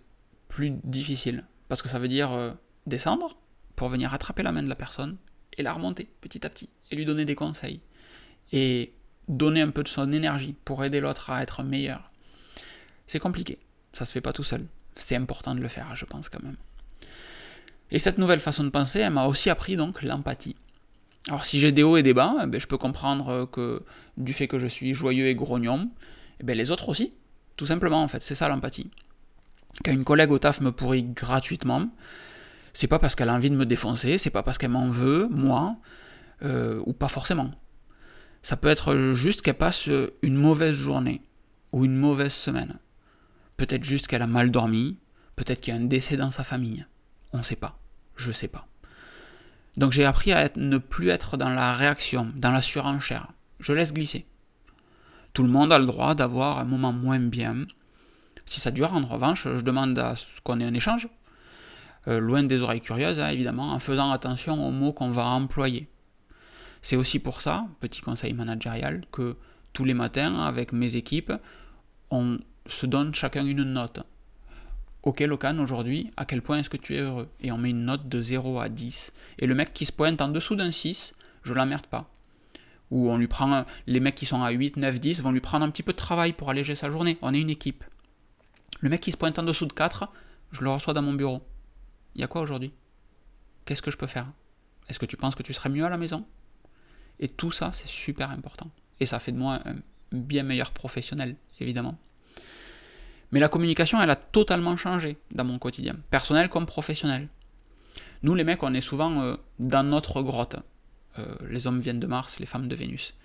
plus 0.48 0.72
difficile. 0.84 1.46
Parce 1.68 1.82
que 1.82 1.90
ça 1.90 2.00
veut 2.00 2.08
dire 2.08 2.32
euh, 2.32 2.54
descendre 2.86 3.38
pour 3.76 3.90
venir 3.90 4.14
attraper 4.14 4.44
la 4.44 4.52
main 4.52 4.64
de 4.64 4.70
la 4.70 4.76
personne 4.76 5.18
et 5.58 5.64
la 5.64 5.74
remonter 5.74 6.10
petit 6.22 6.46
à 6.46 6.50
petit 6.50 6.70
et 6.92 6.96
lui 6.96 7.06
donner 7.06 7.26
des 7.26 7.36
conseils. 7.36 7.82
Et 8.54 8.94
donner 9.28 9.62
un 9.62 9.70
peu 9.72 9.84
de 9.84 9.90
son 9.90 10.12
énergie 10.12 10.56
pour 10.64 10.84
aider 10.86 11.02
l'autre 11.02 11.30
à 11.30 11.44
être 11.44 11.64
meilleur. 11.64 12.12
C'est 13.08 13.20
compliqué, 13.20 13.60
ça 13.94 14.06
se 14.06 14.12
fait 14.12 14.22
pas 14.22 14.34
tout 14.34 14.44
seul. 14.44 14.66
C'est 14.98 15.16
important 15.16 15.56
de 15.56 15.62
le 15.62 15.68
faire, 15.68 15.96
je 15.96 16.06
pense 16.06 16.30
quand 16.30 16.42
même. 16.44 16.58
Et 17.92 18.00
cette 18.00 18.18
nouvelle 18.18 18.40
façon 18.40 18.64
de 18.64 18.70
penser, 18.70 19.00
elle 19.00 19.14
m'a 19.14 19.26
aussi 19.26 19.50
appris 19.50 19.78
donc 19.78 20.02
l'empathie. 20.02 20.56
Alors 21.28 21.46
si 21.46 21.60
j'ai 21.60 21.72
des 21.72 21.84
hauts 21.84 21.98
et 21.98 22.04
des 22.04 22.14
bas, 22.14 22.36
eh 22.44 22.48
ben, 22.48 22.60
je 22.60 22.68
peux 22.68 22.78
comprendre 22.78 23.46
que 23.52 23.84
du 24.18 24.34
fait 24.34 24.48
que 24.48 24.60
je 24.60 24.68
suis 24.68 24.94
joyeux 24.94 25.28
et 25.28 25.36
grognon, 25.36 25.90
eh 26.40 26.44
ben, 26.44 26.58
les 26.58 26.72
autres 26.72 26.90
aussi. 26.90 27.14
Tout 27.56 27.66
simplement 27.66 28.02
en 28.04 28.08
fait, 28.08 28.22
c'est 28.22 28.36
ça 28.36 28.48
l'empathie. 28.50 28.90
Quand 29.84 29.92
une 29.92 30.04
collègue 30.04 30.32
au 30.32 30.40
taf 30.40 30.62
me 30.62 30.72
pourrit 30.72 31.04
gratuitement, 31.04 31.90
c'est 32.74 32.88
pas 32.88 33.00
parce 33.00 33.16
qu'elle 33.16 33.30
a 33.30 33.34
envie 33.34 33.50
de 33.50 33.56
me 33.56 33.66
défoncer, 33.66 34.18
c'est 34.18 34.30
pas 34.30 34.44
parce 34.44 34.58
qu'elle 34.58 34.72
m'en 34.72 34.90
veut, 34.90 35.28
moi, 35.30 35.78
euh, 36.44 36.82
ou 36.86 36.94
pas 36.94 37.08
forcément. 37.08 37.52
Ça 38.42 38.56
peut 38.56 38.70
être 38.70 39.14
juste 39.14 39.42
qu'elle 39.42 39.58
passe 39.58 39.90
une 40.22 40.36
mauvaise 40.36 40.76
journée 40.76 41.22
ou 41.72 41.86
une 41.86 41.96
mauvaise 41.96 42.34
semaine. 42.34 42.80
Peut-être 43.58 43.84
juste 43.84 44.08
qu'elle 44.08 44.22
a 44.22 44.28
mal 44.28 44.52
dormi, 44.52 45.00
peut-être 45.36 45.62
qu'il 45.62 45.74
y 45.74 45.78
a 45.78 45.80
un 45.80 45.86
décès 45.86 46.16
dans 46.16 46.32
sa 46.32 46.44
famille. 46.44 46.86
On 47.34 47.40
ne 47.40 47.44
sait 47.44 47.56
pas. 47.56 47.80
Je 48.16 48.28
ne 48.28 48.34
sais 48.34 48.48
pas. 48.48 48.68
Donc 49.76 49.92
j'ai 49.92 50.06
appris 50.06 50.32
à 50.32 50.50
ne 50.56 50.78
plus 50.78 51.10
être 51.10 51.38
dans 51.38 51.50
la 51.50 51.74
réaction, 51.74 52.32
dans 52.36 52.52
la 52.52 52.62
surenchère. 52.62 53.32
Je 53.60 53.74
laisse 53.74 53.94
glisser. 53.94 54.26
Tout 55.34 55.44
le 55.44 55.50
monde 55.50 55.72
a 55.72 55.80
le 55.80 55.86
droit 55.86 56.16
d'avoir 56.16 56.58
un 56.58 56.66
moment 56.66 56.94
moins 56.94 57.20
bien. 57.20 57.66
Si 58.46 58.60
ça 58.60 58.72
dure, 58.72 58.94
en 58.94 59.06
revanche, 59.06 59.44
je 59.44 59.62
demande 59.62 59.98
à 60.00 60.16
ce 60.16 60.42
qu'on 60.42 60.60
ait 60.60 60.66
un 60.66 60.74
échange. 60.74 61.08
Euh, 62.08 62.20
loin 62.20 62.44
des 62.44 62.62
oreilles 62.62 62.82
curieuses, 62.82 63.20
hein, 63.20 63.30
évidemment, 63.30 63.72
en 63.72 63.80
faisant 63.80 64.12
attention 64.12 64.66
aux 64.66 64.72
mots 64.72 64.94
qu'on 64.94 65.12
va 65.12 65.26
employer. 65.26 65.90
C'est 66.82 66.96
aussi 66.96 67.20
pour 67.20 67.42
ça, 67.42 67.68
petit 67.82 68.02
conseil 68.02 68.34
managérial, 68.34 69.04
que 69.12 69.36
tous 69.74 69.84
les 69.84 69.94
matins, 69.94 70.40
avec 70.40 70.72
mes 70.72 70.96
équipes, 70.96 71.34
on 72.10 72.40
se 72.68 72.86
donne 72.86 73.14
chacun 73.14 73.46
une 73.46 73.64
note. 73.64 74.02
Ok 75.04 75.22
Locan, 75.22 75.58
aujourd'hui, 75.60 76.12
à 76.18 76.26
quel 76.26 76.42
point 76.42 76.60
est-ce 76.60 76.70
que 76.70 76.78
tu 76.78 76.96
es 76.96 77.00
heureux? 77.00 77.30
Et 77.40 77.52
on 77.52 77.58
met 77.58 77.70
une 77.70 77.86
note 77.86 78.10
de 78.10 78.22
0 78.22 78.60
à 78.60 78.70
10. 78.70 79.14
Et 79.40 79.48
le 79.48 79.56
mec 79.56 79.74
qui 79.74 79.86
se 79.86 79.92
pointe 79.92 80.22
en 80.22 80.28
dessous 80.28 80.56
d'un 80.56 80.72
6, 80.72 81.16
je 81.44 81.54
l'emmerde 81.54 81.86
pas. 81.88 82.10
Ou 82.92 83.10
on 83.10 83.18
lui 83.18 83.28
prend, 83.28 83.66
les 83.86 84.00
mecs 84.00 84.16
qui 84.16 84.26
sont 84.26 84.42
à 84.42 84.50
8, 84.52 84.78
9, 84.78 85.00
10 85.00 85.22
vont 85.22 85.32
lui 85.32 85.42
prendre 85.42 85.66
un 85.66 85.70
petit 85.70 85.84
peu 85.84 85.94
de 85.94 85.98
travail 85.98 86.34
pour 86.34 86.50
alléger 86.50 86.76
sa 86.76 86.90
journée. 86.90 87.18
On 87.22 87.34
est 87.34 87.42
une 87.42 87.50
équipe. 87.50 87.84
Le 88.80 88.90
mec 88.90 89.02
qui 89.02 89.12
se 89.12 89.18
pointe 89.18 89.40
en 89.40 89.44
dessous 89.44 89.66
de 89.66 89.74
4, 89.74 90.12
je 90.52 90.64
le 90.64 90.70
reçois 90.70 90.94
dans 90.94 91.02
mon 91.02 91.14
bureau. 91.14 91.42
Il 92.16 92.22
y 92.22 92.24
a 92.24 92.28
quoi 92.28 92.42
aujourd'hui? 92.42 92.74
Qu'est-ce 93.66 93.82
que 93.82 93.92
je 93.92 93.98
peux 93.98 94.08
faire? 94.08 94.28
Est-ce 94.90 95.00
que 95.00 95.06
tu 95.06 95.18
penses 95.18 95.36
que 95.36 95.44
tu 95.44 95.54
serais 95.54 95.70
mieux 95.70 95.86
à 95.86 95.90
la 95.90 95.98
maison? 95.98 96.26
Et 97.20 97.28
tout 97.28 97.52
ça, 97.52 97.72
c'est 97.72 97.88
super 97.88 98.32
important. 98.32 98.70
Et 99.00 99.06
ça 99.06 99.20
fait 99.20 99.32
de 99.32 99.38
moi 99.38 99.60
un 99.66 99.76
bien 100.12 100.44
meilleur 100.44 100.72
professionnel, 100.72 101.36
évidemment. 101.60 101.98
Mais 103.32 103.40
la 103.40 103.50
communication, 103.50 104.02
elle 104.02 104.10
a 104.10 104.16
totalement 104.16 104.78
changé 104.78 105.18
dans 105.32 105.44
mon 105.44 105.60
quotidien, 105.60 105.96
personnel 106.10 106.50
comme 106.50 106.66
professionnel. 106.66 107.28
Nous, 108.24 108.36
les 108.36 108.44
mecs, 108.44 108.64
on 108.64 108.74
est 108.74 108.82
souvent 108.82 109.22
euh, 109.22 109.36
dans 109.60 109.84
notre 109.84 110.22
grotte. 110.22 110.58
Euh, 111.20 111.26
les 111.50 111.68
hommes 111.68 111.82
viennent 111.82 112.00
de 112.00 112.08
Mars, 112.08 112.40
les 112.40 112.46
femmes 112.46 112.68
de 112.68 112.76
Vénus. 112.76 113.16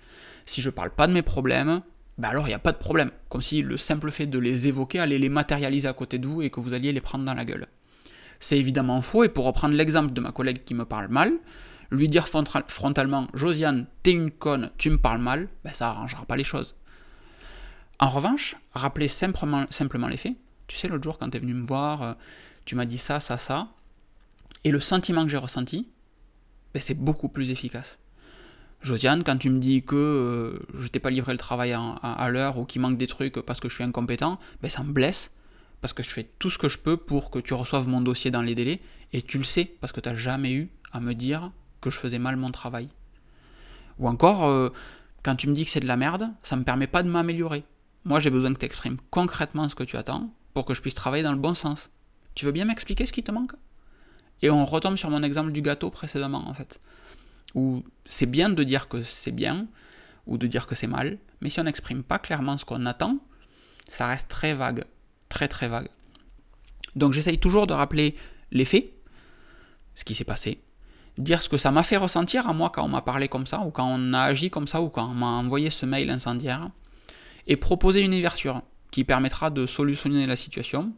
Si 0.45 0.61
je 0.61 0.69
parle 0.69 0.91
pas 0.91 1.07
de 1.07 1.13
mes 1.13 1.21
problèmes, 1.21 1.81
ben 2.17 2.29
alors 2.29 2.45
il 2.45 2.49
n'y 2.49 2.55
a 2.55 2.59
pas 2.59 2.71
de 2.71 2.77
problème. 2.77 3.11
Comme 3.29 3.41
si 3.41 3.61
le 3.61 3.77
simple 3.77 4.11
fait 4.11 4.25
de 4.25 4.39
les 4.39 4.67
évoquer 4.67 4.99
allait 4.99 5.17
les 5.17 5.29
matérialiser 5.29 5.87
à 5.87 5.93
côté 5.93 6.19
de 6.19 6.27
vous 6.27 6.41
et 6.41 6.49
que 6.49 6.59
vous 6.59 6.73
alliez 6.73 6.91
les 6.91 7.01
prendre 7.01 7.25
dans 7.25 7.33
la 7.33 7.45
gueule. 7.45 7.67
C'est 8.39 8.59
évidemment 8.59 9.01
faux, 9.01 9.23
et 9.23 9.29
pour 9.29 9.45
reprendre 9.45 9.73
l'exemple 9.73 10.11
de 10.11 10.21
ma 10.21 10.31
collègue 10.31 10.63
qui 10.65 10.73
me 10.73 10.85
parle 10.85 11.07
mal, 11.07 11.31
lui 11.91 12.09
dire 12.09 12.27
frontalement 12.27 13.27
Josiane, 13.33 13.85
t'es 14.03 14.11
une 14.11 14.31
conne, 14.31 14.71
tu 14.77 14.89
me 14.89 14.97
parles 14.97 15.21
mal, 15.21 15.47
ben 15.63 15.73
ça 15.73 15.89
arrangera 15.89 16.25
pas 16.25 16.35
les 16.35 16.43
choses. 16.43 16.75
En 17.99 18.09
revanche, 18.09 18.55
rappeler 18.71 19.07
simplement, 19.07 19.65
les 20.09 20.17
faits. 20.17 20.35
Tu 20.67 20.77
sais, 20.77 20.87
l'autre 20.87 21.03
jour, 21.03 21.17
quand 21.17 21.29
tu 21.29 21.37
es 21.37 21.39
venu 21.39 21.53
me 21.53 21.65
voir, 21.65 22.01
euh, 22.01 22.13
tu 22.65 22.75
m'as 22.75 22.85
dit 22.85 22.97
ça, 22.97 23.19
ça, 23.19 23.37
ça. 23.37 23.69
Et 24.63 24.71
le 24.71 24.79
sentiment 24.79 25.23
que 25.23 25.29
j'ai 25.29 25.37
ressenti, 25.37 25.89
ben 26.73 26.81
c'est 26.81 26.93
beaucoup 26.93 27.29
plus 27.29 27.51
efficace. 27.51 27.99
Josiane, 28.81 29.23
quand 29.23 29.37
tu 29.37 29.49
me 29.49 29.59
dis 29.59 29.83
que 29.83 29.95
euh, 29.95 30.59
je 30.77 30.87
t'ai 30.87 30.99
pas 30.99 31.09
livré 31.09 31.31
le 31.31 31.37
travail 31.37 31.73
à, 31.73 32.29
l'heure 32.29 32.57
ou 32.57 32.65
qu'il 32.65 32.81
manque 32.81 32.97
des 32.97 33.07
trucs 33.07 33.39
parce 33.41 33.59
que 33.59 33.69
je 33.69 33.75
suis 33.75 33.83
incompétent, 33.83 34.39
ben 34.61 34.69
ça 34.69 34.83
me 34.83 34.91
blesse 34.91 35.31
parce 35.79 35.93
que 35.93 36.03
je 36.03 36.09
fais 36.09 36.29
tout 36.39 36.49
ce 36.49 36.57
que 36.57 36.69
je 36.69 36.77
peux 36.77 36.97
pour 36.97 37.29
que 37.29 37.39
tu 37.39 37.53
reçoives 37.53 37.87
mon 37.87 38.01
dossier 38.01 38.31
dans 38.31 38.41
les 38.41 38.55
délais 38.55 38.81
et 39.13 39.21
tu 39.21 39.37
le 39.37 39.43
sais 39.45 39.65
parce 39.79 39.93
que 39.93 40.01
tu 40.01 40.09
n'as 40.09 40.15
jamais 40.15 40.51
eu 40.51 40.69
à 40.91 40.99
me 40.99 41.13
dire 41.13 41.51
que 41.79 41.89
je 41.89 41.97
faisais 41.97 42.19
mal 42.19 42.35
mon 42.35 42.51
travail. 42.51 42.89
Ou 43.99 44.07
encore, 44.07 44.47
euh, 44.47 44.69
quand 45.23 45.35
tu 45.35 45.47
me 45.47 45.53
dis 45.53 45.63
que 45.63 45.71
c'est 45.71 45.79
de 45.79 45.87
la 45.87 45.97
merde, 45.97 46.31
ça 46.41 46.55
ne 46.55 46.61
me 46.61 46.65
permet 46.65 46.87
pas 46.87 47.03
de 47.03 47.09
m'améliorer. 47.09 47.63
Moi, 48.05 48.19
j'ai 48.19 48.29
besoin 48.29 48.53
que 48.53 48.59
tu 48.59 48.65
exprimes 48.65 48.97
concrètement 49.09 49.69
ce 49.69 49.75
que 49.75 49.83
tu 49.83 49.97
attends 49.97 50.33
pour 50.53 50.65
que 50.65 50.73
je 50.73 50.81
puisse 50.81 50.95
travailler 50.95 51.23
dans 51.23 51.31
le 51.31 51.37
bon 51.37 51.55
sens. 51.55 51.89
Tu 52.35 52.45
veux 52.45 52.51
bien 52.51 52.65
m'expliquer 52.65 53.05
ce 53.05 53.13
qui 53.13 53.23
te 53.23 53.31
manque? 53.31 53.53
Et 54.41 54.49
on 54.49 54.65
retombe 54.65 54.97
sur 54.97 55.09
mon 55.09 55.23
exemple 55.23 55.51
du 55.51 55.61
gâteau 55.61 55.89
précédemment, 55.89 56.47
en 56.49 56.53
fait. 56.53 56.81
Où 57.55 57.83
c'est 58.05 58.25
bien 58.25 58.49
de 58.49 58.63
dire 58.63 58.89
que 58.89 59.03
c'est 59.03 59.31
bien, 59.31 59.67
ou 60.25 60.37
de 60.37 60.47
dire 60.47 60.67
que 60.67 60.75
c'est 60.75 60.87
mal, 60.87 61.17
mais 61.41 61.49
si 61.49 61.59
on 61.59 61.63
n'exprime 61.63 62.03
pas 62.03 62.19
clairement 62.19 62.57
ce 62.57 62.65
qu'on 62.65 62.85
attend, 62.85 63.19
ça 63.87 64.07
reste 64.07 64.29
très 64.29 64.53
vague. 64.53 64.85
Très 65.29 65.47
très 65.47 65.67
vague. 65.67 65.89
Donc 66.95 67.13
j'essaye 67.13 67.39
toujours 67.39 67.67
de 67.67 67.73
rappeler 67.73 68.15
les 68.51 68.65
faits, 68.65 68.91
ce 69.95 70.03
qui 70.03 70.15
s'est 70.15 70.23
passé, 70.23 70.61
dire 71.17 71.41
ce 71.41 71.49
que 71.49 71.57
ça 71.57 71.71
m'a 71.71 71.83
fait 71.83 71.97
ressentir 71.97 72.47
à 72.47 72.53
moi 72.53 72.69
quand 72.69 72.83
on 72.83 72.89
m'a 72.89 73.01
parlé 73.01 73.27
comme 73.27 73.47
ça, 73.47 73.61
ou 73.61 73.71
quand 73.71 73.87
on 73.87 74.13
a 74.13 74.21
agi 74.21 74.49
comme 74.49 74.67
ça, 74.67 74.81
ou 74.81 74.89
quand 74.89 75.09
on 75.09 75.13
m'a 75.13 75.25
envoyé 75.25 75.69
ce 75.69 75.85
mail 75.85 76.09
incendiaire, 76.09 76.69
et 77.47 77.55
proposer 77.55 78.01
une 78.01 78.13
ouverture 78.13 78.61
qui 78.91 79.03
permettra 79.03 79.49
de 79.49 79.65
solutionner 79.65 80.25
la 80.25 80.35
situation, 80.35 80.93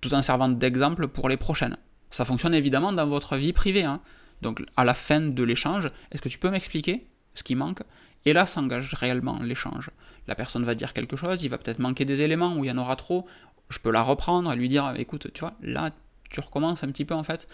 tout 0.00 0.12
en 0.14 0.22
servant 0.22 0.48
d'exemple 0.48 1.08
pour 1.08 1.28
les 1.28 1.36
prochaines. 1.36 1.76
Ça 2.10 2.24
fonctionne 2.24 2.54
évidemment 2.54 2.92
dans 2.92 3.06
votre 3.06 3.36
vie 3.36 3.52
privée. 3.52 3.84
Hein. 3.84 4.00
Donc 4.42 4.64
à 4.76 4.84
la 4.84 4.94
fin 4.94 5.20
de 5.20 5.42
l'échange, 5.42 5.88
est-ce 6.10 6.22
que 6.22 6.28
tu 6.28 6.38
peux 6.38 6.50
m'expliquer 6.50 7.06
ce 7.34 7.42
qui 7.42 7.54
manque? 7.54 7.82
Et 8.24 8.32
là 8.32 8.46
s'engage 8.46 8.94
réellement 8.94 9.38
l'échange. 9.40 9.90
La 10.26 10.34
personne 10.34 10.64
va 10.64 10.74
dire 10.74 10.92
quelque 10.92 11.16
chose, 11.16 11.42
il 11.44 11.48
va 11.48 11.58
peut-être 11.58 11.78
manquer 11.78 12.04
des 12.04 12.20
éléments, 12.22 12.54
ou 12.54 12.64
il 12.64 12.68
y 12.68 12.70
en 12.70 12.78
aura 12.78 12.96
trop. 12.96 13.26
Je 13.70 13.78
peux 13.78 13.90
la 13.90 14.02
reprendre 14.02 14.52
et 14.52 14.56
lui 14.56 14.68
dire, 14.68 14.92
écoute, 14.96 15.28
tu 15.32 15.40
vois, 15.40 15.54
là, 15.62 15.90
tu 16.30 16.40
recommences 16.40 16.84
un 16.84 16.88
petit 16.88 17.04
peu 17.04 17.14
en 17.14 17.22
fait. 17.22 17.46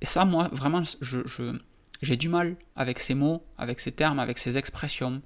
Et 0.00 0.04
ça, 0.04 0.24
moi, 0.24 0.48
vraiment, 0.52 0.82
je, 1.00 1.56
j'ai 2.02 2.16
du 2.16 2.28
mal 2.28 2.56
avec 2.76 2.98
ces 2.98 3.14
mots, 3.14 3.44
avec 3.56 3.80
ces 3.80 3.92
termes, 3.92 4.18
avec 4.18 4.38
ces 4.38 4.58
expressions. 4.58 5.22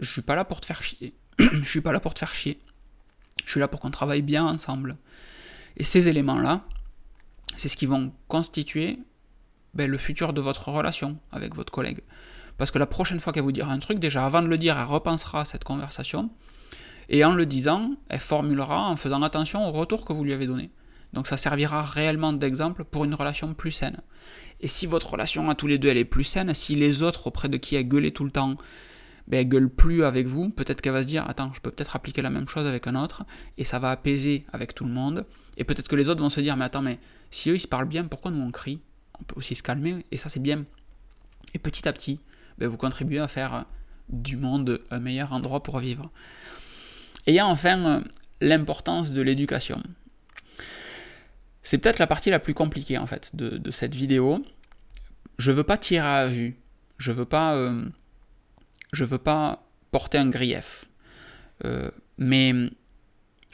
Je 0.00 0.10
suis 0.10 0.22
pas 0.22 0.36
là 0.36 0.44
pour 0.44 0.60
te 0.60 0.66
faire 0.66 0.82
chier. 0.82 1.14
je 1.62 1.68
suis 1.68 1.80
pas 1.80 1.92
là 1.92 2.00
pour 2.00 2.14
te 2.14 2.18
faire 2.20 2.34
chier. 2.34 2.58
Je 3.44 3.50
suis 3.50 3.60
là 3.60 3.68
pour 3.68 3.80
qu'on 3.80 3.90
travaille 3.90 4.22
bien 4.22 4.44
ensemble. 4.44 4.96
Et 5.76 5.84
ces 5.84 6.08
éléments-là, 6.08 6.64
c'est 7.56 7.68
ce 7.68 7.76
qui 7.76 7.86
vont 7.86 8.12
constituer 8.26 8.98
ben, 9.74 9.90
le 9.90 9.98
futur 9.98 10.32
de 10.32 10.40
votre 10.40 10.68
relation 10.68 11.18
avec 11.32 11.54
votre 11.54 11.72
collègue. 11.72 12.02
Parce 12.56 12.70
que 12.70 12.78
la 12.78 12.86
prochaine 12.86 13.20
fois 13.20 13.32
qu'elle 13.32 13.44
vous 13.44 13.52
dira 13.52 13.72
un 13.72 13.78
truc, 13.78 13.98
déjà 14.00 14.26
avant 14.26 14.42
de 14.42 14.48
le 14.48 14.58
dire, 14.58 14.76
elle 14.76 14.84
repensera 14.84 15.44
cette 15.44 15.64
conversation. 15.64 16.30
Et 17.08 17.24
en 17.24 17.32
le 17.32 17.46
disant, 17.46 17.92
elle 18.08 18.18
formulera 18.18 18.88
en 18.88 18.96
faisant 18.96 19.22
attention 19.22 19.66
au 19.66 19.70
retour 19.70 20.04
que 20.04 20.12
vous 20.12 20.24
lui 20.24 20.32
avez 20.32 20.46
donné. 20.46 20.70
Donc 21.12 21.26
ça 21.26 21.36
servira 21.36 21.82
réellement 21.82 22.32
d'exemple 22.32 22.84
pour 22.84 23.04
une 23.04 23.14
relation 23.14 23.54
plus 23.54 23.72
saine. 23.72 23.98
Et 24.60 24.68
si 24.68 24.86
votre 24.86 25.12
relation 25.12 25.48
à 25.48 25.54
tous 25.54 25.66
les 25.66 25.78
deux 25.78 25.88
elle 25.88 25.96
est 25.96 26.04
plus 26.04 26.24
saine, 26.24 26.52
si 26.52 26.74
les 26.74 27.02
autres 27.02 27.28
auprès 27.28 27.48
de 27.48 27.56
qui 27.56 27.76
elle 27.76 27.88
gueulait 27.88 28.10
tout 28.10 28.24
le 28.24 28.30
temps, 28.30 28.56
ben, 29.28 29.40
elle 29.40 29.48
gueule 29.48 29.68
plus 29.68 30.04
avec 30.04 30.26
vous, 30.26 30.48
peut-être 30.48 30.80
qu'elle 30.80 30.94
va 30.94 31.02
se 31.02 31.06
dire 31.06 31.28
attends, 31.28 31.52
je 31.54 31.60
peux 31.60 31.70
peut-être 31.70 31.94
appliquer 31.94 32.22
la 32.22 32.30
même 32.30 32.48
chose 32.48 32.66
avec 32.66 32.86
un 32.86 32.94
autre, 32.94 33.24
et 33.58 33.64
ça 33.64 33.78
va 33.78 33.90
apaiser 33.90 34.44
avec 34.52 34.74
tout 34.74 34.84
le 34.84 34.90
monde. 34.90 35.26
Et 35.56 35.64
peut-être 35.64 35.88
que 35.88 35.96
les 35.96 36.08
autres 36.08 36.22
vont 36.22 36.30
se 36.30 36.40
dire 36.40 36.56
mais 36.56 36.64
attends, 36.64 36.82
mais 36.82 36.98
si 37.30 37.50
eux 37.50 37.56
ils 37.56 37.60
se 37.60 37.68
parlent 37.68 37.88
bien, 37.88 38.04
pourquoi 38.04 38.30
nous 38.30 38.42
on 38.42 38.50
crie? 38.50 38.80
On 39.20 39.24
peut 39.24 39.36
aussi 39.36 39.54
se 39.54 39.62
calmer, 39.62 40.04
et 40.10 40.16
ça 40.16 40.28
c'est 40.28 40.40
bien. 40.40 40.64
Et 41.54 41.58
petit 41.58 41.86
à 41.86 41.92
petit, 41.92 42.20
ben, 42.58 42.68
vous 42.68 42.76
contribuez 42.76 43.18
à 43.18 43.28
faire 43.28 43.66
du 44.08 44.36
monde 44.36 44.80
un 44.90 45.00
meilleur 45.00 45.32
endroit 45.32 45.62
pour 45.62 45.78
vivre. 45.78 46.10
Et 47.26 47.32
il 47.32 47.34
y 47.34 47.38
a 47.38 47.46
enfin 47.46 47.84
euh, 47.84 48.00
l'importance 48.40 49.12
de 49.12 49.20
l'éducation. 49.20 49.82
C'est 51.62 51.78
peut-être 51.78 51.98
la 51.98 52.06
partie 52.06 52.30
la 52.30 52.38
plus 52.38 52.54
compliquée 52.54 52.96
en 52.96 53.06
fait 53.06 53.36
de, 53.36 53.70
cette 53.70 53.94
vidéo. 53.94 54.42
Je 55.36 55.52
veux 55.52 55.64
pas 55.64 55.76
tirer 55.76 56.06
à 56.06 56.26
vue. 56.26 56.56
Je 56.96 57.12
veux 57.12 57.26
pas, 57.26 57.54
euh, 57.54 57.84
je 58.92 59.04
veux 59.04 59.18
pas 59.18 59.64
porter 59.90 60.18
un 60.18 60.28
grief. 60.28 60.86
Euh, 61.64 61.90
mais 62.16 62.52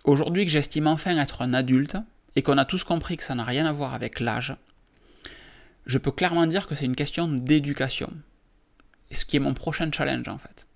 aujourd'hui 0.04 0.44
que 0.44 0.50
j'estime 0.50 0.86
enfin 0.86 1.16
être 1.18 1.42
un 1.42 1.54
adulte 1.54 1.96
et 2.36 2.42
qu'on 2.42 2.58
a 2.58 2.64
tous 2.64 2.84
compris 2.84 3.16
que 3.16 3.22
ça 3.22 3.34
n'a 3.34 3.44
rien 3.44 3.66
à 3.66 3.72
voir 3.72 3.94
avec 3.94 4.20
l'âge, 4.20 4.56
je 5.86 5.98
peux 5.98 6.10
clairement 6.10 6.46
dire 6.46 6.66
que 6.66 6.74
c'est 6.74 6.86
une 6.86 6.96
question 6.96 7.28
d'éducation. 7.28 8.12
Et 9.10 9.14
ce 9.14 9.24
qui 9.24 9.36
est 9.36 9.40
mon 9.40 9.54
prochain 9.54 9.90
challenge 9.92 10.28
en 10.28 10.38
fait. 10.38 10.66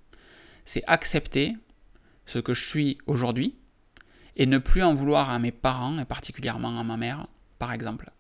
C'est 0.64 0.85
accepter 0.87 1.57
ce 2.27 2.38
que 2.38 2.55
je 2.55 2.64
suis 2.64 2.99
aujourd'hui 3.07 3.57
et 4.37 4.47
ne 4.47 4.59
plus 4.59 4.83
en 4.83 4.94
vouloir 4.94 5.31
à 5.31 5.38
mes 5.38 5.51
parents 5.51 5.99
et 5.99 6.05
particulièrement 6.05 6.79
à 6.79 6.85
ma 6.85 6.97
mère, 6.97 7.27
par 7.59 7.73
exemple. 7.73 8.11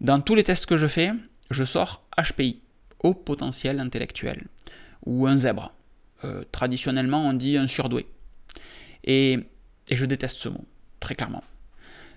Dans 0.00 0.20
tous 0.20 0.34
les 0.34 0.44
tests 0.44 0.66
que 0.66 0.76
je 0.76 0.86
fais, 0.86 1.12
je 1.50 1.64
sors 1.64 2.04
HPI, 2.16 2.60
haut 3.02 3.14
potentiel 3.14 3.80
intellectuel, 3.80 4.46
ou 5.04 5.26
un 5.26 5.36
zèbre. 5.36 5.72
Euh, 6.24 6.44
traditionnellement, 6.52 7.26
on 7.26 7.32
dit 7.32 7.56
un 7.56 7.66
surdoué. 7.66 8.06
Et, 9.04 9.38
et 9.88 9.96
je 9.96 10.04
déteste 10.04 10.36
ce 10.36 10.48
mot, 10.48 10.64
très 11.00 11.14
clairement. 11.14 11.42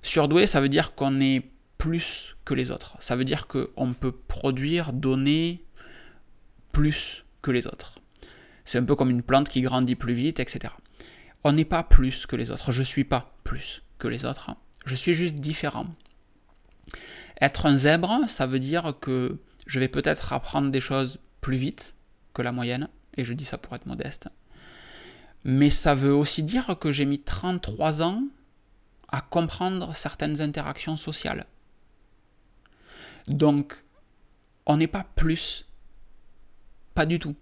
Surdoué, 0.04 0.45
ça 0.45 0.62
veut 0.62 0.69
dire 0.69 0.93
qu'on 0.93 1.19
est 1.19 1.43
plus 1.78 2.36
que 2.45 2.54
les 2.54 2.71
autres. 2.71 2.98
Ça 3.00 3.15
veut 3.15 3.26
dire 3.26 3.48
qu'on 3.48 3.93
peut 3.93 4.12
produire, 4.12 4.93
donner 4.93 5.63
plus 6.71 7.26
que 7.41 7.52
les 7.52 7.67
autres. 7.67 8.00
C'est 8.63 8.78
un 8.78 8.84
peu 8.84 8.95
comme 8.95 9.10
une 9.10 9.24
plante 9.24 9.50
qui 9.50 9.62
grandit 9.62 9.95
plus 9.95 10.13
vite, 10.13 10.39
etc. 10.39 10.74
On 11.43 11.54
n'est 11.54 11.65
pas 11.65 11.84
plus 11.84 12.26
que 12.26 12.36
les 12.36 12.52
autres. 12.52 12.71
Je 12.71 12.80
ne 12.80 12.86
suis 12.86 13.04
pas 13.04 13.34
plus 13.43 13.84
que 14.00 14.08
les 14.08 14.26
autres. 14.26 14.52
Je 14.86 14.95
suis 14.95 15.13
juste 15.13 15.36
différent. 15.36 15.88
Être 17.41 17.65
un 17.65 17.76
zèbre, 17.78 18.21
ça 18.28 18.45
veut 18.45 18.60
dire 18.60 18.95
que 19.00 19.38
je 19.65 19.80
vais 19.80 19.88
peut-être 19.88 20.34
apprendre 20.34 20.71
des 20.71 20.80
choses 20.80 21.19
plus 21.41 21.58
vite 21.58 21.95
que 22.34 22.41
la 22.41 22.51
moyenne, 22.51 22.89
et 23.17 23.23
je 23.23 23.34
dis 23.34 23.45
ça 23.45 23.58
pour 23.58 23.75
être 23.75 23.86
modeste. 23.86 24.30
Mais 25.43 25.69
ça 25.69 25.93
veut 25.93 26.13
aussi 26.13 26.43
dire 26.43 26.78
que 26.80 26.91
j'ai 26.91 27.06
mis 27.06 27.19
33 27.19 28.01
ans 28.01 28.23
à 29.10 29.21
comprendre 29.21 29.93
certaines 29.95 30.41
interactions 30.41 30.97
sociales. 30.97 31.45
Donc, 33.28 33.84
on 34.65 34.78
n'est 34.78 34.88
pas 34.88 35.06
plus. 35.15 35.67
Pas 36.93 37.06
du 37.06 37.19
tout. 37.19 37.36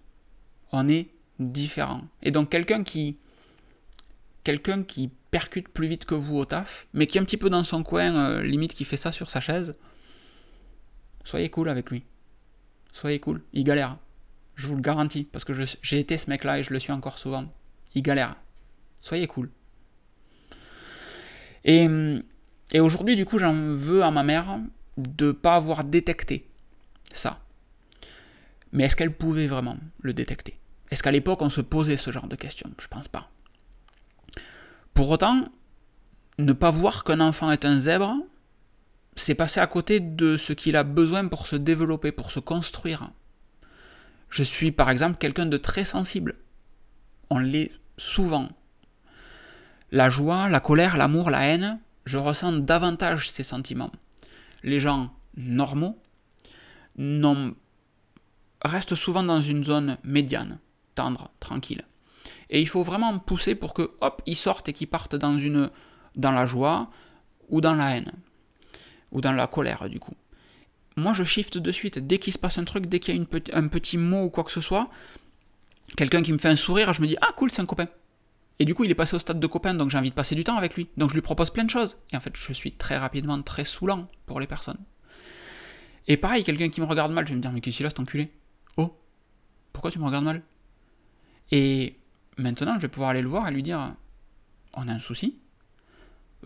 On 0.72 0.88
est 0.88 1.08
différent. 1.38 2.02
Et 2.22 2.30
donc, 2.30 2.50
quelqu'un 2.50 2.84
qui. 2.84 3.18
Quelqu'un 4.44 4.82
qui 4.82 5.10
percute 5.30 5.68
plus 5.68 5.88
vite 5.88 6.04
que 6.04 6.14
vous 6.14 6.36
au 6.36 6.44
taf, 6.44 6.86
mais 6.92 7.06
qui 7.06 7.16
est 7.16 7.20
un 7.20 7.24
petit 7.24 7.38
peu 7.38 7.48
dans 7.48 7.64
son 7.64 7.82
coin, 7.82 8.14
euh, 8.14 8.42
limite 8.42 8.74
qui 8.74 8.84
fait 8.84 8.98
ça 8.98 9.10
sur 9.10 9.30
sa 9.30 9.40
chaise, 9.40 9.74
soyez 11.24 11.48
cool 11.48 11.70
avec 11.70 11.90
lui. 11.90 12.04
Soyez 12.94 13.20
cool. 13.20 13.42
Il 13.52 13.64
galère. 13.64 13.98
Je 14.54 14.68
vous 14.68 14.76
le 14.76 14.80
garantis, 14.80 15.24
parce 15.24 15.44
que 15.44 15.52
j'ai 15.52 15.98
été 15.98 16.16
ce 16.16 16.30
mec-là 16.30 16.60
et 16.60 16.62
je 16.62 16.72
le 16.72 16.78
suis 16.78 16.92
encore 16.92 17.18
souvent. 17.18 17.52
Il 17.94 18.02
galère. 18.02 18.36
Soyez 19.02 19.26
cool. 19.26 19.50
Et, 21.64 21.88
et 22.70 22.80
aujourd'hui, 22.80 23.16
du 23.16 23.26
coup, 23.26 23.38
j'en 23.38 23.52
veux 23.52 24.04
à 24.04 24.12
ma 24.12 24.22
mère 24.22 24.60
de 24.96 25.26
ne 25.26 25.32
pas 25.32 25.56
avoir 25.56 25.82
détecté 25.82 26.48
ça. 27.12 27.40
Mais 28.72 28.84
est-ce 28.84 28.94
qu'elle 28.94 29.14
pouvait 29.14 29.48
vraiment 29.48 29.76
le 30.00 30.12
détecter? 30.12 30.58
Est-ce 30.90 31.02
qu'à 31.02 31.10
l'époque 31.10 31.42
on 31.42 31.50
se 31.50 31.60
posait 31.60 31.96
ce 31.96 32.12
genre 32.12 32.28
de 32.28 32.36
questions? 32.36 32.70
Je 32.80 32.86
pense 32.86 33.08
pas. 33.08 33.28
Pour 34.92 35.10
autant, 35.10 35.44
ne 36.38 36.52
pas 36.52 36.70
voir 36.70 37.02
qu'un 37.02 37.20
enfant 37.20 37.50
est 37.50 37.64
un 37.64 37.76
zèbre, 37.76 38.16
c'est 39.16 39.34
passer 39.34 39.60
à 39.60 39.66
côté 39.66 40.00
de 40.00 40.36
ce 40.36 40.52
qu'il 40.52 40.76
a 40.76 40.82
besoin 40.82 41.26
pour 41.28 41.46
se 41.46 41.56
développer, 41.56 42.12
pour 42.12 42.30
se 42.30 42.40
construire. 42.40 43.10
Je 44.30 44.42
suis 44.42 44.72
par 44.72 44.90
exemple 44.90 45.18
quelqu'un 45.18 45.46
de 45.46 45.56
très 45.56 45.84
sensible. 45.84 46.36
On 47.30 47.38
l'est 47.38 47.70
souvent. 47.96 48.48
La 49.92 50.10
joie, 50.10 50.48
la 50.48 50.60
colère, 50.60 50.96
l'amour, 50.96 51.30
la 51.30 51.46
haine, 51.46 51.78
je 52.04 52.18
ressens 52.18 52.52
davantage 52.52 53.30
ces 53.30 53.44
sentiments 53.44 53.92
les 54.64 54.80
gens 54.80 55.10
normaux 55.36 55.96
restent 58.62 58.94
souvent 58.94 59.22
dans 59.22 59.42
une 59.42 59.62
zone 59.62 59.98
médiane, 60.02 60.58
tendre, 60.94 61.30
tranquille. 61.38 61.82
Et 62.48 62.60
il 62.60 62.68
faut 62.68 62.82
vraiment 62.82 63.18
pousser 63.18 63.54
pour 63.54 63.74
que, 63.74 63.92
hop, 64.00 64.22
ils 64.26 64.36
sortent 64.36 64.68
et 64.70 64.72
qu'ils 64.72 64.88
partent 64.88 65.16
dans, 65.16 65.36
une, 65.36 65.70
dans 66.16 66.32
la 66.32 66.46
joie 66.46 66.90
ou 67.50 67.60
dans 67.60 67.74
la 67.74 67.96
haine. 67.96 68.12
Ou 69.14 69.20
dans 69.20 69.32
la 69.32 69.46
colère, 69.46 69.88
du 69.88 69.98
coup. 69.98 70.14
Moi, 70.96 71.12
je 71.12 71.24
shift 71.24 71.56
de 71.56 71.72
suite. 71.72 71.98
Dès 71.98 72.18
qu'il 72.18 72.32
se 72.32 72.38
passe 72.38 72.58
un 72.58 72.64
truc, 72.64 72.86
dès 72.86 73.00
qu'il 73.00 73.16
y 73.16 73.18
a 73.18 73.58
un 73.58 73.68
petit 73.68 73.96
mot 73.96 74.24
ou 74.24 74.30
quoi 74.30 74.44
que 74.44 74.50
ce 74.52 74.60
soit, 74.60 74.90
quelqu'un 75.96 76.22
qui 76.22 76.32
me 76.32 76.38
fait 76.38 76.48
un 76.48 76.56
sourire, 76.56 76.92
je 76.92 77.00
me 77.00 77.06
dis, 77.06 77.16
ah 77.20 77.32
cool, 77.36 77.50
c'est 77.50 77.62
un 77.62 77.66
copain. 77.66 77.86
Et 78.58 78.64
du 78.64 78.74
coup, 78.74 78.84
il 78.84 78.90
est 78.90 78.94
passé 78.94 79.16
au 79.16 79.18
stade 79.18 79.40
de 79.40 79.46
copain, 79.46 79.74
donc 79.74 79.90
j'ai 79.90 79.98
envie 79.98 80.10
de 80.10 80.14
passer 80.14 80.34
du 80.34 80.44
temps 80.44 80.56
avec 80.56 80.76
lui. 80.76 80.88
Donc 80.96 81.10
je 81.10 81.14
lui 81.14 81.22
propose 81.22 81.50
plein 81.50 81.64
de 81.64 81.70
choses. 81.70 81.96
Et 82.12 82.16
en 82.16 82.20
fait, 82.20 82.36
je 82.36 82.52
suis 82.52 82.72
très 82.72 82.96
rapidement 82.96 83.40
très 83.42 83.64
saoulant 83.64 84.08
pour 84.26 84.38
les 84.38 84.46
personnes. 84.46 84.78
Et 86.06 86.16
pareil, 86.16 86.44
quelqu'un 86.44 86.68
qui 86.68 86.80
me 86.80 86.86
regarde 86.86 87.12
mal, 87.12 87.24
je 87.26 87.30
vais 87.30 87.36
me 87.36 87.42
dire, 87.42 87.50
mais 87.50 87.60
qu'est-ce 87.60 87.78
qu'il 87.78 87.86
a 87.86 87.88
cet 87.88 87.98
enculé? 87.98 88.30
Oh, 88.76 88.96
pourquoi 89.72 89.90
tu 89.90 89.98
me 89.98 90.04
regardes 90.04 90.24
mal? 90.24 90.42
Et 91.50 91.96
maintenant, 92.36 92.74
je 92.76 92.80
vais 92.80 92.88
pouvoir 92.88 93.10
aller 93.10 93.22
le 93.22 93.28
voir 93.28 93.48
et 93.48 93.50
lui 93.50 93.62
dire, 93.62 93.94
on 94.74 94.86
a 94.86 94.92
un 94.92 94.98
souci? 94.98 95.38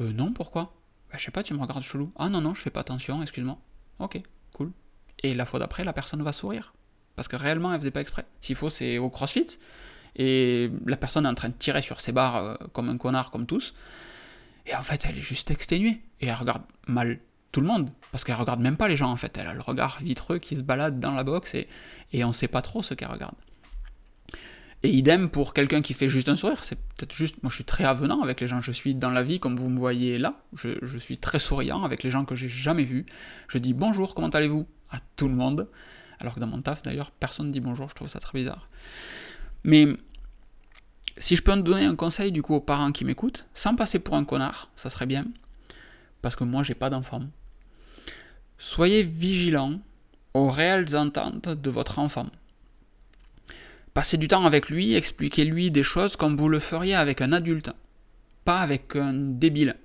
Euh, 0.01 0.13
non, 0.13 0.33
pourquoi? 0.33 0.78
Bah, 1.11 1.17
Je 1.19 1.25
sais 1.25 1.31
pas, 1.31 1.43
tu 1.43 1.55
me 1.55 1.61
regardes 1.61 1.83
chelou. 1.83 2.13
Ah 2.17 2.29
non, 2.29 2.41
non, 2.41 2.55
je 2.55 2.61
fais 2.61 2.71
pas 2.71 2.81
attention, 2.81 3.21
excuse-moi. 3.23 3.59
Ok, 3.99 4.21
cool. 4.53 4.73
Et 5.23 5.35
la 5.35 5.45
fois 5.45 5.59
d'après, 5.59 5.85
la 5.85 5.93
personne 5.93 6.23
va 6.23 6.33
sourire. 6.33 6.75
Parce 7.17 7.29
que 7.29 7.37
réellement, 7.37 7.73
elle 7.73 7.81
faisait 7.81 7.91
pas 7.91 8.01
exprès. 8.01 8.27
S'il 8.41 8.55
faut, 8.57 8.69
c'est 8.69 8.99
au 8.99 9.11
crossfit 9.11 9.59
et 10.17 10.71
la 10.87 10.97
personne 10.97 11.25
est 11.27 11.29
en 11.29 11.35
train 11.35 11.49
de 11.49 11.55
tirer 11.55 11.81
sur 11.81 12.01
ses 12.01 12.13
barres 12.13 12.37
euh, 12.37 12.57
comme 12.73 12.89
un 12.89 12.99
connard, 12.99 13.31
comme 13.31 13.47
tous. 13.47 13.75
Et 14.67 14.75
en 14.75 14.83
fait, 14.83 15.07
elle 15.09 15.17
est 15.17 15.23
juste 15.23 15.51
exténuée. 15.51 16.01
Et 16.21 16.27
elle 16.27 16.35
regarde 16.35 16.63
mal 16.87 17.21
tout 17.53 17.61
le 17.61 17.67
monde, 17.67 17.91
parce 18.13 18.25
qu'elle 18.25 18.35
regarde 18.35 18.61
même 18.61 18.77
pas 18.77 18.89
les 18.89 18.97
gens 18.97 19.11
en 19.11 19.17
fait. 19.17 19.37
Elle 19.39 19.47
a 19.47 19.55
le 19.55 19.61
regard 19.61 19.99
vitreux 20.03 20.39
qui 20.39 20.57
se 20.57 20.63
balade 20.63 21.01
dans 21.01 21.13
la 21.13 21.25
boxe 21.25 21.55
et, 21.55 21.67
et 22.13 22.23
on 22.25 22.33
sait 22.33 22.49
pas 22.49 22.61
trop 22.61 22.83
ce 22.83 22.93
qu'elle 22.93 23.11
regarde. 23.11 23.35
Et 24.85 24.91
idem 24.91 25.29
pour 25.29 25.55
quelqu'un 25.55 25.83
qui 25.83 25.93
fait 25.93 26.09
juste 26.09 26.29
un 26.29 26.37
sourire, 26.37 26.63
c'est 26.63 26.77
peut-être 26.77 27.13
juste, 27.13 27.43
moi 27.43 27.51
je 27.51 27.57
suis 27.57 27.65
très 27.65 27.85
avenant 27.85 28.23
avec 28.23 28.41
les 28.41 28.47
gens, 28.47 28.61
je 28.61 28.71
suis 28.71 28.95
dans 28.95 29.11
la 29.11 29.25
vie 29.25 29.41
comme 29.41 29.57
vous 29.57 29.71
me 29.71 29.79
voyez 29.79 30.19
là, 30.19 30.41
je, 30.55 30.99
suis 30.99 31.19
très 31.19 31.41
souriant 31.41 31.83
avec 31.83 32.05
les 32.05 32.11
gens 32.13 32.25
que 32.25 32.37
j'ai 32.37 32.49
jamais 32.49 32.85
vus. 32.85 33.05
Je 33.49 33.59
dis 33.59 33.73
bonjour, 33.73 34.15
comment 34.15 34.29
allez-vous? 34.29 34.67
À 34.91 35.01
tout 35.17 35.29
le 35.29 35.35
monde, 35.35 35.69
alors 36.21 36.35
que 36.35 36.41
dans 36.41 36.47
mon 36.47 36.63
taf 36.63 36.83
d'ailleurs, 36.83 37.11
personne 37.11 37.49
ne 37.49 37.53
dit 37.53 37.61
bonjour, 37.61 37.91
je 37.91 37.95
trouve 37.95 38.09
ça 38.09 38.21
très 38.21 38.39
bizarre. 38.39 38.69
Mais 39.65 39.89
si 41.17 41.35
je 41.35 41.43
peux 41.43 41.61
donner 41.61 41.85
un 41.85 41.97
conseil 41.97 42.31
du 42.31 42.43
coup 42.43 42.55
aux 42.55 42.61
parents 42.61 42.93
qui 42.93 43.05
m'écoutent, 43.05 43.47
sans 43.55 43.75
passer 43.75 43.99
pour 43.99 44.15
un 44.15 44.25
connard, 44.25 44.71
ça 44.77 44.91
serait 44.91 45.07
bien, 45.07 45.27
parce 46.23 46.37
que 46.37 46.45
moi 46.45 46.63
j'ai 46.63 46.75
pas 46.75 46.89
d'enfant. 46.89 47.23
Soyez 48.59 49.03
vigilants 49.03 49.81
aux 50.35 50.51
réelles 50.51 50.97
ententes 50.97 51.49
de 51.49 51.71
votre 51.71 51.99
enfant. 51.99 52.29
Passez 53.95 54.17
du 54.17 54.29
temps 54.29 54.45
avec 54.45 54.69
lui, 54.69 54.95
expliquez-lui 54.95 55.71
des 55.71 55.83
choses 55.83 56.17
comme 56.17 56.37
vous 56.37 56.49
le 56.49 56.61
feriez 56.61 56.95
avec 56.95 57.21
un 57.21 57.33
adulte, 57.33 57.71
pas 58.45 58.59
avec 58.59 58.97
un 58.97 59.13
débile, 59.13 59.77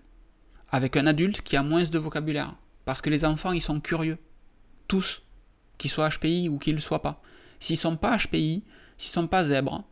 avec 0.70 0.98
un 0.98 1.08
adulte 1.08 1.42
qui 1.42 1.56
a 1.56 1.64
moins 1.64 1.84
de 1.84 2.00
vocabulaire. 2.00 2.56
Parce 2.86 3.02
que 3.02 3.10
les 3.10 3.26
enfants, 3.26 3.54
ils 3.54 3.62
sont 3.62 3.80
curieux. 3.80 4.18
Tous. 4.88 5.22
Qu'ils 5.78 5.92
soient 5.92 6.10
HPI 6.10 6.50
ou 6.50 6.60
qu'ils 6.60 6.76
ne 6.76 6.80
soient 6.80 7.02
pas. 7.02 7.22
S'ils 7.60 7.78
sont 7.78 7.96
pas 7.96 8.18
HPI, 8.18 8.64
s'ils 8.98 9.12
sont 9.12 9.28
pas 9.28 9.44
zèbres, 9.44 9.84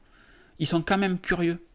ils 0.59 0.67
sont 0.67 0.81
quand 0.81 0.97
même 0.97 1.19
curieux. 1.19 1.65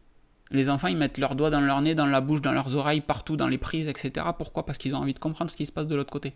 Les 0.51 0.69
enfants, 0.69 0.87
ils 0.87 0.95
mettent 0.95 1.17
leurs 1.17 1.35
doigts 1.35 1.49
dans 1.49 1.59
leur 1.59 1.81
nez, 1.81 1.95
dans 1.95 2.05
la 2.05 2.21
bouche, 2.21 2.41
dans 2.41 2.53
leurs 2.53 2.75
oreilles, 2.75 3.01
partout, 3.01 3.35
dans 3.35 3.47
les 3.47 3.57
prises, 3.57 3.87
etc. 3.87 4.27
Pourquoi? 4.37 4.65
Parce 4.65 4.77
qu'ils 4.77 4.95
ont 4.95 4.99
envie 4.99 5.13
de 5.13 5.19
comprendre 5.19 5.51
ce 5.51 5.57
qui 5.57 5.65
se 5.65 5.71
passe 5.71 5.87
de 5.87 5.95
l'autre 5.95 6.11
côté. 6.11 6.35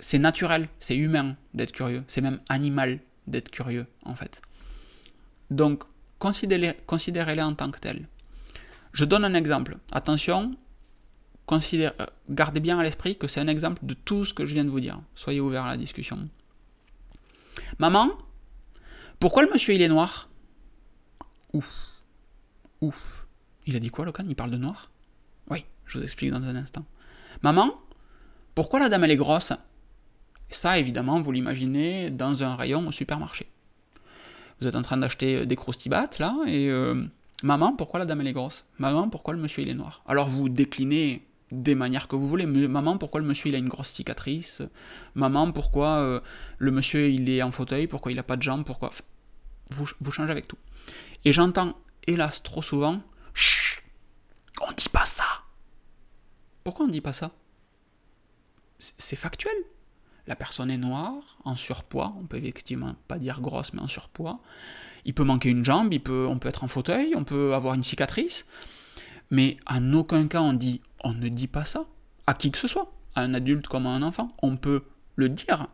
C'est 0.00 0.18
naturel, 0.18 0.68
c'est 0.78 0.96
humain 0.96 1.36
d'être 1.54 1.72
curieux, 1.72 2.02
c'est 2.08 2.20
même 2.20 2.40
animal 2.48 2.98
d'être 3.26 3.50
curieux, 3.50 3.86
en 4.04 4.14
fait. 4.14 4.42
Donc, 5.50 5.84
considérez-les 6.18 7.42
en 7.42 7.54
tant 7.54 7.70
que 7.70 7.78
tels. 7.78 8.08
Je 8.92 9.04
donne 9.04 9.24
un 9.24 9.34
exemple. 9.34 9.78
Attention, 9.90 10.56
euh, 11.52 11.90
gardez 12.30 12.60
bien 12.60 12.78
à 12.78 12.82
l'esprit 12.82 13.16
que 13.16 13.26
c'est 13.26 13.40
un 13.40 13.48
exemple 13.48 13.84
de 13.84 13.94
tout 13.94 14.24
ce 14.24 14.32
que 14.32 14.46
je 14.46 14.54
viens 14.54 14.64
de 14.64 14.70
vous 14.70 14.80
dire. 14.80 15.00
Soyez 15.14 15.40
ouverts 15.40 15.64
à 15.64 15.70
la 15.70 15.76
discussion. 15.76 16.28
Maman, 17.78 18.10
pourquoi 19.18 19.42
le 19.42 19.50
monsieur 19.50 19.74
il 19.74 19.82
est 19.82 19.88
noir? 19.88 20.28
Ouf. 21.52 21.88
Ouf. 22.80 23.26
Il 23.66 23.76
a 23.76 23.78
dit 23.78 23.90
quoi, 23.90 24.04
Locan 24.04 24.24
Il 24.28 24.34
parle 24.34 24.50
de 24.50 24.56
noir? 24.56 24.90
Oui, 25.50 25.64
je 25.86 25.98
vous 25.98 26.04
explique 26.04 26.30
dans 26.30 26.44
un 26.44 26.56
instant. 26.56 26.84
Maman, 27.42 27.74
pourquoi 28.54 28.80
la 28.80 28.88
dame 28.88 29.04
elle 29.04 29.10
est 29.10 29.16
grosse? 29.16 29.52
Ça, 30.52 30.78
évidemment, 30.78 31.20
vous 31.20 31.32
l'imaginez 31.32 32.10
dans 32.10 32.42
un 32.42 32.54
rayon 32.54 32.86
au 32.86 32.92
supermarché. 32.92 33.46
Vous 34.60 34.68
êtes 34.68 34.76
en 34.76 34.82
train 34.82 34.96
d'acheter 34.96 35.44
des 35.46 35.56
croustibates, 35.56 36.18
là, 36.18 36.36
et 36.46 36.68
euh, 36.70 37.04
Maman, 37.42 37.74
pourquoi 37.74 37.98
la 37.98 38.06
dame 38.06 38.20
elle 38.20 38.28
est 38.28 38.32
grosse? 38.32 38.64
Maman, 38.78 39.08
pourquoi 39.08 39.34
le 39.34 39.40
monsieur 39.40 39.62
il 39.62 39.68
est 39.68 39.74
noir? 39.74 40.02
Alors 40.06 40.28
vous 40.28 40.48
déclinez 40.48 41.26
des 41.50 41.74
manières 41.74 42.06
que 42.06 42.14
vous 42.14 42.28
voulez. 42.28 42.46
Maman, 42.46 42.98
pourquoi 42.98 43.20
le 43.20 43.26
monsieur 43.26 43.48
il 43.48 43.54
a 43.56 43.58
une 43.58 43.68
grosse 43.68 43.88
cicatrice? 43.88 44.62
Maman, 45.16 45.50
pourquoi 45.50 45.98
euh, 45.98 46.20
le 46.58 46.70
monsieur 46.70 47.08
il 47.08 47.28
est 47.28 47.42
en 47.42 47.50
fauteuil? 47.50 47.88
Pourquoi 47.88 48.12
il 48.12 48.18
a 48.18 48.22
pas 48.22 48.36
de 48.36 48.42
jambes? 48.42 48.64
Pourquoi? 48.64 48.90
Vous, 49.70 49.88
vous 50.00 50.12
changez 50.12 50.30
avec 50.30 50.46
tout. 50.46 50.58
Et 51.24 51.32
j'entends, 51.32 51.76
hélas, 52.06 52.42
trop 52.42 52.62
souvent, 52.62 53.00
Chut 53.34 53.82
On 54.60 54.72
dit 54.72 54.88
pas 54.88 55.06
ça 55.06 55.24
Pourquoi 56.62 56.86
on 56.86 56.88
dit 56.88 57.00
pas 57.00 57.12
ça? 57.12 57.32
C'est 58.78 59.16
factuel? 59.16 59.54
La 60.26 60.36
personne 60.36 60.70
est 60.70 60.78
noire, 60.78 61.38
en 61.44 61.56
surpoids, 61.56 62.14
on 62.20 62.26
peut 62.26 62.36
effectivement 62.36 62.94
pas 63.08 63.18
dire 63.18 63.40
grosse, 63.40 63.72
mais 63.72 63.80
en 63.80 63.88
surpoids. 63.88 64.40
Il 65.04 65.14
peut 65.14 65.24
manquer 65.24 65.48
une 65.50 65.64
jambe, 65.64 65.92
on 66.08 66.38
peut 66.38 66.48
être 66.48 66.62
en 66.62 66.68
fauteuil, 66.68 67.14
on 67.16 67.24
peut 67.24 67.54
avoir 67.54 67.74
une 67.74 67.82
cicatrice. 67.82 68.46
Mais 69.30 69.56
en 69.66 69.92
aucun 69.94 70.28
cas 70.28 70.42
on 70.42 70.52
dit 70.52 70.80
on 71.02 71.14
ne 71.14 71.28
dit 71.28 71.48
pas 71.48 71.64
ça 71.64 71.86
à 72.26 72.34
qui 72.34 72.50
que 72.50 72.58
ce 72.58 72.68
soit, 72.68 72.92
à 73.14 73.22
un 73.22 73.34
adulte 73.34 73.66
comme 73.66 73.86
à 73.86 73.90
un 73.90 74.02
enfant. 74.02 74.36
On 74.42 74.56
peut 74.56 74.84
le 75.16 75.28
dire, 75.28 75.66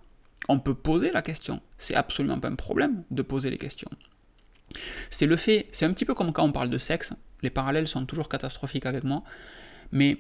on 0.49 0.59
peut 0.59 0.75
poser 0.75 1.13
la 1.13 1.23
question. 1.23 1.61
C'est 1.77 1.95
absolument 1.95 2.41
pas 2.41 2.49
un 2.49 2.55
problème 2.55 3.05
de 3.11 3.23
poser 3.23 3.51
les 3.51 3.59
questions. 3.59 3.91
C'est 5.11 5.27
le 5.27 5.37
fait, 5.37 5.69
c'est 5.73 5.85
un 5.85 5.93
petit 5.93 6.05
peu 6.05 6.15
comme 6.15 6.33
quand 6.33 6.45
on 6.45 6.53
parle 6.53 6.71
de 6.71 6.79
sexe, 6.79 7.13
les 7.43 7.51
parallèles 7.51 7.89
sont 7.89 8.05
toujours 8.07 8.29
catastrophiques 8.29 8.87
avec 8.87 9.05
moi, 9.05 9.23
mais 9.93 10.19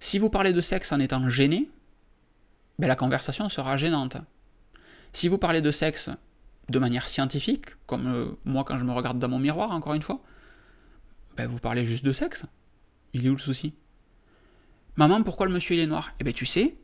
si 0.00 0.18
vous 0.18 0.30
parlez 0.30 0.52
de 0.52 0.60
sexe 0.60 0.92
en 0.92 1.00
étant 1.00 1.28
gêné, 1.28 1.70
ben 2.78 2.86
la 2.86 2.96
conversation 2.96 3.48
sera 3.48 3.76
gênante. 3.76 4.16
Si 5.12 5.28
vous 5.28 5.38
parlez 5.38 5.60
de 5.60 5.70
sexe 5.70 6.10
de 6.68 6.78
manière 6.78 7.08
scientifique, 7.08 7.66
comme 7.86 8.06
euh, 8.06 8.26
moi 8.44 8.64
quand 8.64 8.78
je 8.78 8.84
me 8.84 8.92
regarde 8.92 9.18
dans 9.18 9.28
mon 9.28 9.38
miroir, 9.38 9.70
encore 9.70 9.94
une 9.94 10.02
fois, 10.02 10.22
ben 11.36 11.46
vous 11.46 11.58
parlez 11.58 11.86
juste 11.86 12.04
de 12.04 12.12
sexe. 12.12 12.44
Il 13.14 13.26
est 13.26 13.28
où 13.30 13.34
le 13.34 13.40
souci? 13.40 13.74
Maman, 14.96 15.22
pourquoi 15.22 15.46
le 15.46 15.52
monsieur 15.52 15.76
il 15.76 15.80
est 15.80 15.86
noir? 15.86 16.12
Eh 16.20 16.24
bien 16.24 16.32
tu 16.32 16.46
sais, 16.46 16.76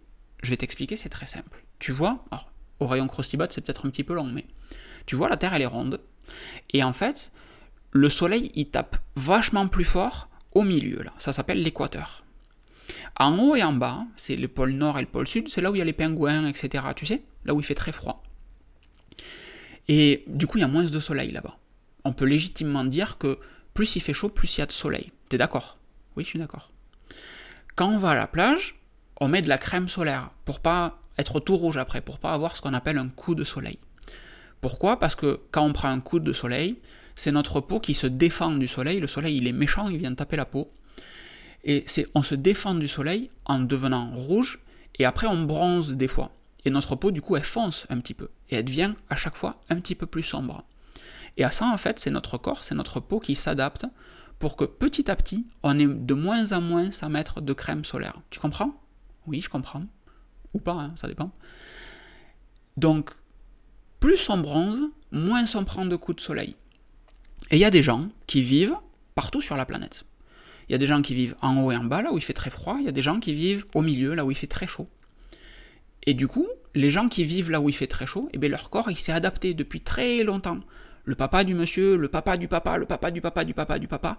je 0.42 0.50
vais 0.50 0.56
t'expliquer, 0.56 0.96
c'est 0.96 1.08
très 1.08 1.26
simple. 1.26 1.64
Tu 1.78 1.92
vois, 1.92 2.24
alors, 2.30 2.50
au 2.80 2.86
rayon 2.86 3.06
crustibot 3.06 3.46
c'est 3.50 3.60
peut-être 3.60 3.86
un 3.86 3.90
petit 3.90 4.04
peu 4.04 4.14
long, 4.14 4.24
mais 4.24 4.46
tu 5.06 5.16
vois, 5.16 5.28
la 5.28 5.36
Terre 5.36 5.54
elle 5.54 5.62
est 5.62 5.66
ronde, 5.66 6.00
et 6.72 6.82
en 6.82 6.92
fait, 6.92 7.30
le 7.90 8.08
Soleil 8.08 8.50
il 8.54 8.70
tape 8.70 8.96
vachement 9.16 9.68
plus 9.68 9.84
fort 9.84 10.28
au 10.52 10.62
milieu, 10.62 11.02
là. 11.02 11.12
Ça 11.18 11.32
s'appelle 11.32 11.60
l'équateur. 11.62 12.23
En 13.18 13.38
haut 13.38 13.54
et 13.54 13.62
en 13.62 13.72
bas, 13.72 14.04
c'est 14.16 14.36
le 14.36 14.48
pôle 14.48 14.72
nord 14.72 14.98
et 14.98 15.02
le 15.02 15.06
pôle 15.06 15.26
sud, 15.26 15.48
c'est 15.48 15.60
là 15.60 15.70
où 15.70 15.74
il 15.76 15.78
y 15.78 15.82
a 15.82 15.84
les 15.84 15.92
pingouins, 15.92 16.46
etc. 16.46 16.84
Tu 16.96 17.06
sais 17.06 17.22
Là 17.44 17.54
où 17.54 17.60
il 17.60 17.64
fait 17.64 17.74
très 17.74 17.92
froid. 17.92 18.22
Et 19.88 20.24
du 20.26 20.46
coup, 20.46 20.58
il 20.58 20.62
y 20.62 20.64
a 20.64 20.68
moins 20.68 20.84
de 20.84 21.00
soleil 21.00 21.30
là-bas. 21.30 21.56
On 22.04 22.12
peut 22.12 22.24
légitimement 22.24 22.84
dire 22.84 23.18
que 23.18 23.38
plus 23.72 23.96
il 23.96 24.00
fait 24.00 24.12
chaud, 24.12 24.28
plus 24.28 24.56
il 24.56 24.60
y 24.60 24.62
a 24.62 24.66
de 24.66 24.72
soleil. 24.72 25.12
T'es 25.28 25.38
d'accord? 25.38 25.78
Oui, 26.16 26.24
je 26.24 26.30
suis 26.30 26.38
d'accord. 26.38 26.70
Quand 27.76 27.88
on 27.88 27.98
va 27.98 28.10
à 28.10 28.14
la 28.14 28.26
plage, 28.26 28.76
on 29.20 29.28
met 29.28 29.42
de 29.42 29.48
la 29.48 29.58
crème 29.58 29.88
solaire 29.88 30.30
pour 30.44 30.60
pas 30.60 31.00
être 31.18 31.40
tout 31.40 31.56
rouge 31.56 31.76
après, 31.76 32.00
pour 32.00 32.18
pas 32.18 32.32
avoir 32.32 32.56
ce 32.56 32.62
qu'on 32.62 32.74
appelle 32.74 32.98
un 32.98 33.08
coup 33.08 33.34
de 33.34 33.44
soleil. 33.44 33.78
Pourquoi? 34.60 34.98
Parce 34.98 35.14
que 35.14 35.40
quand 35.50 35.64
on 35.64 35.72
prend 35.72 35.88
un 35.88 36.00
coup 36.00 36.20
de 36.20 36.32
soleil, 36.32 36.80
c'est 37.16 37.32
notre 37.32 37.60
peau 37.60 37.80
qui 37.80 37.94
se 37.94 38.06
défend 38.06 38.52
du 38.52 38.66
soleil. 38.66 39.00
Le 39.00 39.06
soleil, 39.06 39.36
il 39.36 39.46
est 39.46 39.52
méchant, 39.52 39.88
il 39.88 39.98
vient 39.98 40.14
taper 40.14 40.36
la 40.36 40.46
peau. 40.46 40.72
Et 41.64 41.82
c'est 41.86 42.06
on 42.14 42.22
se 42.22 42.34
défend 42.34 42.74
du 42.74 42.88
soleil 42.88 43.30
en 43.46 43.58
devenant 43.58 44.10
rouge 44.14 44.60
et 44.96 45.04
après 45.04 45.26
on 45.26 45.44
bronze 45.44 45.94
des 45.94 46.08
fois. 46.08 46.30
Et 46.66 46.70
notre 46.70 46.94
peau 46.94 47.10
du 47.10 47.22
coup 47.22 47.36
elle 47.36 47.44
fonce 47.44 47.86
un 47.88 47.98
petit 48.00 48.14
peu 48.14 48.28
et 48.50 48.56
elle 48.56 48.64
devient 48.64 48.94
à 49.08 49.16
chaque 49.16 49.36
fois 49.36 49.60
un 49.70 49.76
petit 49.80 49.94
peu 49.94 50.06
plus 50.06 50.22
sombre. 50.22 50.64
Et 51.36 51.44
à 51.44 51.50
ça 51.50 51.66
en 51.66 51.76
fait 51.76 51.98
c'est 51.98 52.10
notre 52.10 52.38
corps, 52.38 52.62
c'est 52.62 52.74
notre 52.74 53.00
peau 53.00 53.18
qui 53.18 53.34
s'adapte 53.34 53.86
pour 54.38 54.56
que 54.56 54.64
petit 54.64 55.10
à 55.10 55.16
petit 55.16 55.46
on 55.62 55.78
ait 55.78 55.86
de 55.86 56.14
moins 56.14 56.52
en 56.52 56.60
moins 56.60 56.90
à 57.00 57.08
mettre 57.08 57.40
de 57.40 57.52
crème 57.54 57.84
solaire. 57.84 58.20
Tu 58.30 58.40
comprends? 58.40 58.80
Oui, 59.26 59.40
je 59.40 59.48
comprends. 59.48 59.84
Ou 60.52 60.60
pas, 60.60 60.74
hein, 60.74 60.92
ça 60.96 61.08
dépend. 61.08 61.32
Donc 62.76 63.10
plus 64.00 64.28
on 64.28 64.36
bronze, 64.36 64.82
moins 65.12 65.44
on 65.54 65.64
prend 65.64 65.86
de 65.86 65.96
coups 65.96 66.16
de 66.16 66.20
soleil. 66.20 66.56
Et 67.50 67.56
il 67.56 67.58
y 67.58 67.64
a 67.64 67.70
des 67.70 67.82
gens 67.82 68.08
qui 68.26 68.42
vivent 68.42 68.76
partout 69.14 69.40
sur 69.40 69.56
la 69.56 69.64
planète. 69.64 70.04
Il 70.68 70.72
y 70.72 70.74
a 70.74 70.78
des 70.78 70.86
gens 70.86 71.02
qui 71.02 71.14
vivent 71.14 71.36
en 71.42 71.56
haut 71.56 71.72
et 71.72 71.76
en 71.76 71.84
bas, 71.84 72.02
là 72.02 72.12
où 72.12 72.18
il 72.18 72.24
fait 72.24 72.32
très 72.32 72.50
froid, 72.50 72.76
il 72.78 72.84
y 72.84 72.88
a 72.88 72.92
des 72.92 73.02
gens 73.02 73.20
qui 73.20 73.34
vivent 73.34 73.64
au 73.74 73.82
milieu, 73.82 74.14
là 74.14 74.24
où 74.24 74.30
il 74.30 74.36
fait 74.36 74.46
très 74.46 74.66
chaud. 74.66 74.88
Et 76.06 76.14
du 76.14 76.28
coup, 76.28 76.46
les 76.74 76.90
gens 76.90 77.08
qui 77.08 77.24
vivent 77.24 77.50
là 77.50 77.60
où 77.60 77.68
il 77.68 77.74
fait 77.74 77.86
très 77.86 78.06
chaud, 78.06 78.28
eh 78.32 78.38
bien 78.38 78.50
leur 78.50 78.70
corps 78.70 78.90
il 78.90 78.98
s'est 78.98 79.12
adapté 79.12 79.54
depuis 79.54 79.80
très 79.80 80.22
longtemps. 80.22 80.60
Le 81.04 81.14
papa 81.14 81.44
du 81.44 81.54
monsieur, 81.54 81.96
le 81.96 82.08
papa 82.08 82.36
du 82.36 82.48
papa, 82.48 82.78
le 82.78 82.86
papa 82.86 83.10
du 83.10 83.20
papa 83.20 83.44
du 83.44 83.54
papa 83.54 83.78
du 83.78 83.88
papa, 83.88 84.18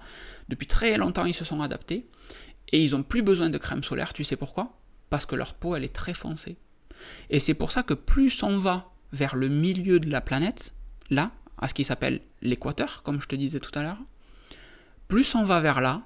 depuis 0.49 0.67
très 0.67 0.97
longtemps 0.97 1.25
ils 1.25 1.33
se 1.33 1.45
sont 1.45 1.61
adaptés 1.61 2.05
et 2.71 2.83
ils 2.83 2.91
n'ont 2.91 3.03
plus 3.03 3.21
besoin 3.21 3.49
de 3.49 3.57
crème 3.57 3.83
solaire, 3.83 4.13
tu 4.13 4.23
sais 4.23 4.35
pourquoi? 4.35 4.77
Parce 5.09 5.25
que 5.25 5.35
leur 5.35 5.53
peau 5.53 5.75
elle 5.75 5.83
est 5.83 5.93
très 5.93 6.13
foncée. 6.13 6.57
Et 7.29 7.39
c'est 7.39 7.53
pour 7.53 7.71
ça 7.71 7.83
que 7.83 7.93
plus 7.93 8.41
on 8.43 8.57
va 8.57 8.91
vers 9.11 9.35
le 9.35 9.49
milieu 9.49 9.99
de 9.99 10.09
la 10.09 10.21
planète, 10.21 10.73
là, 11.09 11.31
à 11.57 11.67
ce 11.67 11.73
qui 11.73 11.83
s'appelle 11.83 12.21
l'équateur, 12.41 13.03
comme 13.03 13.21
je 13.21 13.27
te 13.27 13.35
disais 13.35 13.59
tout 13.59 13.77
à 13.77 13.83
l'heure, 13.83 13.99
plus 15.07 15.35
on 15.35 15.45
va 15.45 15.61
vers 15.61 15.81
là, 15.81 16.01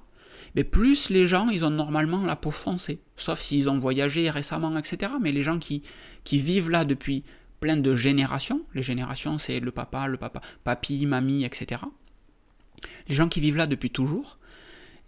mais 0.56 0.64
plus 0.64 1.10
les 1.10 1.28
gens, 1.28 1.50
ils 1.50 1.66
ont 1.66 1.70
normalement 1.70 2.24
la 2.24 2.36
peau 2.36 2.52
foncée, 2.52 3.02
sauf 3.16 3.40
s'ils 3.40 3.70
ont 3.70 3.80
voyagé 3.80 4.30
récemment, 4.30 4.78
etc. 4.78 5.14
Mais 5.22 5.32
les 5.32 5.44
gens 5.44 5.60
qui, 5.60 5.84
qui 6.24 6.40
vivent 6.40 6.70
là 6.70 6.86
depuis 6.86 7.24
plein 7.60 7.78
de 7.78 7.96
générations, 7.96 8.62
les 8.74 8.84
générations 8.84 9.38
c'est 9.38 9.60
le 9.60 9.72
papa, 9.72 10.08
le 10.08 10.18
papa, 10.18 10.42
papy, 10.64 11.06
mamie, 11.06 11.44
etc. 11.44 11.82
Les 13.08 13.16
gens 13.16 13.28
qui 13.28 13.40
vivent 13.40 13.58
là 13.58 13.68
depuis 13.68 13.90
toujours, 13.90 14.40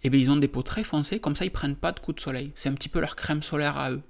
eh 0.04 0.10
bien, 0.10 0.20
ils 0.20 0.30
ont 0.30 0.36
des 0.36 0.48
peaux 0.48 0.62
très 0.62 0.84
foncées, 0.84 1.20
comme 1.20 1.36
ça 1.36 1.44
ils 1.44 1.50
prennent 1.50 1.76
pas 1.76 1.92
de 1.92 2.00
coups 2.00 2.16
de 2.16 2.20
soleil. 2.20 2.52
C'est 2.54 2.68
un 2.68 2.74
petit 2.74 2.88
peu 2.88 3.00
leur 3.00 3.16
crème 3.16 3.42
solaire 3.42 3.78
à 3.78 3.92
eux. 3.92 4.02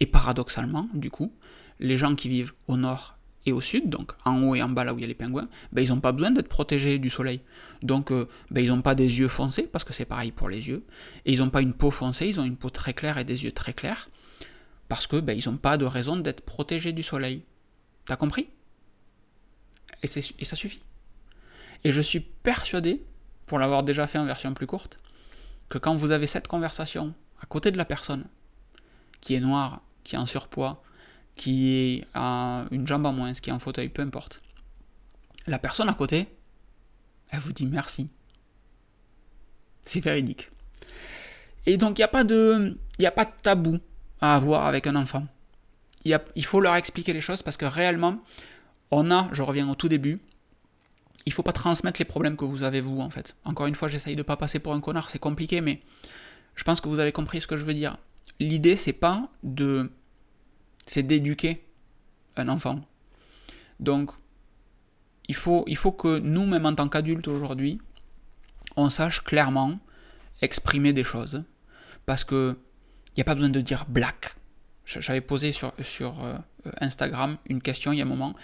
Et 0.00 0.06
paradoxalement, 0.06 0.88
du 0.94 1.10
coup, 1.10 1.32
les 1.78 1.96
gens 1.96 2.14
qui 2.14 2.28
vivent 2.28 2.52
au 2.68 2.76
nord 2.76 3.16
et 3.46 3.52
au 3.52 3.60
sud, 3.60 3.88
donc 3.88 4.12
en 4.24 4.42
haut 4.42 4.54
et 4.54 4.62
en 4.62 4.68
bas 4.68 4.84
là 4.84 4.92
où 4.92 4.98
il 4.98 5.02
y 5.02 5.04
a 5.04 5.06
les 5.06 5.14
pingouins, 5.14 5.48
ben, 5.72 5.82
ils 5.82 5.88
n'ont 5.88 6.00
pas 6.00 6.12
besoin 6.12 6.30
d'être 6.30 6.48
protégés 6.48 6.98
du 6.98 7.08
soleil. 7.08 7.40
Donc 7.82 8.12
euh, 8.12 8.26
ben, 8.50 8.62
ils 8.62 8.68
n'ont 8.68 8.82
pas 8.82 8.94
des 8.94 9.18
yeux 9.18 9.28
foncés, 9.28 9.66
parce 9.66 9.84
que 9.84 9.92
c'est 9.92 10.04
pareil 10.04 10.30
pour 10.30 10.48
les 10.48 10.68
yeux, 10.68 10.84
et 11.24 11.32
ils 11.32 11.38
n'ont 11.38 11.50
pas 11.50 11.62
une 11.62 11.72
peau 11.72 11.90
foncée, 11.90 12.26
ils 12.28 12.38
ont 12.38 12.44
une 12.44 12.56
peau 12.56 12.70
très 12.70 12.92
claire 12.92 13.18
et 13.18 13.24
des 13.24 13.44
yeux 13.44 13.52
très 13.52 13.72
clairs, 13.72 14.10
parce 14.88 15.06
que 15.06 15.16
ben, 15.16 15.38
ils 15.38 15.48
n'ont 15.48 15.56
pas 15.56 15.78
de 15.78 15.86
raison 15.86 16.16
d'être 16.16 16.42
protégés 16.42 16.92
du 16.92 17.02
soleil. 17.02 17.44
T'as 18.04 18.16
compris? 18.16 18.50
Et, 20.02 20.06
et 20.38 20.44
ça 20.44 20.56
suffit. 20.56 20.82
Et 21.84 21.92
je 21.92 22.00
suis 22.00 22.20
persuadé, 22.20 23.02
pour 23.46 23.58
l'avoir 23.58 23.82
déjà 23.82 24.06
fait 24.06 24.18
en 24.18 24.26
version 24.26 24.52
plus 24.52 24.66
courte, 24.66 24.98
que 25.68 25.78
quand 25.78 25.94
vous 25.94 26.10
avez 26.10 26.26
cette 26.26 26.48
conversation 26.48 27.14
à 27.40 27.46
côté 27.46 27.70
de 27.70 27.78
la 27.78 27.84
personne, 27.86 28.26
qui 29.20 29.34
est 29.34 29.40
noire, 29.40 29.80
qui 30.04 30.16
est 30.16 30.18
en 30.18 30.26
surpoids, 30.26 30.82
qui 31.40 32.04
a 32.12 32.66
une 32.70 32.86
jambe 32.86 33.06
en 33.06 33.14
moins, 33.14 33.32
qui 33.32 33.48
est 33.48 33.52
en 33.54 33.58
fauteuil, 33.58 33.88
peu 33.88 34.02
importe. 34.02 34.42
La 35.46 35.58
personne 35.58 35.88
à 35.88 35.94
côté, 35.94 36.28
elle 37.30 37.40
vous 37.40 37.54
dit 37.54 37.64
merci. 37.64 38.10
C'est 39.86 40.00
véridique. 40.00 40.50
Et 41.64 41.78
donc 41.78 41.96
il 41.98 42.02
n'y 42.02 42.04
a, 42.04 42.08
pas 42.08 42.24
de, 42.24 42.76
a 43.02 43.10
pas 43.10 43.24
de 43.24 43.30
tabou 43.42 43.78
à 44.20 44.36
avoir 44.36 44.66
avec 44.66 44.86
un 44.86 44.96
enfant. 44.96 45.26
Il, 46.04 46.44
faut 46.44 46.60
leur 46.60 46.74
expliquer 46.74 47.14
les 47.14 47.22
choses 47.22 47.42
parce 47.42 47.56
que 47.56 47.64
réellement, 47.64 48.18
on 48.90 49.10
a, 49.10 49.30
je 49.32 49.40
reviens 49.40 49.70
au 49.70 49.74
tout 49.74 49.88
début, 49.88 50.20
il 51.24 51.32
faut 51.32 51.42
pas 51.42 51.52
transmettre 51.52 52.02
les 52.02 52.04
problèmes 52.04 52.36
que 52.36 52.44
vous 52.44 52.64
avez 52.64 52.82
vous 52.82 53.00
en 53.00 53.08
fait. 53.08 53.34
Encore 53.46 53.66
une 53.66 53.74
fois, 53.74 53.88
j'essaye 53.88 54.14
de 54.14 54.22
pas 54.22 54.36
passer 54.36 54.58
pour 54.58 54.74
un 54.74 54.80
connard, 54.80 55.08
c'est 55.08 55.18
compliqué, 55.18 55.62
mais 55.62 55.80
je 56.54 56.64
pense 56.64 56.82
que 56.82 56.90
vous 56.90 57.00
avez 57.00 57.12
compris 57.12 57.40
ce 57.40 57.46
que 57.46 57.56
je 57.56 57.64
veux 57.64 57.72
dire. 57.72 57.96
L'idée, 58.40 58.76
c'est 58.76 58.92
pas 58.92 59.30
de 59.42 59.90
c'est 60.90 61.04
d'éduquer 61.04 61.64
un 62.36 62.48
enfant. 62.48 62.80
Donc, 63.78 64.10
il 65.28 65.36
faut, 65.36 65.62
il 65.68 65.76
faut 65.76 65.92
que 65.92 66.18
nous, 66.18 66.44
même 66.46 66.66
en 66.66 66.74
tant 66.74 66.88
qu'adultes 66.88 67.28
aujourd'hui, 67.28 67.80
on 68.74 68.90
sache 68.90 69.22
clairement 69.22 69.78
exprimer 70.42 70.92
des 70.92 71.04
choses. 71.04 71.44
Parce 72.06 72.24
que 72.24 72.58
il 73.06 73.18
n'y 73.18 73.20
a 73.20 73.24
pas 73.24 73.36
besoin 73.36 73.50
de 73.50 73.60
dire 73.60 73.84
black. 73.88 74.34
J'avais 74.84 75.20
posé 75.20 75.52
sur, 75.52 75.72
sur 75.80 76.24
euh, 76.24 76.36
Instagram 76.80 77.38
une 77.48 77.62
question 77.62 77.92
il 77.92 77.98
y 77.98 78.02
a 78.02 78.04
un 78.04 78.08
moment. 78.08 78.34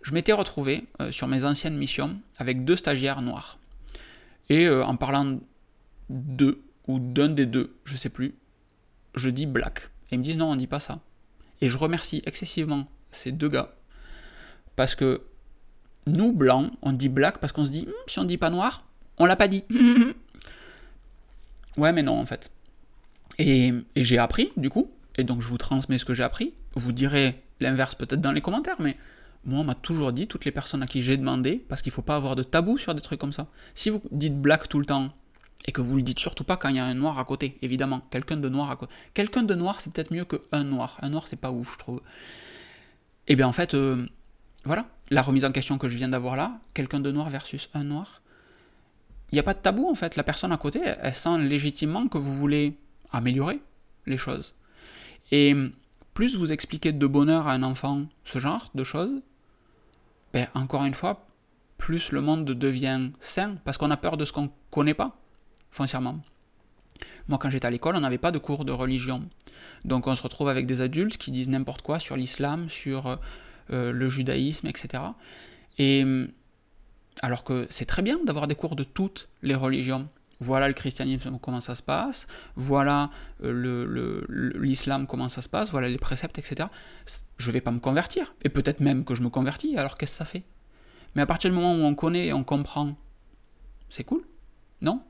Je 0.00 0.14
m'étais 0.14 0.32
retrouvé 0.32 0.86
euh, 1.02 1.10
sur 1.10 1.28
mes 1.28 1.44
anciennes 1.44 1.76
missions 1.76 2.18
avec 2.38 2.64
deux 2.64 2.76
stagiaires 2.76 3.20
noirs. 3.20 3.58
Et 4.48 4.66
euh, 4.66 4.82
en 4.86 4.96
parlant 4.96 5.38
d'eux, 6.08 6.62
ou 6.86 6.98
d'un 6.98 7.28
des 7.28 7.44
deux, 7.44 7.76
je 7.84 7.98
sais 7.98 8.08
plus, 8.08 8.34
je 9.14 9.28
dis 9.28 9.44
black. 9.44 9.90
Et 10.10 10.14
ils 10.14 10.18
me 10.18 10.24
disent 10.24 10.38
non, 10.38 10.50
on 10.50 10.56
dit 10.56 10.66
pas 10.66 10.80
ça. 10.80 11.00
Et 11.60 11.68
je 11.68 11.76
remercie 11.76 12.22
excessivement 12.24 12.86
ces 13.10 13.32
deux 13.32 13.48
gars. 13.48 13.74
Parce 14.76 14.94
que 14.94 15.22
nous, 16.06 16.32
blancs, 16.32 16.72
on 16.82 16.92
dit 16.92 17.08
black 17.08 17.38
parce 17.38 17.52
qu'on 17.52 17.64
se 17.64 17.70
dit, 17.70 17.86
hmm, 17.86 17.92
si 18.06 18.18
on 18.18 18.24
dit 18.24 18.38
pas 18.38 18.50
noir, 18.50 18.84
on 19.18 19.26
l'a 19.26 19.36
pas 19.36 19.48
dit. 19.48 19.64
ouais, 21.76 21.92
mais 21.92 22.02
non, 22.02 22.18
en 22.18 22.26
fait. 22.26 22.50
Et, 23.38 23.72
j'ai 23.96 24.18
appris, 24.18 24.50
du 24.56 24.70
coup, 24.70 24.90
et 25.16 25.24
donc 25.24 25.40
je 25.40 25.48
vous 25.48 25.58
transmets 25.58 25.98
ce 25.98 26.04
que 26.04 26.14
j'ai 26.14 26.22
appris. 26.22 26.54
Vous 26.74 26.92
direz 26.92 27.42
l'inverse 27.60 27.94
peut-être 27.94 28.20
dans 28.20 28.32
les 28.32 28.40
commentaires, 28.40 28.80
mais 28.80 28.96
Moi, 29.44 29.60
on 29.60 29.64
m'a 29.64 29.74
toujours 29.74 30.12
dit, 30.12 30.26
toutes 30.26 30.44
les 30.44 30.52
personnes 30.52 30.82
à 30.82 30.86
qui 30.86 31.02
j'ai 31.02 31.16
demandé, 31.16 31.64
parce 31.68 31.82
qu'il 31.82 31.90
ne 31.90 31.94
faut 31.94 32.02
pas 32.02 32.16
avoir 32.16 32.36
de 32.36 32.42
tabou 32.42 32.78
sur 32.78 32.94
des 32.94 33.00
trucs 33.00 33.20
comme 33.20 33.32
ça. 33.32 33.48
Si 33.74 33.90
vous 33.90 34.02
dites 34.10 34.38
black 34.38 34.68
tout 34.68 34.78
le 34.78 34.86
temps, 34.86 35.10
et 35.66 35.72
que 35.72 35.80
vous 35.80 35.96
le 35.96 36.02
dites 36.02 36.18
surtout 36.18 36.44
pas 36.44 36.56
quand 36.56 36.68
il 36.68 36.76
y 36.76 36.78
a 36.78 36.84
un 36.84 36.94
noir 36.94 37.18
à 37.18 37.24
côté, 37.24 37.58
évidemment, 37.62 38.00
quelqu'un 38.10 38.36
de 38.36 38.48
noir 38.48 38.70
à 38.70 38.76
côté. 38.76 38.92
Quelqu'un 39.14 39.42
de 39.42 39.54
noir, 39.54 39.80
c'est 39.80 39.92
peut-être 39.92 40.12
mieux 40.12 40.24
qu'un 40.24 40.64
noir. 40.64 40.96
Un 41.02 41.10
noir, 41.10 41.26
c'est 41.26 41.36
pas 41.36 41.50
ouf, 41.50 41.74
je 41.74 41.78
trouve. 41.78 42.00
Et 43.28 43.32
eh 43.34 43.36
bien 43.36 43.46
en 43.46 43.52
fait, 43.52 43.74
euh, 43.74 44.06
voilà, 44.64 44.86
la 45.10 45.22
remise 45.22 45.44
en 45.44 45.52
question 45.52 45.78
que 45.78 45.88
je 45.88 45.96
viens 45.96 46.08
d'avoir 46.08 46.36
là, 46.36 46.58
quelqu'un 46.74 47.00
de 47.00 47.12
noir 47.12 47.28
versus 47.30 47.68
un 47.74 47.84
noir, 47.84 48.22
il 49.30 49.36
n'y 49.36 49.40
a 49.40 49.44
pas 49.44 49.54
de 49.54 49.60
tabou 49.60 49.88
en 49.88 49.94
fait. 49.94 50.16
La 50.16 50.24
personne 50.24 50.50
à 50.50 50.56
côté, 50.56 50.80
elle 50.82 51.14
sent 51.14 51.38
légitimement 51.38 52.08
que 52.08 52.18
vous 52.18 52.34
voulez 52.34 52.76
améliorer 53.12 53.60
les 54.06 54.16
choses. 54.16 54.54
Et 55.30 55.54
plus 56.14 56.36
vous 56.36 56.52
expliquez 56.52 56.92
de 56.92 57.06
bonheur 57.06 57.46
à 57.46 57.52
un 57.52 57.62
enfant 57.62 58.06
ce 58.24 58.38
genre 58.40 58.70
de 58.74 58.82
choses, 58.82 59.22
ben, 60.32 60.48
encore 60.54 60.84
une 60.84 60.94
fois, 60.94 61.26
plus 61.78 62.12
le 62.12 62.20
monde 62.20 62.44
devient 62.44 63.10
sain, 63.20 63.56
parce 63.64 63.78
qu'on 63.78 63.90
a 63.90 63.96
peur 63.96 64.16
de 64.16 64.24
ce 64.24 64.32
qu'on 64.32 64.42
ne 64.42 64.48
connaît 64.70 64.94
pas, 64.94 65.19
foncièrement. 65.70 66.20
Moi, 67.28 67.38
quand 67.38 67.50
j'étais 67.50 67.66
à 67.66 67.70
l'école, 67.70 67.96
on 67.96 68.00
n'avait 68.00 68.18
pas 68.18 68.32
de 68.32 68.38
cours 68.38 68.64
de 68.64 68.72
religion. 68.72 69.28
Donc 69.84 70.06
on 70.06 70.14
se 70.14 70.22
retrouve 70.22 70.48
avec 70.48 70.66
des 70.66 70.80
adultes 70.80 71.16
qui 71.16 71.30
disent 71.30 71.48
n'importe 71.48 71.82
quoi 71.82 71.98
sur 71.98 72.16
l'islam, 72.16 72.68
sur 72.68 73.18
euh, 73.70 73.92
le 73.92 74.08
judaïsme, 74.08 74.66
etc. 74.66 75.02
Et 75.78 76.04
alors 77.22 77.44
que 77.44 77.66
c'est 77.70 77.84
très 77.84 78.02
bien 78.02 78.18
d'avoir 78.24 78.46
des 78.46 78.54
cours 78.54 78.76
de 78.76 78.84
toutes 78.84 79.28
les 79.42 79.54
religions. 79.54 80.08
Voilà 80.42 80.68
le 80.68 80.74
christianisme, 80.74 81.38
comment 81.40 81.60
ça 81.60 81.74
se 81.74 81.82
passe, 81.82 82.26
voilà 82.56 83.10
euh, 83.44 84.24
l'islam, 84.58 85.06
comment 85.06 85.28
ça 85.28 85.42
se 85.42 85.50
passe, 85.50 85.70
voilà 85.70 85.88
les 85.88 85.98
préceptes, 85.98 86.38
etc. 86.38 86.68
Je 87.36 87.46
ne 87.46 87.52
vais 87.52 87.60
pas 87.60 87.70
me 87.70 87.78
convertir. 87.78 88.34
Et 88.42 88.48
peut-être 88.48 88.80
même 88.80 89.04
que 89.04 89.14
je 89.14 89.22
me 89.22 89.28
convertis, 89.28 89.76
alors 89.76 89.98
qu'est-ce 89.98 90.12
que 90.12 90.18
ça 90.18 90.24
fait? 90.24 90.44
Mais 91.14 91.20
à 91.20 91.26
partir 91.26 91.50
du 91.50 91.56
moment 91.56 91.74
où 91.74 91.84
on 91.84 91.94
connaît 91.94 92.28
et 92.28 92.32
on 92.32 92.42
comprend, 92.42 92.96
c'est 93.90 94.04
cool, 94.04 94.22
non? 94.80 95.02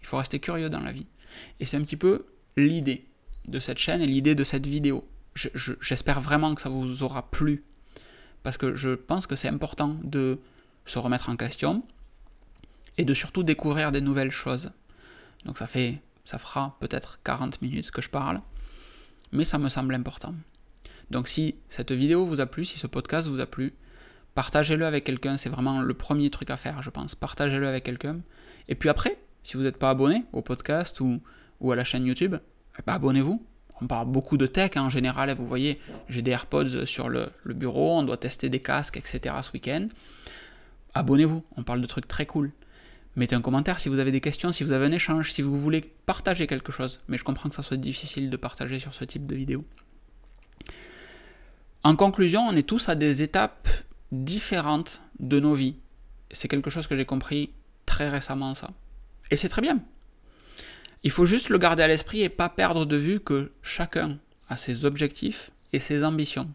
Il 0.00 0.06
faut 0.06 0.16
rester 0.16 0.40
curieux 0.40 0.70
dans 0.70 0.80
la 0.80 0.92
vie. 0.92 1.06
Et 1.60 1.66
c'est 1.66 1.76
un 1.76 1.82
petit 1.82 1.96
peu 1.96 2.26
l'idée 2.56 3.06
de 3.46 3.58
cette 3.58 3.78
chaîne 3.78 4.00
et 4.00 4.06
l'idée 4.06 4.34
de 4.34 4.44
cette 4.44 4.66
vidéo. 4.66 5.08
J'espère 5.34 6.20
vraiment 6.20 6.54
que 6.54 6.60
ça 6.60 6.68
vous 6.68 7.02
aura 7.02 7.30
plu. 7.30 7.64
Parce 8.42 8.56
que 8.56 8.74
je 8.74 8.90
pense 8.90 9.26
que 9.26 9.36
c'est 9.36 9.48
important 9.48 9.96
de 10.02 10.38
se 10.86 10.98
remettre 10.98 11.28
en 11.28 11.36
question 11.36 11.82
et 12.98 13.04
de 13.04 13.14
surtout 13.14 13.42
découvrir 13.42 13.92
des 13.92 14.00
nouvelles 14.00 14.30
choses. 14.30 14.72
Donc 15.44 15.58
ça 15.58 15.66
fait 15.66 16.00
ça 16.24 16.38
fera 16.38 16.76
peut-être 16.80 17.20
40 17.24 17.60
minutes 17.62 17.90
que 17.90 18.02
je 18.02 18.08
parle, 18.08 18.40
mais 19.32 19.44
ça 19.44 19.58
me 19.58 19.68
semble 19.68 19.94
important. 19.94 20.34
Donc 21.10 21.28
si 21.28 21.56
cette 21.68 21.92
vidéo 21.92 22.24
vous 22.24 22.40
a 22.40 22.46
plu, 22.46 22.64
si 22.64 22.78
ce 22.78 22.86
podcast 22.86 23.26
vous 23.26 23.40
a 23.40 23.46
plu, 23.46 23.74
partagez-le 24.34 24.86
avec 24.86 25.04
quelqu'un, 25.04 25.36
c'est 25.36 25.48
vraiment 25.48 25.82
le 25.82 25.94
premier 25.94 26.30
truc 26.30 26.50
à 26.50 26.56
faire, 26.56 26.82
je 26.82 26.90
pense. 26.90 27.14
Partagez-le 27.14 27.66
avec 27.66 27.84
quelqu'un. 27.84 28.20
Et 28.68 28.74
puis 28.74 28.88
après, 28.88 29.18
si 29.42 29.56
vous 29.56 29.62
n'êtes 29.62 29.78
pas 29.78 29.90
abonné 29.90 30.24
au 30.32 30.42
podcast 30.42 31.00
ou, 31.00 31.20
à 31.70 31.76
la 31.76 31.84
chaîne 31.84 32.06
YouTube, 32.06 32.36
eh 32.78 32.82
ben, 32.86 32.94
abonnez-vous. 32.94 33.44
On 33.82 33.86
parle 33.86 34.08
beaucoup 34.08 34.36
de 34.36 34.46
tech 34.46 34.72
hein, 34.76 34.82
en 34.82 34.90
général, 34.90 35.32
vous 35.32 35.46
voyez, 35.46 35.80
j'ai 36.08 36.20
des 36.20 36.32
AirPods 36.32 36.84
sur 36.84 37.08
le, 37.08 37.28
le, 37.44 37.54
bureau, 37.54 37.98
on 37.98 38.02
doit 38.02 38.18
tester 38.18 38.50
des 38.50 38.60
casques, 38.60 38.98
etc. 38.98 39.34
ce 39.42 39.52
week-end. 39.52 39.88
Abonnez-vous, 40.94 41.42
on 41.56 41.62
parle 41.62 41.80
de 41.80 41.86
trucs 41.86 42.06
très 42.06 42.26
cool. 42.26 42.52
Mettez 43.16 43.34
un 43.34 43.40
commentaire 43.40 43.80
si 43.80 43.88
vous 43.88 43.98
avez 43.98 44.12
des 44.12 44.20
questions, 44.20 44.52
si 44.52 44.64
vous 44.64 44.72
avez 44.72 44.86
un 44.86 44.92
échange, 44.92 45.32
si 45.32 45.42
vous 45.42 45.58
voulez 45.58 45.80
partager 45.80 46.46
quelque 46.46 46.72
chose. 46.72 47.00
Mais 47.08 47.16
je 47.16 47.24
comprends 47.24 47.48
que 47.48 47.54
ça 47.54 47.62
soit 47.62 47.76
difficile 47.76 48.30
de 48.30 48.36
partager 48.36 48.78
sur 48.78 48.94
ce 48.94 49.04
type 49.04 49.26
de 49.26 49.34
vidéo. 49.34 49.64
En 51.82 51.96
conclusion, 51.96 52.42
on 52.42 52.54
est 52.56 52.68
tous 52.68 52.88
à 52.88 52.94
des 52.94 53.22
étapes 53.22 53.68
différentes 54.12 55.00
de 55.18 55.40
nos 55.40 55.54
vies. 55.54 55.76
C'est 56.30 56.46
quelque 56.46 56.70
chose 56.70 56.86
que 56.86 56.94
j'ai 56.94 57.06
compris 57.06 57.50
très 57.86 58.08
récemment, 58.08 58.54
ça. 58.54 58.70
Et 59.30 59.36
c'est 59.36 59.48
très 59.48 59.62
bien. 59.62 59.80
Il 61.02 61.10
faut 61.10 61.26
juste 61.26 61.48
le 61.48 61.58
garder 61.58 61.82
à 61.82 61.88
l'esprit 61.88 62.22
et 62.22 62.28
pas 62.28 62.48
perdre 62.48 62.84
de 62.84 62.96
vue 62.96 63.20
que 63.20 63.52
chacun 63.62 64.18
a 64.48 64.56
ses 64.56 64.84
objectifs 64.84 65.50
et 65.72 65.78
ses 65.78 66.04
ambitions. 66.04 66.52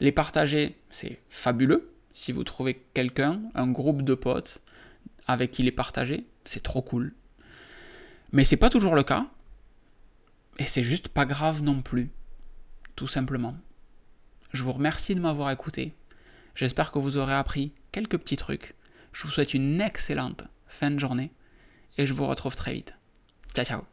Les 0.00 0.12
partager, 0.12 0.76
c'est 0.88 1.20
fabuleux. 1.28 1.92
Si 2.12 2.32
vous 2.32 2.44
trouvez 2.44 2.82
quelqu'un, 2.94 3.42
un 3.54 3.70
groupe 3.70 4.02
de 4.02 4.14
potes 4.14 4.60
avec 5.26 5.50
qui 5.50 5.62
les 5.62 5.72
partager, 5.72 6.24
c'est 6.44 6.62
trop 6.62 6.82
cool. 6.82 7.14
Mais 8.32 8.44
c'est 8.44 8.56
pas 8.56 8.70
toujours 8.70 8.94
le 8.94 9.02
cas. 9.02 9.26
Et 10.58 10.66
c'est 10.66 10.82
juste 10.82 11.08
pas 11.08 11.26
grave 11.26 11.62
non 11.62 11.82
plus. 11.82 12.10
Tout 12.96 13.06
simplement. 13.06 13.56
Je 14.52 14.62
vous 14.62 14.72
remercie 14.72 15.14
de 15.14 15.20
m'avoir 15.20 15.50
écouté. 15.50 15.94
J'espère 16.54 16.90
que 16.90 16.98
vous 16.98 17.16
aurez 17.16 17.34
appris 17.34 17.72
quelques 17.92 18.18
petits 18.18 18.36
trucs. 18.36 18.74
Je 19.12 19.24
vous 19.24 19.30
souhaite 19.30 19.54
une 19.54 19.80
excellente 19.80 20.44
fin 20.66 20.90
de 20.90 20.98
journée 20.98 21.30
et 22.00 22.06
je 22.06 22.14
vous 22.14 22.26
retrouve 22.26 22.56
très 22.56 22.72
vite. 22.72 22.94
Ciao 23.54 23.64
ciao 23.64 23.89